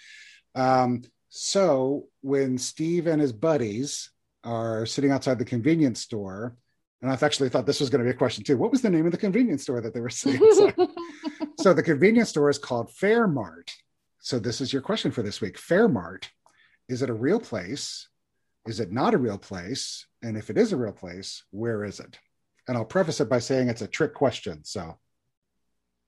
um, 0.55 1.01
so 1.31 2.09
when 2.21 2.59
Steve 2.59 3.07
and 3.07 3.19
his 3.19 3.33
buddies 3.33 4.11
are 4.45 4.85
sitting 4.85 5.11
outside 5.11 5.39
the 5.39 5.45
convenience 5.47 6.03
store, 6.03 6.55
and 7.01 7.11
I've 7.11 7.23
actually 7.23 7.49
thought 7.49 7.65
this 7.65 7.81
was 7.81 7.89
going 7.89 8.05
to 8.05 8.11
be 8.11 8.15
a 8.15 8.19
question 8.19 8.45
too. 8.45 8.59
What 8.59 8.73
was 8.73 8.83
the 8.83 8.91
name 8.91 9.07
of 9.07 9.13
the 9.13 9.17
convenience 9.17 9.63
store 9.63 9.81
that 9.81 9.95
they 9.95 10.01
were 10.01 10.11
sitting 10.11 10.47
outside? 10.47 10.89
so 11.61 11.73
the 11.73 11.83
convenience 11.83 12.29
store 12.29 12.51
is 12.51 12.59
called 12.59 12.91
Fairmart. 12.91 13.71
So 14.21 14.39
this 14.39 14.61
is 14.61 14.71
your 14.71 14.83
question 14.83 15.13
for 15.13 15.23
this 15.23 15.41
week. 15.41 15.59
Fairmart, 15.59 16.27
is 16.91 17.01
it 17.01 17.09
a 17.09 17.15
real 17.15 17.41
place? 17.41 18.09
Is 18.67 18.81
it 18.81 18.93
not 18.93 19.15
a 19.15 19.19
real 19.19 19.39
place? 19.39 20.07
And 20.23 20.37
if 20.37 20.51
it 20.51 20.59
is 20.59 20.75
a 20.75 20.77
real 20.77 20.93
place, 20.93 21.43
where 21.53 21.83
is 21.83 22.01
it? 22.01 22.19
And 22.69 22.77
I'll 22.77 22.85
preface 22.85 23.21
it 23.21 23.29
by 23.29 23.39
saying 23.39 23.69
it's 23.69 23.83
a 23.83 23.87
trick 23.87 24.15
question. 24.15 24.65
So, 24.65 24.99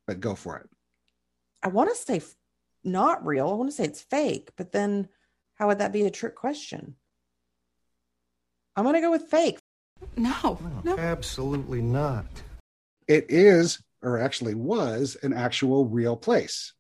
but 0.07 0.21
go 0.21 0.35
for 0.35 0.57
it. 0.57 0.69
I 1.63 1.69
want 1.69 1.91
to 1.91 1.97
say 1.97 2.21
not 2.85 3.25
real. 3.25 3.49
I 3.49 3.55
want 3.55 3.71
to 3.71 3.77
say 3.77 3.85
it's 3.85 4.01
fake, 4.01 4.51
but 4.57 4.73
then 4.73 5.09
how 5.55 5.69
would 5.69 5.79
that 5.79 5.93
be 5.93 6.03
a 6.03 6.11
trick 6.11 6.35
question? 6.35 6.97
I'm 8.77 8.85
going 8.85 8.95
to 8.95 9.01
go 9.01 9.11
with 9.11 9.29
fake. 9.29 9.59
No, 10.17 10.59
no. 10.85 10.97
Absolutely 10.97 11.83
not. 11.83 12.27
It 13.09 13.27
is, 13.29 13.83
or 14.03 14.19
actually 14.19 14.55
was, 14.55 15.17
an 15.23 15.33
actual 15.33 15.87
real 15.87 16.17
place. 16.17 16.73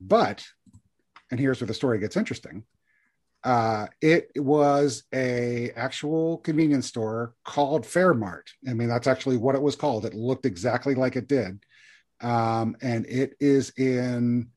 But, 0.00 0.44
and 1.30 1.38
here's 1.38 1.60
where 1.60 1.68
the 1.68 1.74
story 1.74 2.00
gets 2.00 2.16
interesting. 2.16 2.64
Uh, 3.42 3.86
it 4.02 4.30
was 4.36 5.04
a 5.14 5.70
actual 5.74 6.38
convenience 6.38 6.86
store 6.86 7.34
called 7.44 7.84
Fairmart. 7.84 8.48
I 8.68 8.74
mean, 8.74 8.88
that's 8.88 9.06
actually 9.06 9.38
what 9.38 9.54
it 9.54 9.62
was 9.62 9.76
called. 9.76 10.04
It 10.04 10.14
looked 10.14 10.44
exactly 10.44 10.94
like 10.94 11.16
it 11.16 11.26
did, 11.26 11.60
um, 12.20 12.76
and 12.82 13.06
it 13.06 13.34
is 13.40 13.70
in 13.78 14.50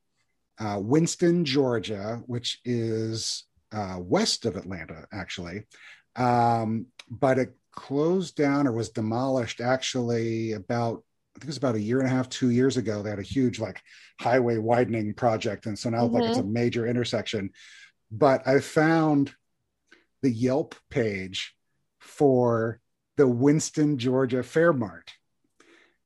uh, 0.60 0.80
Winston, 0.82 1.46
Georgia, 1.46 2.22
which 2.26 2.60
is 2.66 3.46
uh, 3.72 3.98
west 4.00 4.46
of 4.46 4.58
Atlanta, 4.58 5.06
actually. 5.14 5.64
Um, 6.16 6.88
but 7.10 7.40
it 7.40 7.56
closed 7.72 8.36
down 8.36 8.68
or 8.68 8.72
was 8.72 8.90
demolished 8.90 9.60
actually 9.62 10.54
about 10.54 11.04
I 11.36 11.40
think 11.40 11.46
it 11.46 11.48
was 11.48 11.58
about 11.58 11.76
a 11.76 11.82
year 11.82 12.00
and 12.00 12.08
a 12.08 12.12
half, 12.12 12.30
two 12.30 12.52
years 12.52 12.78
ago. 12.78 13.02
They 13.02 13.10
had 13.10 13.18
a 13.18 13.24
huge 13.24 13.60
like 13.60 13.82
highway 14.20 14.58
widening 14.58 15.16
project, 15.16 15.66
and 15.66 15.78
so 15.78 15.90
now 15.90 16.06
like 16.06 16.26
it's 16.26 16.38
a 16.38 16.44
major 16.44 16.86
intersection. 16.86 17.50
But 18.16 18.48
I 18.48 18.60
found 18.60 19.34
the 20.22 20.30
Yelp 20.30 20.76
page 20.92 21.56
for 22.00 22.80
the 23.18 23.28
Winston, 23.28 23.98
Georgia 23.98 24.44
Fairmart, 24.44 25.10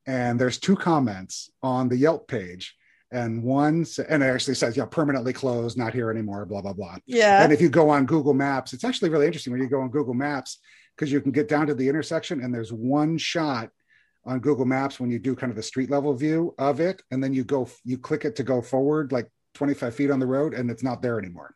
and 0.06 0.40
there's 0.40 0.58
two 0.58 0.78
comments 0.78 1.52
on 1.62 1.90
the 1.90 1.98
Yelp 1.98 2.30
page, 2.30 2.78
and 3.12 3.44
one 3.44 3.86
and 4.10 4.24
it 4.24 4.26
actually 4.26 4.56
says, 4.56 4.78
"Yeah, 4.78 4.86
permanently 4.86 5.34
closed, 5.34 5.78
not 5.78 5.94
here 5.94 6.10
anymore." 6.10 6.46
Blah 6.46 6.62
blah 6.62 6.72
blah. 6.72 6.96
Yeah. 7.06 7.44
And 7.44 7.52
if 7.52 7.60
you 7.60 7.68
go 7.68 7.90
on 7.90 8.06
Google 8.06 8.34
Maps, 8.34 8.72
it's 8.72 8.86
actually 8.86 9.10
really 9.10 9.26
interesting 9.26 9.52
when 9.52 9.62
you 9.62 9.68
go 9.68 9.82
on 9.82 9.90
Google 9.90 10.14
Maps 10.14 10.60
because 10.96 11.12
you 11.12 11.20
can 11.20 11.34
get 11.34 11.50
down 11.50 11.68
to 11.68 11.76
the 11.76 11.90
intersection 11.90 12.42
and 12.42 12.54
there's 12.54 12.72
one 12.72 13.18
shot 13.18 13.70
on 14.26 14.40
Google 14.40 14.66
Maps 14.66 14.98
when 14.98 15.12
you 15.12 15.20
do 15.20 15.36
kind 15.36 15.50
of 15.50 15.58
the 15.58 15.64
street 15.64 15.90
level 15.90 16.14
view 16.14 16.56
of 16.58 16.80
it, 16.80 17.04
and 17.12 17.22
then 17.22 17.34
you 17.34 17.44
go, 17.44 17.68
you 17.84 17.98
click 17.98 18.24
it 18.24 18.38
to 18.38 18.44
go 18.44 18.62
forward 18.62 19.12
like 19.12 19.30
25 19.56 19.94
feet 19.94 20.12
on 20.12 20.20
the 20.20 20.26
road, 20.26 20.54
and 20.54 20.72
it's 20.72 20.84
not 20.84 21.02
there 21.02 21.20
anymore. 21.20 21.54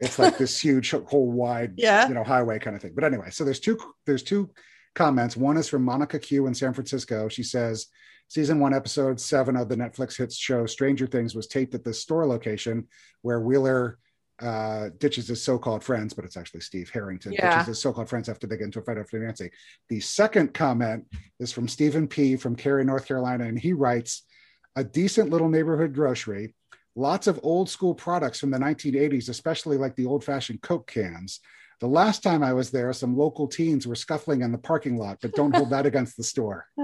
It's 0.00 0.18
like 0.18 0.38
this 0.38 0.60
huge 0.60 0.90
whole 0.92 1.30
wide, 1.30 1.74
Yeah. 1.76 2.08
you 2.08 2.14
know, 2.14 2.24
highway 2.24 2.58
kind 2.58 2.76
of 2.76 2.82
thing. 2.82 2.92
But 2.94 3.04
anyway, 3.04 3.30
so 3.30 3.44
there's 3.44 3.60
two 3.60 3.78
there's 4.06 4.22
two 4.22 4.50
comments. 4.94 5.36
One 5.36 5.56
is 5.56 5.68
from 5.68 5.82
Monica 5.84 6.18
Q 6.18 6.46
in 6.46 6.54
San 6.54 6.72
Francisco. 6.74 7.28
She 7.28 7.42
says, 7.42 7.86
season 8.28 8.60
one, 8.60 8.74
episode 8.74 9.20
seven 9.20 9.56
of 9.56 9.68
the 9.68 9.76
Netflix 9.76 10.16
hit 10.16 10.32
show 10.32 10.66
Stranger 10.66 11.06
Things 11.06 11.34
was 11.34 11.46
taped 11.46 11.74
at 11.74 11.84
this 11.84 12.00
store 12.00 12.26
location 12.26 12.86
where 13.22 13.40
Wheeler 13.40 13.98
uh, 14.40 14.90
ditches 14.98 15.26
his 15.26 15.42
so-called 15.42 15.82
friends, 15.82 16.14
but 16.14 16.24
it's 16.24 16.36
actually 16.36 16.60
Steve 16.60 16.88
Harrington 16.90 17.32
Yeah. 17.32 17.50
ditches 17.54 17.66
his 17.66 17.82
so-called 17.82 18.08
friends 18.08 18.28
after 18.28 18.46
they 18.46 18.56
get 18.56 18.66
into 18.66 18.78
a 18.78 18.82
fight 18.82 18.96
after 18.98 19.18
Nancy. 19.18 19.50
The 19.88 19.98
second 19.98 20.54
comment 20.54 21.06
is 21.40 21.50
from 21.52 21.66
Stephen 21.66 22.06
P. 22.06 22.36
from 22.36 22.54
Cary, 22.54 22.84
North 22.84 23.06
Carolina, 23.06 23.44
and 23.46 23.58
he 23.58 23.72
writes, 23.72 24.22
"A 24.76 24.84
decent 24.84 25.30
little 25.30 25.48
neighborhood 25.48 25.92
grocery, 25.92 26.54
lots 26.98 27.26
of 27.26 27.40
old 27.42 27.70
school 27.70 27.94
products 27.94 28.40
from 28.40 28.50
the 28.50 28.58
1980s, 28.58 29.28
especially 29.28 29.76
like 29.76 29.96
the 29.96 30.06
old-fashioned 30.06 30.62
Coke 30.62 30.86
cans." 30.86 31.40
The 31.80 31.86
last 31.86 32.22
time 32.24 32.42
I 32.42 32.52
was 32.52 32.70
there, 32.70 32.92
some 32.92 33.16
local 33.16 33.46
teens 33.46 33.86
were 33.86 33.94
scuffling 33.94 34.42
in 34.42 34.50
the 34.50 34.58
parking 34.58 34.96
lot, 34.96 35.18
but 35.22 35.32
don't 35.34 35.54
hold 35.54 35.70
that 35.70 35.86
against 35.86 36.16
the 36.16 36.24
store. 36.24 36.66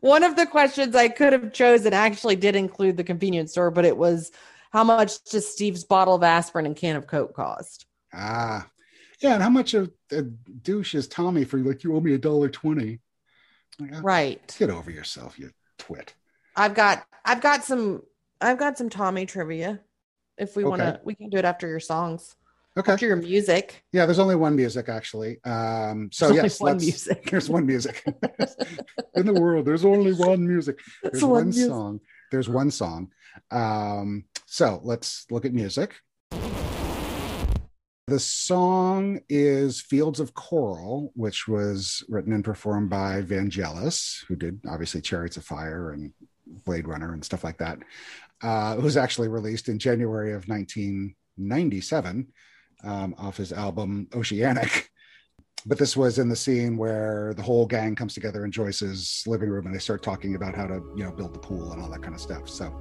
One 0.00 0.22
of 0.22 0.36
the 0.36 0.46
questions 0.50 0.94
I 0.94 1.08
could 1.08 1.34
have 1.34 1.52
chosen 1.52 1.92
actually 1.92 2.36
did 2.36 2.56
include 2.56 2.96
the 2.96 3.04
convenience 3.04 3.52
store, 3.52 3.70
but 3.70 3.84
it 3.84 3.96
was 3.96 4.30
how 4.72 4.84
much 4.84 5.22
does 5.24 5.52
Steve's 5.52 5.84
bottle 5.84 6.14
of 6.14 6.22
aspirin 6.22 6.64
and 6.66 6.76
can 6.76 6.96
of 6.96 7.06
Coke 7.06 7.34
cost? 7.34 7.86
Ah, 8.14 8.66
yeah. 9.20 9.34
And 9.34 9.42
how 9.42 9.50
much 9.50 9.74
of 9.74 9.90
a 10.10 10.22
douche 10.22 10.94
is 10.94 11.08
Tommy 11.08 11.44
for 11.44 11.58
like 11.58 11.84
you 11.84 11.94
owe 11.94 12.00
me 12.00 12.14
a 12.14 12.18
dollar 12.18 12.48
twenty? 12.48 13.00
Like, 13.78 13.90
ah, 13.94 14.00
Right. 14.02 14.56
Get 14.58 14.70
over 14.70 14.90
yourself, 14.90 15.38
you 15.38 15.50
twit. 15.78 16.14
I've 16.56 16.74
got 16.74 17.04
I've 17.24 17.40
got 17.40 17.64
some 17.64 18.02
I've 18.40 18.58
got 18.58 18.78
some 18.78 18.88
Tommy 18.88 19.26
trivia. 19.26 19.80
If 20.38 20.56
we 20.56 20.64
want 20.64 20.80
to, 20.80 21.00
we 21.04 21.14
can 21.14 21.28
do 21.28 21.36
it 21.36 21.44
after 21.44 21.68
your 21.68 21.80
songs, 21.80 22.34
Okay. 22.78 22.92
after 22.92 23.06
your 23.06 23.16
music. 23.16 23.84
Yeah, 23.92 24.06
there's 24.06 24.18
only 24.18 24.36
one 24.36 24.56
music 24.56 24.88
actually. 24.88 25.38
Um, 25.44 26.08
so 26.12 26.28
There's 26.30 26.42
yes, 26.42 26.60
one 26.60 26.72
let's- 26.72 26.84
music. 26.84 27.24
There's 27.30 27.50
one 27.50 27.66
music 27.66 28.02
in 29.14 29.26
the 29.26 29.34
world. 29.34 29.66
There's 29.66 29.84
only 29.84 30.14
one 30.14 30.46
music. 30.48 30.78
There's 31.02 31.22
one 31.22 31.30
one 31.32 31.44
music. 31.50 31.68
song. 31.68 32.00
There's 32.32 32.48
one 32.48 32.70
song. 32.70 33.10
Um, 33.50 34.24
so 34.46 34.80
let's 34.82 35.26
look 35.30 35.44
at 35.44 35.52
music. 35.52 35.96
The 38.06 38.18
song 38.18 39.20
is 39.28 39.80
Fields 39.80 40.18
of 40.18 40.34
Coral, 40.34 41.12
which 41.14 41.46
was 41.46 42.02
written 42.08 42.32
and 42.32 42.44
performed 42.44 42.90
by 42.90 43.22
Vangelis, 43.22 44.24
who 44.26 44.34
did 44.34 44.60
obviously 44.68 45.00
Chariots 45.00 45.36
of 45.36 45.44
Fire 45.44 45.92
and 45.92 46.12
Blade 46.64 46.86
Runner 46.88 47.12
and 47.12 47.24
stuff 47.24 47.44
like 47.44 47.58
that. 47.58 47.78
Uh, 48.42 48.74
it 48.78 48.82
was 48.82 48.96
actually 48.96 49.28
released 49.28 49.68
in 49.68 49.78
January 49.78 50.32
of 50.32 50.48
1997 50.48 52.26
um, 52.84 53.14
off 53.18 53.36
his 53.36 53.52
album 53.52 54.08
Oceanic. 54.14 54.90
But 55.66 55.76
this 55.76 55.94
was 55.94 56.18
in 56.18 56.30
the 56.30 56.36
scene 56.36 56.78
where 56.78 57.34
the 57.36 57.42
whole 57.42 57.66
gang 57.66 57.94
comes 57.94 58.14
together 58.14 58.46
in 58.46 58.50
Joyce's 58.50 59.22
living 59.26 59.50
room 59.50 59.66
and 59.66 59.74
they 59.74 59.78
start 59.78 60.02
talking 60.02 60.34
about 60.34 60.54
how 60.54 60.66
to, 60.66 60.76
you 60.96 61.04
know, 61.04 61.12
build 61.12 61.34
the 61.34 61.38
pool 61.38 61.72
and 61.72 61.82
all 61.82 61.90
that 61.90 62.00
kind 62.02 62.14
of 62.14 62.20
stuff. 62.22 62.48
So 62.48 62.72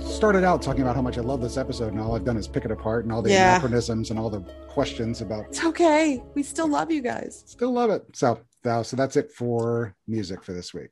started 0.00 0.44
out 0.44 0.62
talking 0.62 0.80
about 0.82 0.96
how 0.96 1.02
much 1.02 1.18
I 1.18 1.20
love 1.20 1.40
this 1.42 1.56
episode, 1.58 1.92
and 1.92 2.00
all 2.00 2.14
I've 2.16 2.24
done 2.24 2.36
is 2.38 2.48
pick 2.48 2.64
it 2.64 2.70
apart 2.70 3.04
and 3.04 3.12
all 3.12 3.20
the 3.22 3.30
Yeah. 3.30 3.50
anachronisms 3.50 4.08
and 4.10 4.18
all 4.18 4.30
the 4.30 4.40
questions 4.68 5.20
about 5.20 5.44
It's 5.46 5.62
okay. 5.62 6.22
We 6.34 6.42
still 6.42 6.68
love 6.68 6.90
you 6.90 7.02
guys. 7.02 7.44
still 7.46 7.72
love 7.72 7.90
it. 7.90 8.04
So 8.14 8.40
so 8.82 8.96
that's 8.96 9.16
it 9.16 9.30
for 9.32 9.94
music 10.06 10.42
for 10.42 10.52
this 10.54 10.72
week. 10.72 10.90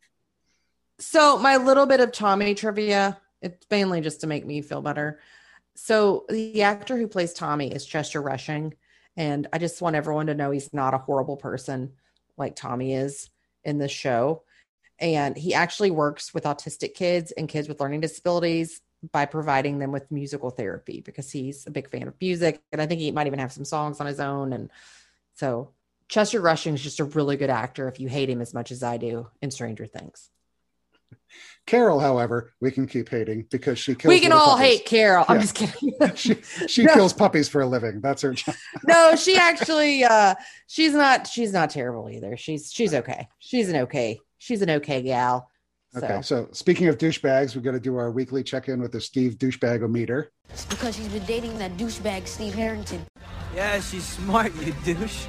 So 1.01 1.38
my 1.38 1.57
little 1.57 1.86
bit 1.86 2.01
of 2.01 2.12
Tommy 2.12 2.55
trivia, 2.55 3.18
it's 3.40 3.66
mainly 3.70 4.03
just 4.03 4.20
to 4.20 4.26
make 4.26 4.46
me 4.46 4.61
feel 4.61 4.82
better. 4.82 5.18
So 5.74 6.26
the 6.28 6.62
actor 6.62 6.96
who 6.96 7.09
plays 7.09 7.32
Tommy 7.32 7.72
is 7.72 7.86
Chester 7.86 8.20
Rushing, 8.20 8.74
and 9.16 9.46
I 9.51 9.59
just 9.59 9.80
want 9.80 9.96
everyone 9.96 10.26
to 10.26 10.34
know 10.34 10.51
he's 10.51 10.72
not 10.74 10.92
a 10.92 10.98
horrible 10.98 11.38
person 11.38 11.92
like 12.36 12.55
Tommy 12.55 12.94
is 12.94 13.30
in 13.64 13.78
this 13.78 13.90
show. 13.90 14.42
And 14.98 15.38
he 15.38 15.55
actually 15.55 15.90
works 15.90 16.34
with 16.34 16.44
autistic 16.44 16.94
kids 16.94 17.32
and 17.32 17.48
kids 17.48 17.66
with 17.66 17.80
learning 17.80 18.03
disabilities 18.03 18.82
by 19.11 19.24
providing 19.24 19.78
them 19.78 19.92
with 19.92 20.11
musical 20.11 20.51
therapy 20.51 21.01
because 21.01 21.30
he's 21.30 21.66
a 21.66 21.70
big 21.70 21.88
fan 21.88 22.09
of 22.09 22.14
music. 22.20 22.61
And 22.72 22.82
I 22.82 22.86
think 22.86 23.01
he 23.01 23.11
might 23.11 23.26
even 23.26 23.38
have 23.38 23.53
some 23.53 23.64
songs 23.64 24.01
on 24.01 24.07
his 24.07 24.20
own. 24.20 24.53
And 24.53 24.70
so 25.34 25.70
Chester 26.09 26.42
Rushing 26.42 26.74
is 26.74 26.82
just 26.82 27.01
a 27.01 27.05
really 27.05 27.38
good 27.38 27.48
actor 27.48 27.88
if 27.88 27.98
you 27.98 28.09
hate 28.09 28.28
him 28.28 28.42
as 28.42 28.53
much 28.53 28.70
as 28.70 28.82
I 28.82 28.98
do 28.98 29.28
in 29.40 29.51
Stranger 29.51 29.86
Things. 29.86 30.28
Carol, 31.66 32.00
however, 32.00 32.52
we 32.61 32.70
can 32.70 32.86
keep 32.86 33.08
hating 33.08 33.46
because 33.50 33.78
she 33.78 33.94
kills. 33.94 34.11
we 34.11 34.18
can 34.20 34.32
all 34.32 34.56
puppies. 34.56 34.66
hate 34.78 34.86
Carol. 34.86 35.24
I'm 35.28 35.40
just 35.40 35.54
kidding. 35.54 35.92
She 36.16 36.34
she 36.66 36.82
No. 36.86 36.94
kills 36.94 37.12
puppies 37.12 37.48
for 37.48 37.61
a 37.61 37.66
living. 37.66 38.00
That's 38.00 38.22
her 38.22 38.32
job. 38.32 38.54
no, 38.86 39.14
she 39.14 39.36
actually 39.36 40.02
uh 40.04 40.34
she's 40.66 40.92
not 40.94 41.26
she's 41.26 41.52
not 41.52 41.70
terrible 41.70 42.08
either. 42.11 42.36
She's 42.36 42.72
she's 42.72 42.94
okay. 42.94 43.28
She's 43.38 43.68
an 43.68 43.76
okay. 43.76 44.18
She's 44.38 44.62
an 44.62 44.70
okay 44.70 45.02
gal. 45.02 45.48
So 45.92 45.98
Okay, 46.04 46.22
so 46.22 46.48
speaking 46.52 46.86
of 46.88 46.98
douchebags, 46.98 47.54
we're 47.56 47.62
going 47.62 47.74
to 47.74 47.80
do 47.80 47.96
our 47.96 48.12
weekly 48.12 48.44
check-in 48.44 48.80
with 48.80 48.92
the 48.92 49.00
Steve 49.00 49.34
douchebag-o-meter. 49.38 50.30
It's 50.48 50.64
because 50.64 50.94
she's 50.96 51.08
been 51.08 51.24
dating 51.24 51.58
that 51.58 51.76
douchebag 51.76 52.28
Steve 52.28 52.54
Harrington. 52.54 53.04
Yeah, 53.56 53.80
she's 53.80 54.04
smart, 54.04 54.54
you 54.64 54.72
douche. 54.84 55.26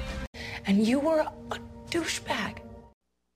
And 0.66 0.86
you 0.86 1.00
were 1.00 1.18
a 1.50 1.58
douchebag. 1.90 2.58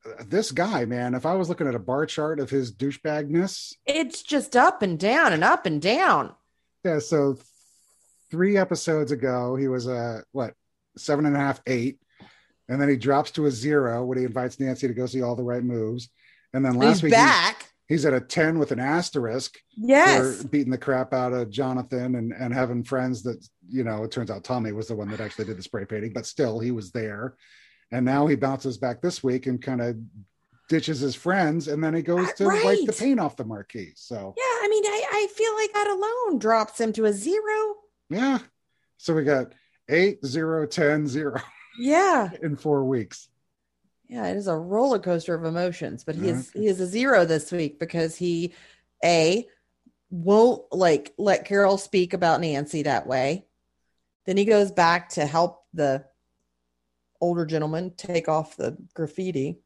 Uh, 0.06 0.22
This 0.26 0.52
guy, 0.52 0.84
man, 0.84 1.14
if 1.14 1.26
I 1.26 1.34
was 1.34 1.48
looking 1.48 1.66
at 1.66 1.74
a 1.74 1.78
bar 1.80 2.06
chart 2.06 2.40
of 2.40 2.50
his 2.50 2.72
douchebagness, 2.72 3.74
it's 3.86 4.22
just 4.22 4.56
up 4.56 4.82
and 4.82 4.98
down 4.98 5.32
and 5.32 5.42
up 5.44 5.66
and 5.66 5.80
down. 5.80 6.34
yeah. 6.84 6.98
So 6.98 7.38
three 8.30 8.56
episodes 8.56 9.12
ago, 9.12 9.56
he 9.56 9.68
was 9.68 9.86
a 9.86 10.22
what 10.32 10.54
seven 10.96 11.26
and 11.26 11.36
a 11.36 11.40
half, 11.40 11.60
eight, 11.66 11.98
and 12.68 12.80
then 12.80 12.88
he 12.88 12.96
drops 12.96 13.30
to 13.32 13.46
a 13.46 13.50
zero 13.50 14.04
when 14.04 14.18
he 14.18 14.24
invites 14.24 14.58
Nancy 14.60 14.88
to 14.88 14.94
go 14.94 15.06
see 15.06 15.22
all 15.22 15.36
the 15.36 15.42
right 15.44 15.62
moves, 15.62 16.08
and 16.52 16.64
then 16.64 16.74
last 16.74 16.96
He's 16.96 17.02
week 17.04 17.12
back. 17.12 17.66
he's 17.88 18.04
at 18.06 18.14
a 18.14 18.20
ten 18.20 18.58
with 18.58 18.72
an 18.72 18.80
asterisk. 18.80 19.56
Yes. 19.76 20.42
for 20.42 20.48
beating 20.48 20.70
the 20.72 20.78
crap 20.78 21.12
out 21.12 21.32
of 21.32 21.50
Jonathan 21.50 22.14
and, 22.16 22.32
and 22.32 22.52
having 22.54 22.82
friends 22.82 23.22
that, 23.24 23.46
you 23.68 23.84
know, 23.84 24.04
it 24.04 24.10
turns 24.10 24.30
out 24.30 24.42
Tommy 24.44 24.72
was 24.72 24.88
the 24.88 24.96
one 24.96 25.08
that 25.10 25.20
actually 25.20 25.44
did 25.44 25.58
the 25.58 25.62
spray 25.62 25.84
painting, 25.84 26.12
but 26.14 26.26
still 26.26 26.58
he 26.58 26.70
was 26.70 26.90
there. 26.92 27.34
And 27.92 28.04
now 28.04 28.26
he 28.26 28.34
bounces 28.36 28.78
back 28.78 29.00
this 29.00 29.22
week 29.22 29.46
and 29.46 29.62
kind 29.62 29.80
of 29.80 29.96
ditches 30.68 30.98
his 30.98 31.14
friends 31.14 31.68
and 31.68 31.82
then 31.82 31.94
he 31.94 32.02
goes 32.02 32.32
to 32.34 32.46
wipe 32.46 32.80
the 32.84 32.92
paint 32.98 33.20
off 33.20 33.36
the 33.36 33.44
marquee. 33.44 33.92
So, 33.94 34.34
Yeah, 34.36 34.42
I 34.42 34.66
mean, 34.68 34.84
I, 34.84 35.04
I 35.12 35.26
feel 35.32 35.54
like 35.54 35.72
that 35.72 35.86
alone 35.88 36.38
drops 36.40 36.80
him 36.80 36.92
to 36.94 37.04
a 37.04 37.12
zero. 37.12 37.74
yeah. 38.10 38.38
So 38.98 39.14
we 39.14 39.22
got 39.22 39.52
eight 39.88 40.24
zero 40.26 40.66
ten 40.66 41.06
zero 41.06 41.40
Yeah. 41.78 42.30
in 42.42 42.56
four 42.56 42.84
weeks. 42.84 43.28
Yeah, 44.08 44.26
it 44.28 44.36
is 44.36 44.46
a 44.48 44.56
roller 44.56 44.98
coaster 44.98 45.34
of 45.34 45.44
emotions, 45.44 46.02
but 46.04 46.14
he 46.16 46.28
is 46.28 46.48
Okay. 46.50 46.60
he 46.60 46.66
is 46.66 46.80
a 46.80 46.86
zero 46.86 47.24
this 47.24 47.52
week 47.52 47.78
because 47.78 48.16
he 48.16 48.52
a 49.04 49.46
won't 50.10 50.62
like 50.72 51.12
let 51.18 51.44
Carol 51.44 51.76
speak 51.78 52.14
about 52.14 52.40
Nancy 52.40 52.82
that 52.82 53.06
way. 53.06 53.46
Then 54.24 54.36
he 54.36 54.44
goes 54.44 54.72
back 54.72 55.10
to 55.10 55.26
help 55.26 55.62
the 55.74 56.04
older 57.20 57.46
gentleman 57.46 57.92
take 57.96 58.28
off 58.28 58.56
the 58.56 58.76
graffiti. 58.94 59.58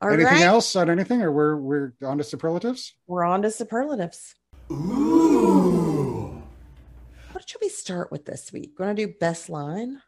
All 0.00 0.08
right, 0.08 0.18
anything 0.18 0.42
else 0.42 0.76
on 0.76 0.88
anything 0.88 1.20
or 1.22 1.30
we're, 1.30 1.56
we're 1.56 1.92
on 2.04 2.18
to 2.18 2.24
superlatives? 2.24 2.94
we're 3.06 3.24
on 3.24 3.42
to 3.42 3.50
superlatives. 3.50 4.34
Ooh. 4.70 6.42
What 7.32 7.48
should 7.48 7.60
we 7.60 7.68
start 7.68 8.10
with 8.10 8.24
this 8.24 8.52
week? 8.52 8.78
Want 8.78 8.96
to 8.96 9.06
do 9.06 9.14
best 9.20 9.50
line? 9.50 10.00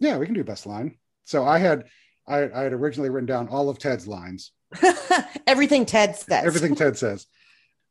Yeah, 0.00 0.18
we 0.18 0.26
can 0.26 0.34
do 0.34 0.44
best 0.44 0.66
line. 0.66 0.96
So 1.24 1.44
I 1.44 1.58
had, 1.58 1.84
I, 2.26 2.50
I 2.50 2.62
had 2.62 2.72
originally 2.72 3.10
written 3.10 3.26
down 3.26 3.48
all 3.48 3.68
of 3.68 3.78
Ted's 3.78 4.06
lines. 4.06 4.52
Everything 5.46 5.86
Ted 5.86 6.16
says. 6.16 6.44
everything 6.44 6.74
Ted 6.74 6.96
says. 6.96 7.26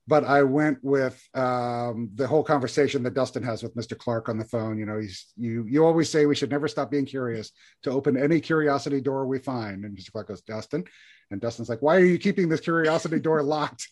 But 0.08 0.24
I 0.26 0.44
went 0.44 0.80
with 0.82 1.22
um, 1.36 2.10
the 2.16 2.28
whole 2.28 2.44
conversation 2.44 3.04
that 3.04 3.14
Dustin 3.14 3.44
has 3.44 3.62
with 3.62 3.76
Mr. 3.76 3.98
Clark 3.98 4.30
on 4.30 4.38
the 4.38 4.46
phone. 4.46 4.78
You 4.78 4.86
know, 4.86 5.00
he's 5.00 5.32
you. 5.38 5.66
You 5.70 5.86
always 5.86 6.10
say 6.10 6.26
we 6.26 6.36
should 6.36 6.50
never 6.50 6.68
stop 6.68 6.90
being 6.90 7.06
curious 7.06 7.52
to 7.84 7.92
open 7.92 8.18
any 8.18 8.42
curiosity 8.42 9.00
door 9.00 9.26
we 9.26 9.40
find. 9.40 9.86
And 9.86 9.98
Mr. 9.98 10.12
Clark 10.12 10.30
goes, 10.30 10.42
Dustin, 10.42 10.86
and 11.30 11.40
Dustin's 11.40 11.70
like, 11.70 11.82
"Why 11.82 11.98
are 11.98 12.06
you 12.06 12.18
keeping 12.18 12.50
this 12.50 12.62
curiosity 12.62 13.20
door 13.20 13.44
locked?" 13.44 13.90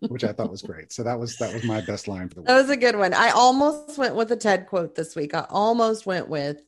Which 0.00 0.24
I 0.24 0.32
thought 0.32 0.50
was 0.50 0.62
great. 0.62 0.92
So 0.92 1.02
that 1.04 1.18
was 1.18 1.36
that 1.38 1.54
was 1.54 1.64
my 1.64 1.80
best 1.80 2.06
line 2.06 2.28
for 2.28 2.36
the 2.36 2.42
That 2.42 2.56
was 2.56 2.70
a 2.70 2.76
good 2.76 2.96
one. 2.96 3.14
I 3.14 3.30
almost 3.30 3.96
went 3.96 4.14
with 4.14 4.30
a 4.30 4.36
Ted 4.36 4.66
quote 4.66 4.94
this 4.94 5.16
week. 5.16 5.34
I 5.34 5.46
almost 5.48 6.04
went 6.04 6.28
with 6.28 6.60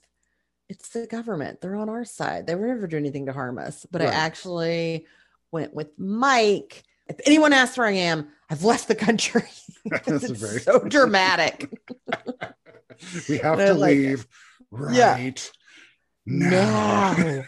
it's 0.69 0.89
the 0.89 1.07
government. 1.07 1.61
They're 1.61 1.77
on 1.77 1.89
our 1.89 2.05
side. 2.05 2.47
They 2.47 2.55
would 2.55 2.67
never 2.67 2.87
do 2.87 2.97
anything 2.97 3.27
to 3.27 3.33
harm 3.33 3.59
us. 3.59 3.87
But 3.91 4.03
I 4.03 4.07
actually 4.07 5.07
went 5.51 5.75
with 5.75 5.99
Mike. 5.99 6.83
If 7.09 7.17
anyone 7.27 7.53
asks 7.53 7.77
where 7.79 7.87
I 7.87 7.93
am, 7.93 8.29
I've 8.51 8.65
left 8.65 8.89
the 8.89 8.95
country. 8.95 9.43
That's 10.07 10.31
very- 10.31 10.61
so 10.61 10.79
dramatic. 10.81 11.71
we 13.29 13.39
have 13.39 13.59
to 13.59 13.75
like 13.75 13.97
leave 13.97 14.27
Yeah. 14.93 15.15
right 15.15 15.51
now. 16.27 17.45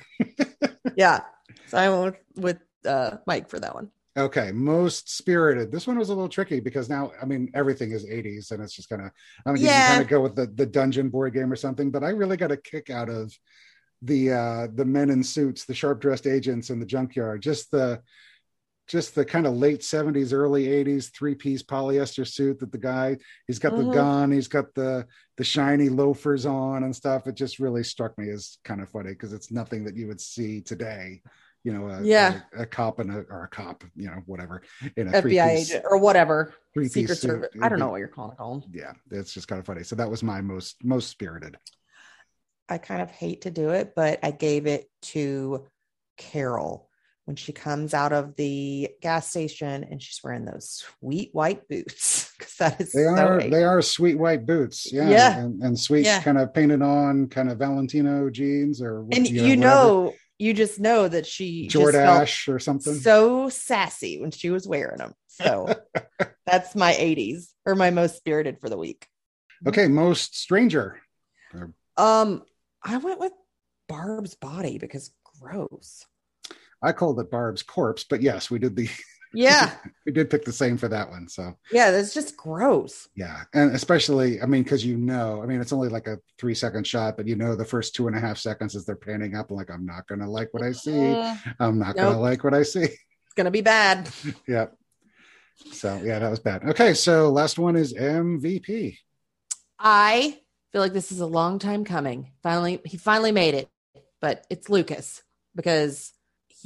yeah. 0.96 1.20
So 1.66 1.78
I 1.78 1.88
went 1.88 2.16
with 2.36 2.58
uh, 2.84 3.16
Mike 3.26 3.48
for 3.48 3.58
that 3.60 3.74
one. 3.74 3.90
Okay, 4.18 4.50
most 4.50 5.14
spirited. 5.14 5.70
This 5.70 5.86
one 5.86 5.98
was 5.98 6.08
a 6.08 6.14
little 6.14 6.28
tricky 6.28 6.58
because 6.58 6.88
now, 6.88 7.12
I 7.20 7.26
mean, 7.26 7.50
everything 7.54 7.92
is 7.92 8.06
80s 8.06 8.50
and 8.50 8.62
it's 8.62 8.72
just 8.74 8.88
kind 8.88 9.02
of, 9.02 9.10
I 9.44 9.52
mean, 9.52 9.62
you 9.62 9.68
Yeah. 9.68 9.80
can 9.88 9.90
kind 9.92 10.02
of 10.02 10.08
go 10.08 10.20
with 10.22 10.34
the, 10.36 10.46
the 10.46 10.64
dungeon 10.64 11.10
board 11.10 11.34
game 11.34 11.52
or 11.52 11.56
something, 11.56 11.90
but 11.90 12.02
I 12.02 12.10
really 12.10 12.38
got 12.38 12.50
a 12.52 12.56
kick 12.56 12.88
out 12.88 13.08
of 13.10 13.32
the 14.02 14.30
uh 14.32 14.68
the 14.74 14.84
men 14.84 15.08
in 15.08 15.22
suits, 15.24 15.64
the 15.64 15.74
sharp 15.74 16.00
dressed 16.02 16.26
agents 16.26 16.68
in 16.70 16.78
the 16.78 16.84
junkyard. 16.86 17.40
Just 17.42 17.70
the 17.70 18.02
just 18.86 19.14
the 19.14 19.24
kind 19.24 19.46
of 19.46 19.56
late 19.56 19.80
70s, 19.80 20.32
early 20.32 20.66
80s 20.68 21.10
three 21.12 21.34
piece 21.34 21.62
polyester 21.62 22.26
suit 22.26 22.60
that 22.60 22.70
the 22.72 22.78
guy 22.78 23.16
he's 23.46 23.58
got 23.58 23.72
Mhm. 23.72 23.86
the 23.88 23.92
gun, 23.94 24.30
he's 24.32 24.48
got 24.48 24.74
the 24.74 25.06
the 25.36 25.44
shiny 25.44 25.88
loafers 25.88 26.46
on 26.46 26.84
and 26.84 26.94
stuff. 26.94 27.26
It 27.26 27.34
just 27.34 27.58
really 27.58 27.82
struck 27.84 28.16
me 28.16 28.30
as 28.30 28.58
kind 28.64 28.80
of 28.80 28.88
funny 28.88 29.10
because 29.10 29.32
it's 29.32 29.50
nothing 29.50 29.84
that 29.84 29.96
you 29.96 30.06
would 30.06 30.20
see 30.20 30.60
today. 30.60 31.22
You 31.64 31.72
know, 31.72 31.88
a, 31.88 32.00
Yeah. 32.00 32.42
a, 32.56 32.62
a 32.62 32.66
cop 32.66 33.00
and 33.00 33.10
a 33.10 33.18
or 33.28 33.42
a 33.44 33.48
cop, 33.48 33.82
you 33.96 34.06
know, 34.06 34.22
whatever 34.26 34.62
in 34.96 35.08
a 35.08 35.12
FBI 35.12 35.20
three-piece- 35.20 35.70
agent 35.72 35.84
or 35.90 35.98
whatever. 35.98 36.54
three-piece 36.72 36.92
Secret 36.92 37.16
suit. 37.18 37.28
Service. 37.28 37.50
I 37.60 37.68
don't 37.68 37.80
know 37.80 37.88
what 37.88 37.96
you're 37.98 38.06
calling 38.06 38.62
it. 38.62 38.68
Yeah, 38.72 38.92
it's 39.10 39.32
just 39.34 39.48
kind 39.48 39.58
of 39.58 39.66
funny. 39.66 39.82
So 39.82 39.96
that 39.96 40.08
was 40.08 40.22
my 40.22 40.40
most 40.40 40.76
most 40.84 41.08
spirited. 41.08 41.58
I 42.68 42.78
kind 42.78 43.02
of 43.02 43.10
hate 43.10 43.42
to 43.42 43.50
do 43.50 43.70
it, 43.70 43.94
but 43.96 44.20
I 44.22 44.30
gave 44.30 44.66
it 44.66 44.88
to 45.12 45.66
Carol 46.16 46.85
when 47.26 47.36
she 47.36 47.52
comes 47.52 47.92
out 47.92 48.12
of 48.12 48.34
the 48.36 48.88
gas 49.02 49.28
station 49.28 49.84
and 49.84 50.00
she's 50.00 50.20
wearing 50.24 50.44
those 50.44 50.84
sweet 51.00 51.30
white 51.32 51.68
boots 51.68 52.32
because 52.38 52.54
that 52.54 52.80
is 52.80 52.92
They 52.92 53.02
so 53.02 53.08
are 53.10 53.40
eight. 53.40 53.50
they 53.50 53.64
are 53.64 53.82
sweet 53.82 54.16
white 54.18 54.46
boots, 54.46 54.90
yeah, 54.92 55.10
Yeah. 55.10 55.38
and, 55.40 55.60
and 55.62 55.78
sweet 55.78 56.04
Yeah. 56.06 56.22
kind 56.22 56.38
of 56.38 56.54
painted 56.54 56.82
on 56.82 57.28
kind 57.28 57.50
of 57.50 57.58
Valentino 57.58 58.30
jeans 58.30 58.80
or 58.80 59.02
what- 59.04 59.16
and 59.16 59.28
you 59.28 59.44
you 59.44 59.56
know, 59.56 60.14
you 60.38 60.54
just 60.54 60.78
know 60.80 61.08
that 61.08 61.26
she 61.26 61.68
Jordache 61.68 62.48
or 62.52 62.58
something. 62.58 62.94
so 62.94 63.48
sassy 63.48 64.20
when 64.20 64.30
she 64.30 64.50
was 64.50 64.66
wearing 64.68 64.98
them. 64.98 65.12
So 65.28 65.74
that's 66.46 66.74
my 66.76 66.92
80s 66.92 67.48
or 67.64 67.74
my 67.74 67.90
most 67.90 68.16
spirited 68.16 68.60
for 68.60 68.68
the 68.68 68.78
week. 68.78 69.06
okay, 69.66 69.88
most 69.88 70.36
stranger. 70.38 71.00
Um, 71.96 72.42
I 72.84 72.98
went 72.98 73.18
with 73.18 73.32
Barb's 73.88 74.34
body 74.36 74.78
because 74.78 75.10
gross. 75.40 76.04
I 76.82 76.92
called 76.92 77.20
it 77.20 77.30
Barb's 77.30 77.62
corpse, 77.62 78.04
but 78.04 78.22
yes, 78.22 78.50
we 78.50 78.58
did 78.58 78.76
the 78.76 78.88
Yeah, 79.34 79.74
we 80.06 80.12
did 80.12 80.30
pick 80.30 80.46
the 80.46 80.52
same 80.52 80.78
for 80.78 80.88
that 80.88 81.10
one. 81.10 81.28
So 81.28 81.54
yeah, 81.70 81.90
that's 81.90 82.14
just 82.14 82.36
gross. 82.38 83.08
yeah, 83.14 83.42
and 83.52 83.74
especially 83.74 84.40
I 84.40 84.46
mean 84.46 84.62
because 84.62 84.84
you 84.84 84.96
know, 84.96 85.42
I 85.42 85.46
mean 85.46 85.60
it's 85.60 85.74
only 85.74 85.90
like 85.90 86.06
a 86.06 86.18
three 86.38 86.54
second 86.54 86.86
shot, 86.86 87.18
but 87.18 87.26
you 87.26 87.36
know 87.36 87.54
the 87.54 87.64
first 87.64 87.94
two 87.94 88.06
and 88.06 88.16
a 88.16 88.20
half 88.20 88.38
seconds 88.38 88.74
as 88.74 88.86
they're 88.86 88.96
panning 88.96 89.34
up, 89.34 89.50
like 89.50 89.70
I'm 89.70 89.84
not 89.84 90.06
gonna 90.06 90.30
like 90.30 90.54
what 90.54 90.62
I 90.62 90.72
see. 90.72 90.90
Mm, 90.90 91.54
I'm 91.60 91.78
not 91.78 91.96
gonna 91.96 92.18
like 92.18 92.44
what 92.44 92.54
I 92.54 92.62
see. 92.62 92.80
it's 92.84 93.34
gonna 93.36 93.50
be 93.50 93.60
bad. 93.60 94.08
yeah. 94.48 94.66
So 95.72 96.00
yeah, 96.02 96.18
that 96.18 96.30
was 96.30 96.40
bad. 96.40 96.64
Okay, 96.64 96.94
so 96.94 97.30
last 97.30 97.58
one 97.58 97.76
is 97.76 97.92
MVP. 97.92 98.96
I 99.78 100.38
feel 100.72 100.80
like 100.80 100.94
this 100.94 101.12
is 101.12 101.20
a 101.20 101.26
long 101.26 101.58
time 101.58 101.84
coming. 101.84 102.32
Finally, 102.42 102.80
he 102.86 102.96
finally 102.96 103.32
made 103.32 103.54
it, 103.54 103.68
but 104.20 104.46
it's 104.48 104.70
Lucas 104.70 105.22
because 105.54 106.12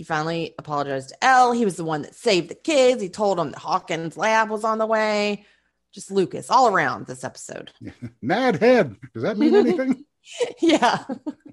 he 0.01 0.05
finally 0.05 0.55
apologized 0.59 1.11
to 1.11 1.23
El. 1.23 1.53
He 1.53 1.67
was 1.67 1.77
the 1.77 1.85
one 1.85 2.01
that 2.01 2.15
saved 2.15 2.49
the 2.49 2.55
kids. 2.55 3.03
He 3.03 3.11
told 3.11 3.37
them 3.37 3.51
that 3.51 3.59
Hawkins' 3.59 4.17
lab 4.17 4.49
was 4.49 4.65
on 4.65 4.79
the 4.79 4.87
way. 4.87 5.45
Just 5.93 6.11
Lucas 6.11 6.49
all 6.49 6.69
around 6.69 7.05
this 7.07 7.23
episode. 7.23 7.71
Mad 8.23 8.57
head. 8.57 8.97
Does 9.13 9.25
that 9.25 9.37
mean 9.37 9.55
anything? 9.55 10.07
yeah. 10.63 11.05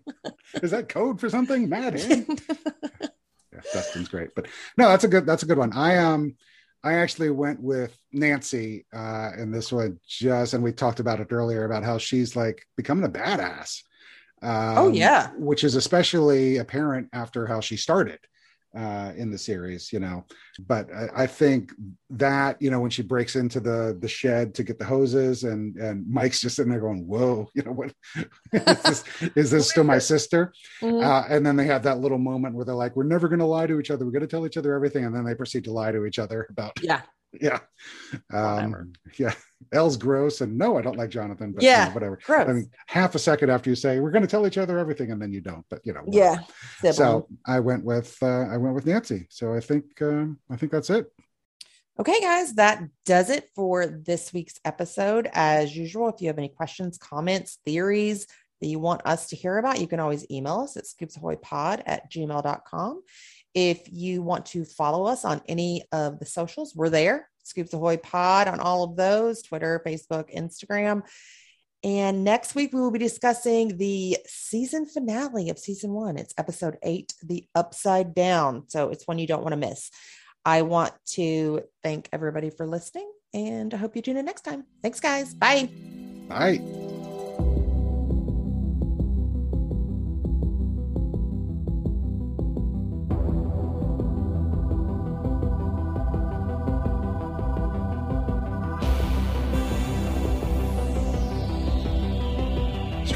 is 0.63 0.71
that 0.71 0.87
code 0.87 1.19
for 1.19 1.29
something? 1.29 1.67
Mad 1.67 1.99
head. 1.99 2.25
yeah, 3.51 3.59
Dustin's 3.73 4.07
great, 4.07 4.29
but 4.33 4.47
no, 4.77 4.87
that's 4.87 5.03
a 5.03 5.09
good 5.09 5.25
that's 5.25 5.43
a 5.43 5.45
good 5.45 5.57
one. 5.57 5.73
I 5.73 5.97
um 5.97 6.37
I 6.85 6.93
actually 6.93 7.31
went 7.31 7.61
with 7.61 7.97
Nancy 8.13 8.85
uh 8.93 9.31
in 9.37 9.51
this 9.51 9.73
one 9.73 9.99
just 10.07 10.53
and 10.53 10.63
we 10.63 10.71
talked 10.71 11.01
about 11.01 11.19
it 11.19 11.33
earlier 11.33 11.65
about 11.65 11.83
how 11.83 11.97
she's 11.97 12.33
like 12.33 12.65
becoming 12.77 13.03
a 13.03 13.09
badass. 13.09 13.81
Um, 14.41 14.77
Oh, 14.77 14.87
yeah. 14.93 15.31
which 15.35 15.65
is 15.65 15.75
especially 15.75 16.59
apparent 16.59 17.09
after 17.11 17.45
how 17.45 17.59
she 17.59 17.75
started 17.75 18.19
uh 18.77 19.11
in 19.17 19.31
the 19.31 19.37
series 19.37 19.91
you 19.91 19.99
know 19.99 20.23
but 20.67 20.87
I, 20.93 21.23
I 21.23 21.27
think 21.27 21.71
that 22.11 22.61
you 22.61 22.69
know 22.71 22.79
when 22.79 22.91
she 22.91 23.01
breaks 23.01 23.35
into 23.35 23.59
the 23.59 23.97
the 23.99 24.07
shed 24.07 24.53
to 24.55 24.63
get 24.63 24.77
the 24.79 24.85
hoses 24.85 25.43
and 25.43 25.75
and 25.77 26.05
mike's 26.07 26.39
just 26.41 26.55
sitting 26.57 26.71
there 26.71 26.79
going 26.81 27.07
whoa 27.07 27.47
you 27.55 27.63
know 27.63 27.71
what 27.71 27.91
is 28.53 28.81
this, 28.83 29.03
is 29.35 29.51
this 29.51 29.69
still 29.71 29.83
my 29.83 29.99
sister 29.99 30.53
Mhm. 30.81 31.03
uh, 31.03 31.23
and 31.33 31.45
then 31.45 31.55
they 31.55 31.65
have 31.65 31.83
that 31.83 31.99
little 31.99 32.17
moment 32.19 32.53
where 32.55 32.65
they're 32.65 32.75
like, 32.75 32.95
"We're 32.95 33.03
never 33.15 33.27
going 33.27 33.39
to 33.39 33.45
lie 33.45 33.65
to 33.67 33.79
each 33.79 33.89
other. 33.91 34.05
We're 34.05 34.11
going 34.11 34.21
to 34.21 34.27
tell 34.27 34.45
each 34.45 34.57
other 34.57 34.73
everything," 34.75 35.05
and 35.05 35.15
then 35.15 35.25
they 35.25 35.33
proceed 35.33 35.63
to 35.65 35.71
lie 35.71 35.91
to 35.91 36.05
each 36.05 36.19
other 36.19 36.45
about, 36.49 36.73
yeah. 36.83 37.01
yeah, 37.41 37.59
um, 38.33 38.93
yeah. 39.17 39.33
El's 39.71 39.97
gross, 39.97 40.41
and 40.41 40.57
no, 40.57 40.77
I 40.77 40.81
don't 40.81 40.97
like 40.97 41.09
Jonathan, 41.09 41.51
but 41.51 41.63
Yeah, 41.63 41.83
you 41.83 41.89
know, 41.89 41.93
whatever. 41.95 42.19
Gross. 42.23 42.47
I 42.47 42.53
mean, 42.53 42.69
half 42.85 43.15
a 43.15 43.19
second 43.19 43.49
after 43.49 43.69
you 43.69 43.75
say 43.75 43.99
we're 43.99 44.11
going 44.11 44.21
to 44.21 44.27
tell 44.27 44.45
each 44.45 44.57
other 44.57 44.77
everything, 44.77 45.11
and 45.11 45.21
then 45.21 45.31
you 45.31 45.41
don't, 45.41 45.65
but 45.69 45.81
you 45.83 45.93
know, 45.93 46.03
yeah. 46.07 46.31
whatever. 46.31 46.45
Sibling. 46.81 46.93
So 46.93 47.27
I 47.45 47.59
went 47.59 47.83
with 47.83 48.15
uh, 48.21 48.45
I 48.51 48.57
went 48.57 48.75
with 48.75 48.85
Nancy. 48.85 49.27
So 49.29 49.53
I 49.53 49.59
think 49.59 49.85
um, 50.01 50.39
I 50.49 50.55
think 50.55 50.71
that's 50.71 50.89
it. 50.89 51.11
Okay, 51.99 52.19
guys, 52.21 52.53
that 52.53 52.83
does 53.05 53.31
it 53.31 53.49
for 53.55 53.87
this 53.87 54.31
week's 54.31 54.59
episode. 54.63 55.27
As 55.33 55.75
usual, 55.75 56.09
if 56.09 56.21
you 56.21 56.27
have 56.27 56.37
any 56.37 56.49
questions, 56.49 56.99
comments, 56.99 57.57
theories 57.65 58.27
that 58.61 58.67
you 58.67 58.77
want 58.77 59.01
us 59.05 59.29
to 59.29 59.35
hear 59.35 59.57
about, 59.57 59.79
you 59.79 59.87
can 59.87 59.99
always 59.99 60.29
email 60.29 60.59
us 60.59 60.77
at 60.77 60.83
scoopsahoypod 60.83 61.81
at 61.87 62.11
gmail.com. 62.11 63.01
If 63.59 63.91
you 63.91 64.21
want 64.21 64.45
to 64.47 64.65
follow 64.65 65.07
us 65.07 65.25
on 65.25 65.41
any 65.47 65.83
of 65.91 66.19
the 66.19 66.27
socials, 66.27 66.75
we're 66.75 66.91
there. 66.91 67.27
Scoops 67.43 67.73
Ahoy 67.73 67.97
Pod 67.97 68.47
on 68.47 68.59
all 68.59 68.83
of 68.83 68.95
those 68.95 69.41
Twitter, 69.41 69.81
Facebook, 69.83 70.31
Instagram. 70.31 71.01
And 71.83 72.23
next 72.23 72.53
week, 72.53 72.71
we 72.71 72.79
will 72.79 72.91
be 72.91 72.99
discussing 72.99 73.77
the 73.77 74.19
season 74.27 74.85
finale 74.85 75.49
of 75.49 75.57
season 75.57 75.91
one. 75.91 76.17
It's 76.17 76.35
episode 76.37 76.77
eight, 76.83 77.15
The 77.23 77.47
Upside 77.55 78.13
Down. 78.13 78.69
So 78.69 78.89
it's 78.89 79.07
one 79.07 79.17
you 79.17 79.25
don't 79.25 79.41
want 79.41 79.53
to 79.53 79.57
miss. 79.57 79.89
I 80.45 80.61
want 80.61 80.93
to 81.13 81.63
thank 81.81 82.09
everybody 82.13 82.51
for 82.51 82.67
listening 82.67 83.11
and 83.33 83.73
I 83.73 83.77
hope 83.77 83.95
you 83.95 84.03
tune 84.03 84.17
in 84.17 84.25
next 84.25 84.41
time. 84.41 84.65
Thanks, 84.83 84.99
guys. 84.99 85.33
Bye. 85.33 85.67
Bye. 86.27 86.86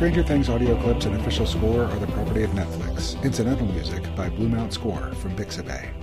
Stranger 0.01 0.23
Things 0.23 0.49
audio 0.49 0.75
clips 0.81 1.05
and 1.05 1.15
official 1.15 1.45
score 1.45 1.83
are 1.83 1.99
the 1.99 2.07
property 2.07 2.41
of 2.41 2.49
Netflix. 2.53 3.23
Incidental 3.23 3.67
music 3.67 4.03
by 4.15 4.29
Blue 4.29 4.49
Mount 4.49 4.73
Score 4.73 5.13
from 5.13 5.35
Pixabay. 5.35 6.00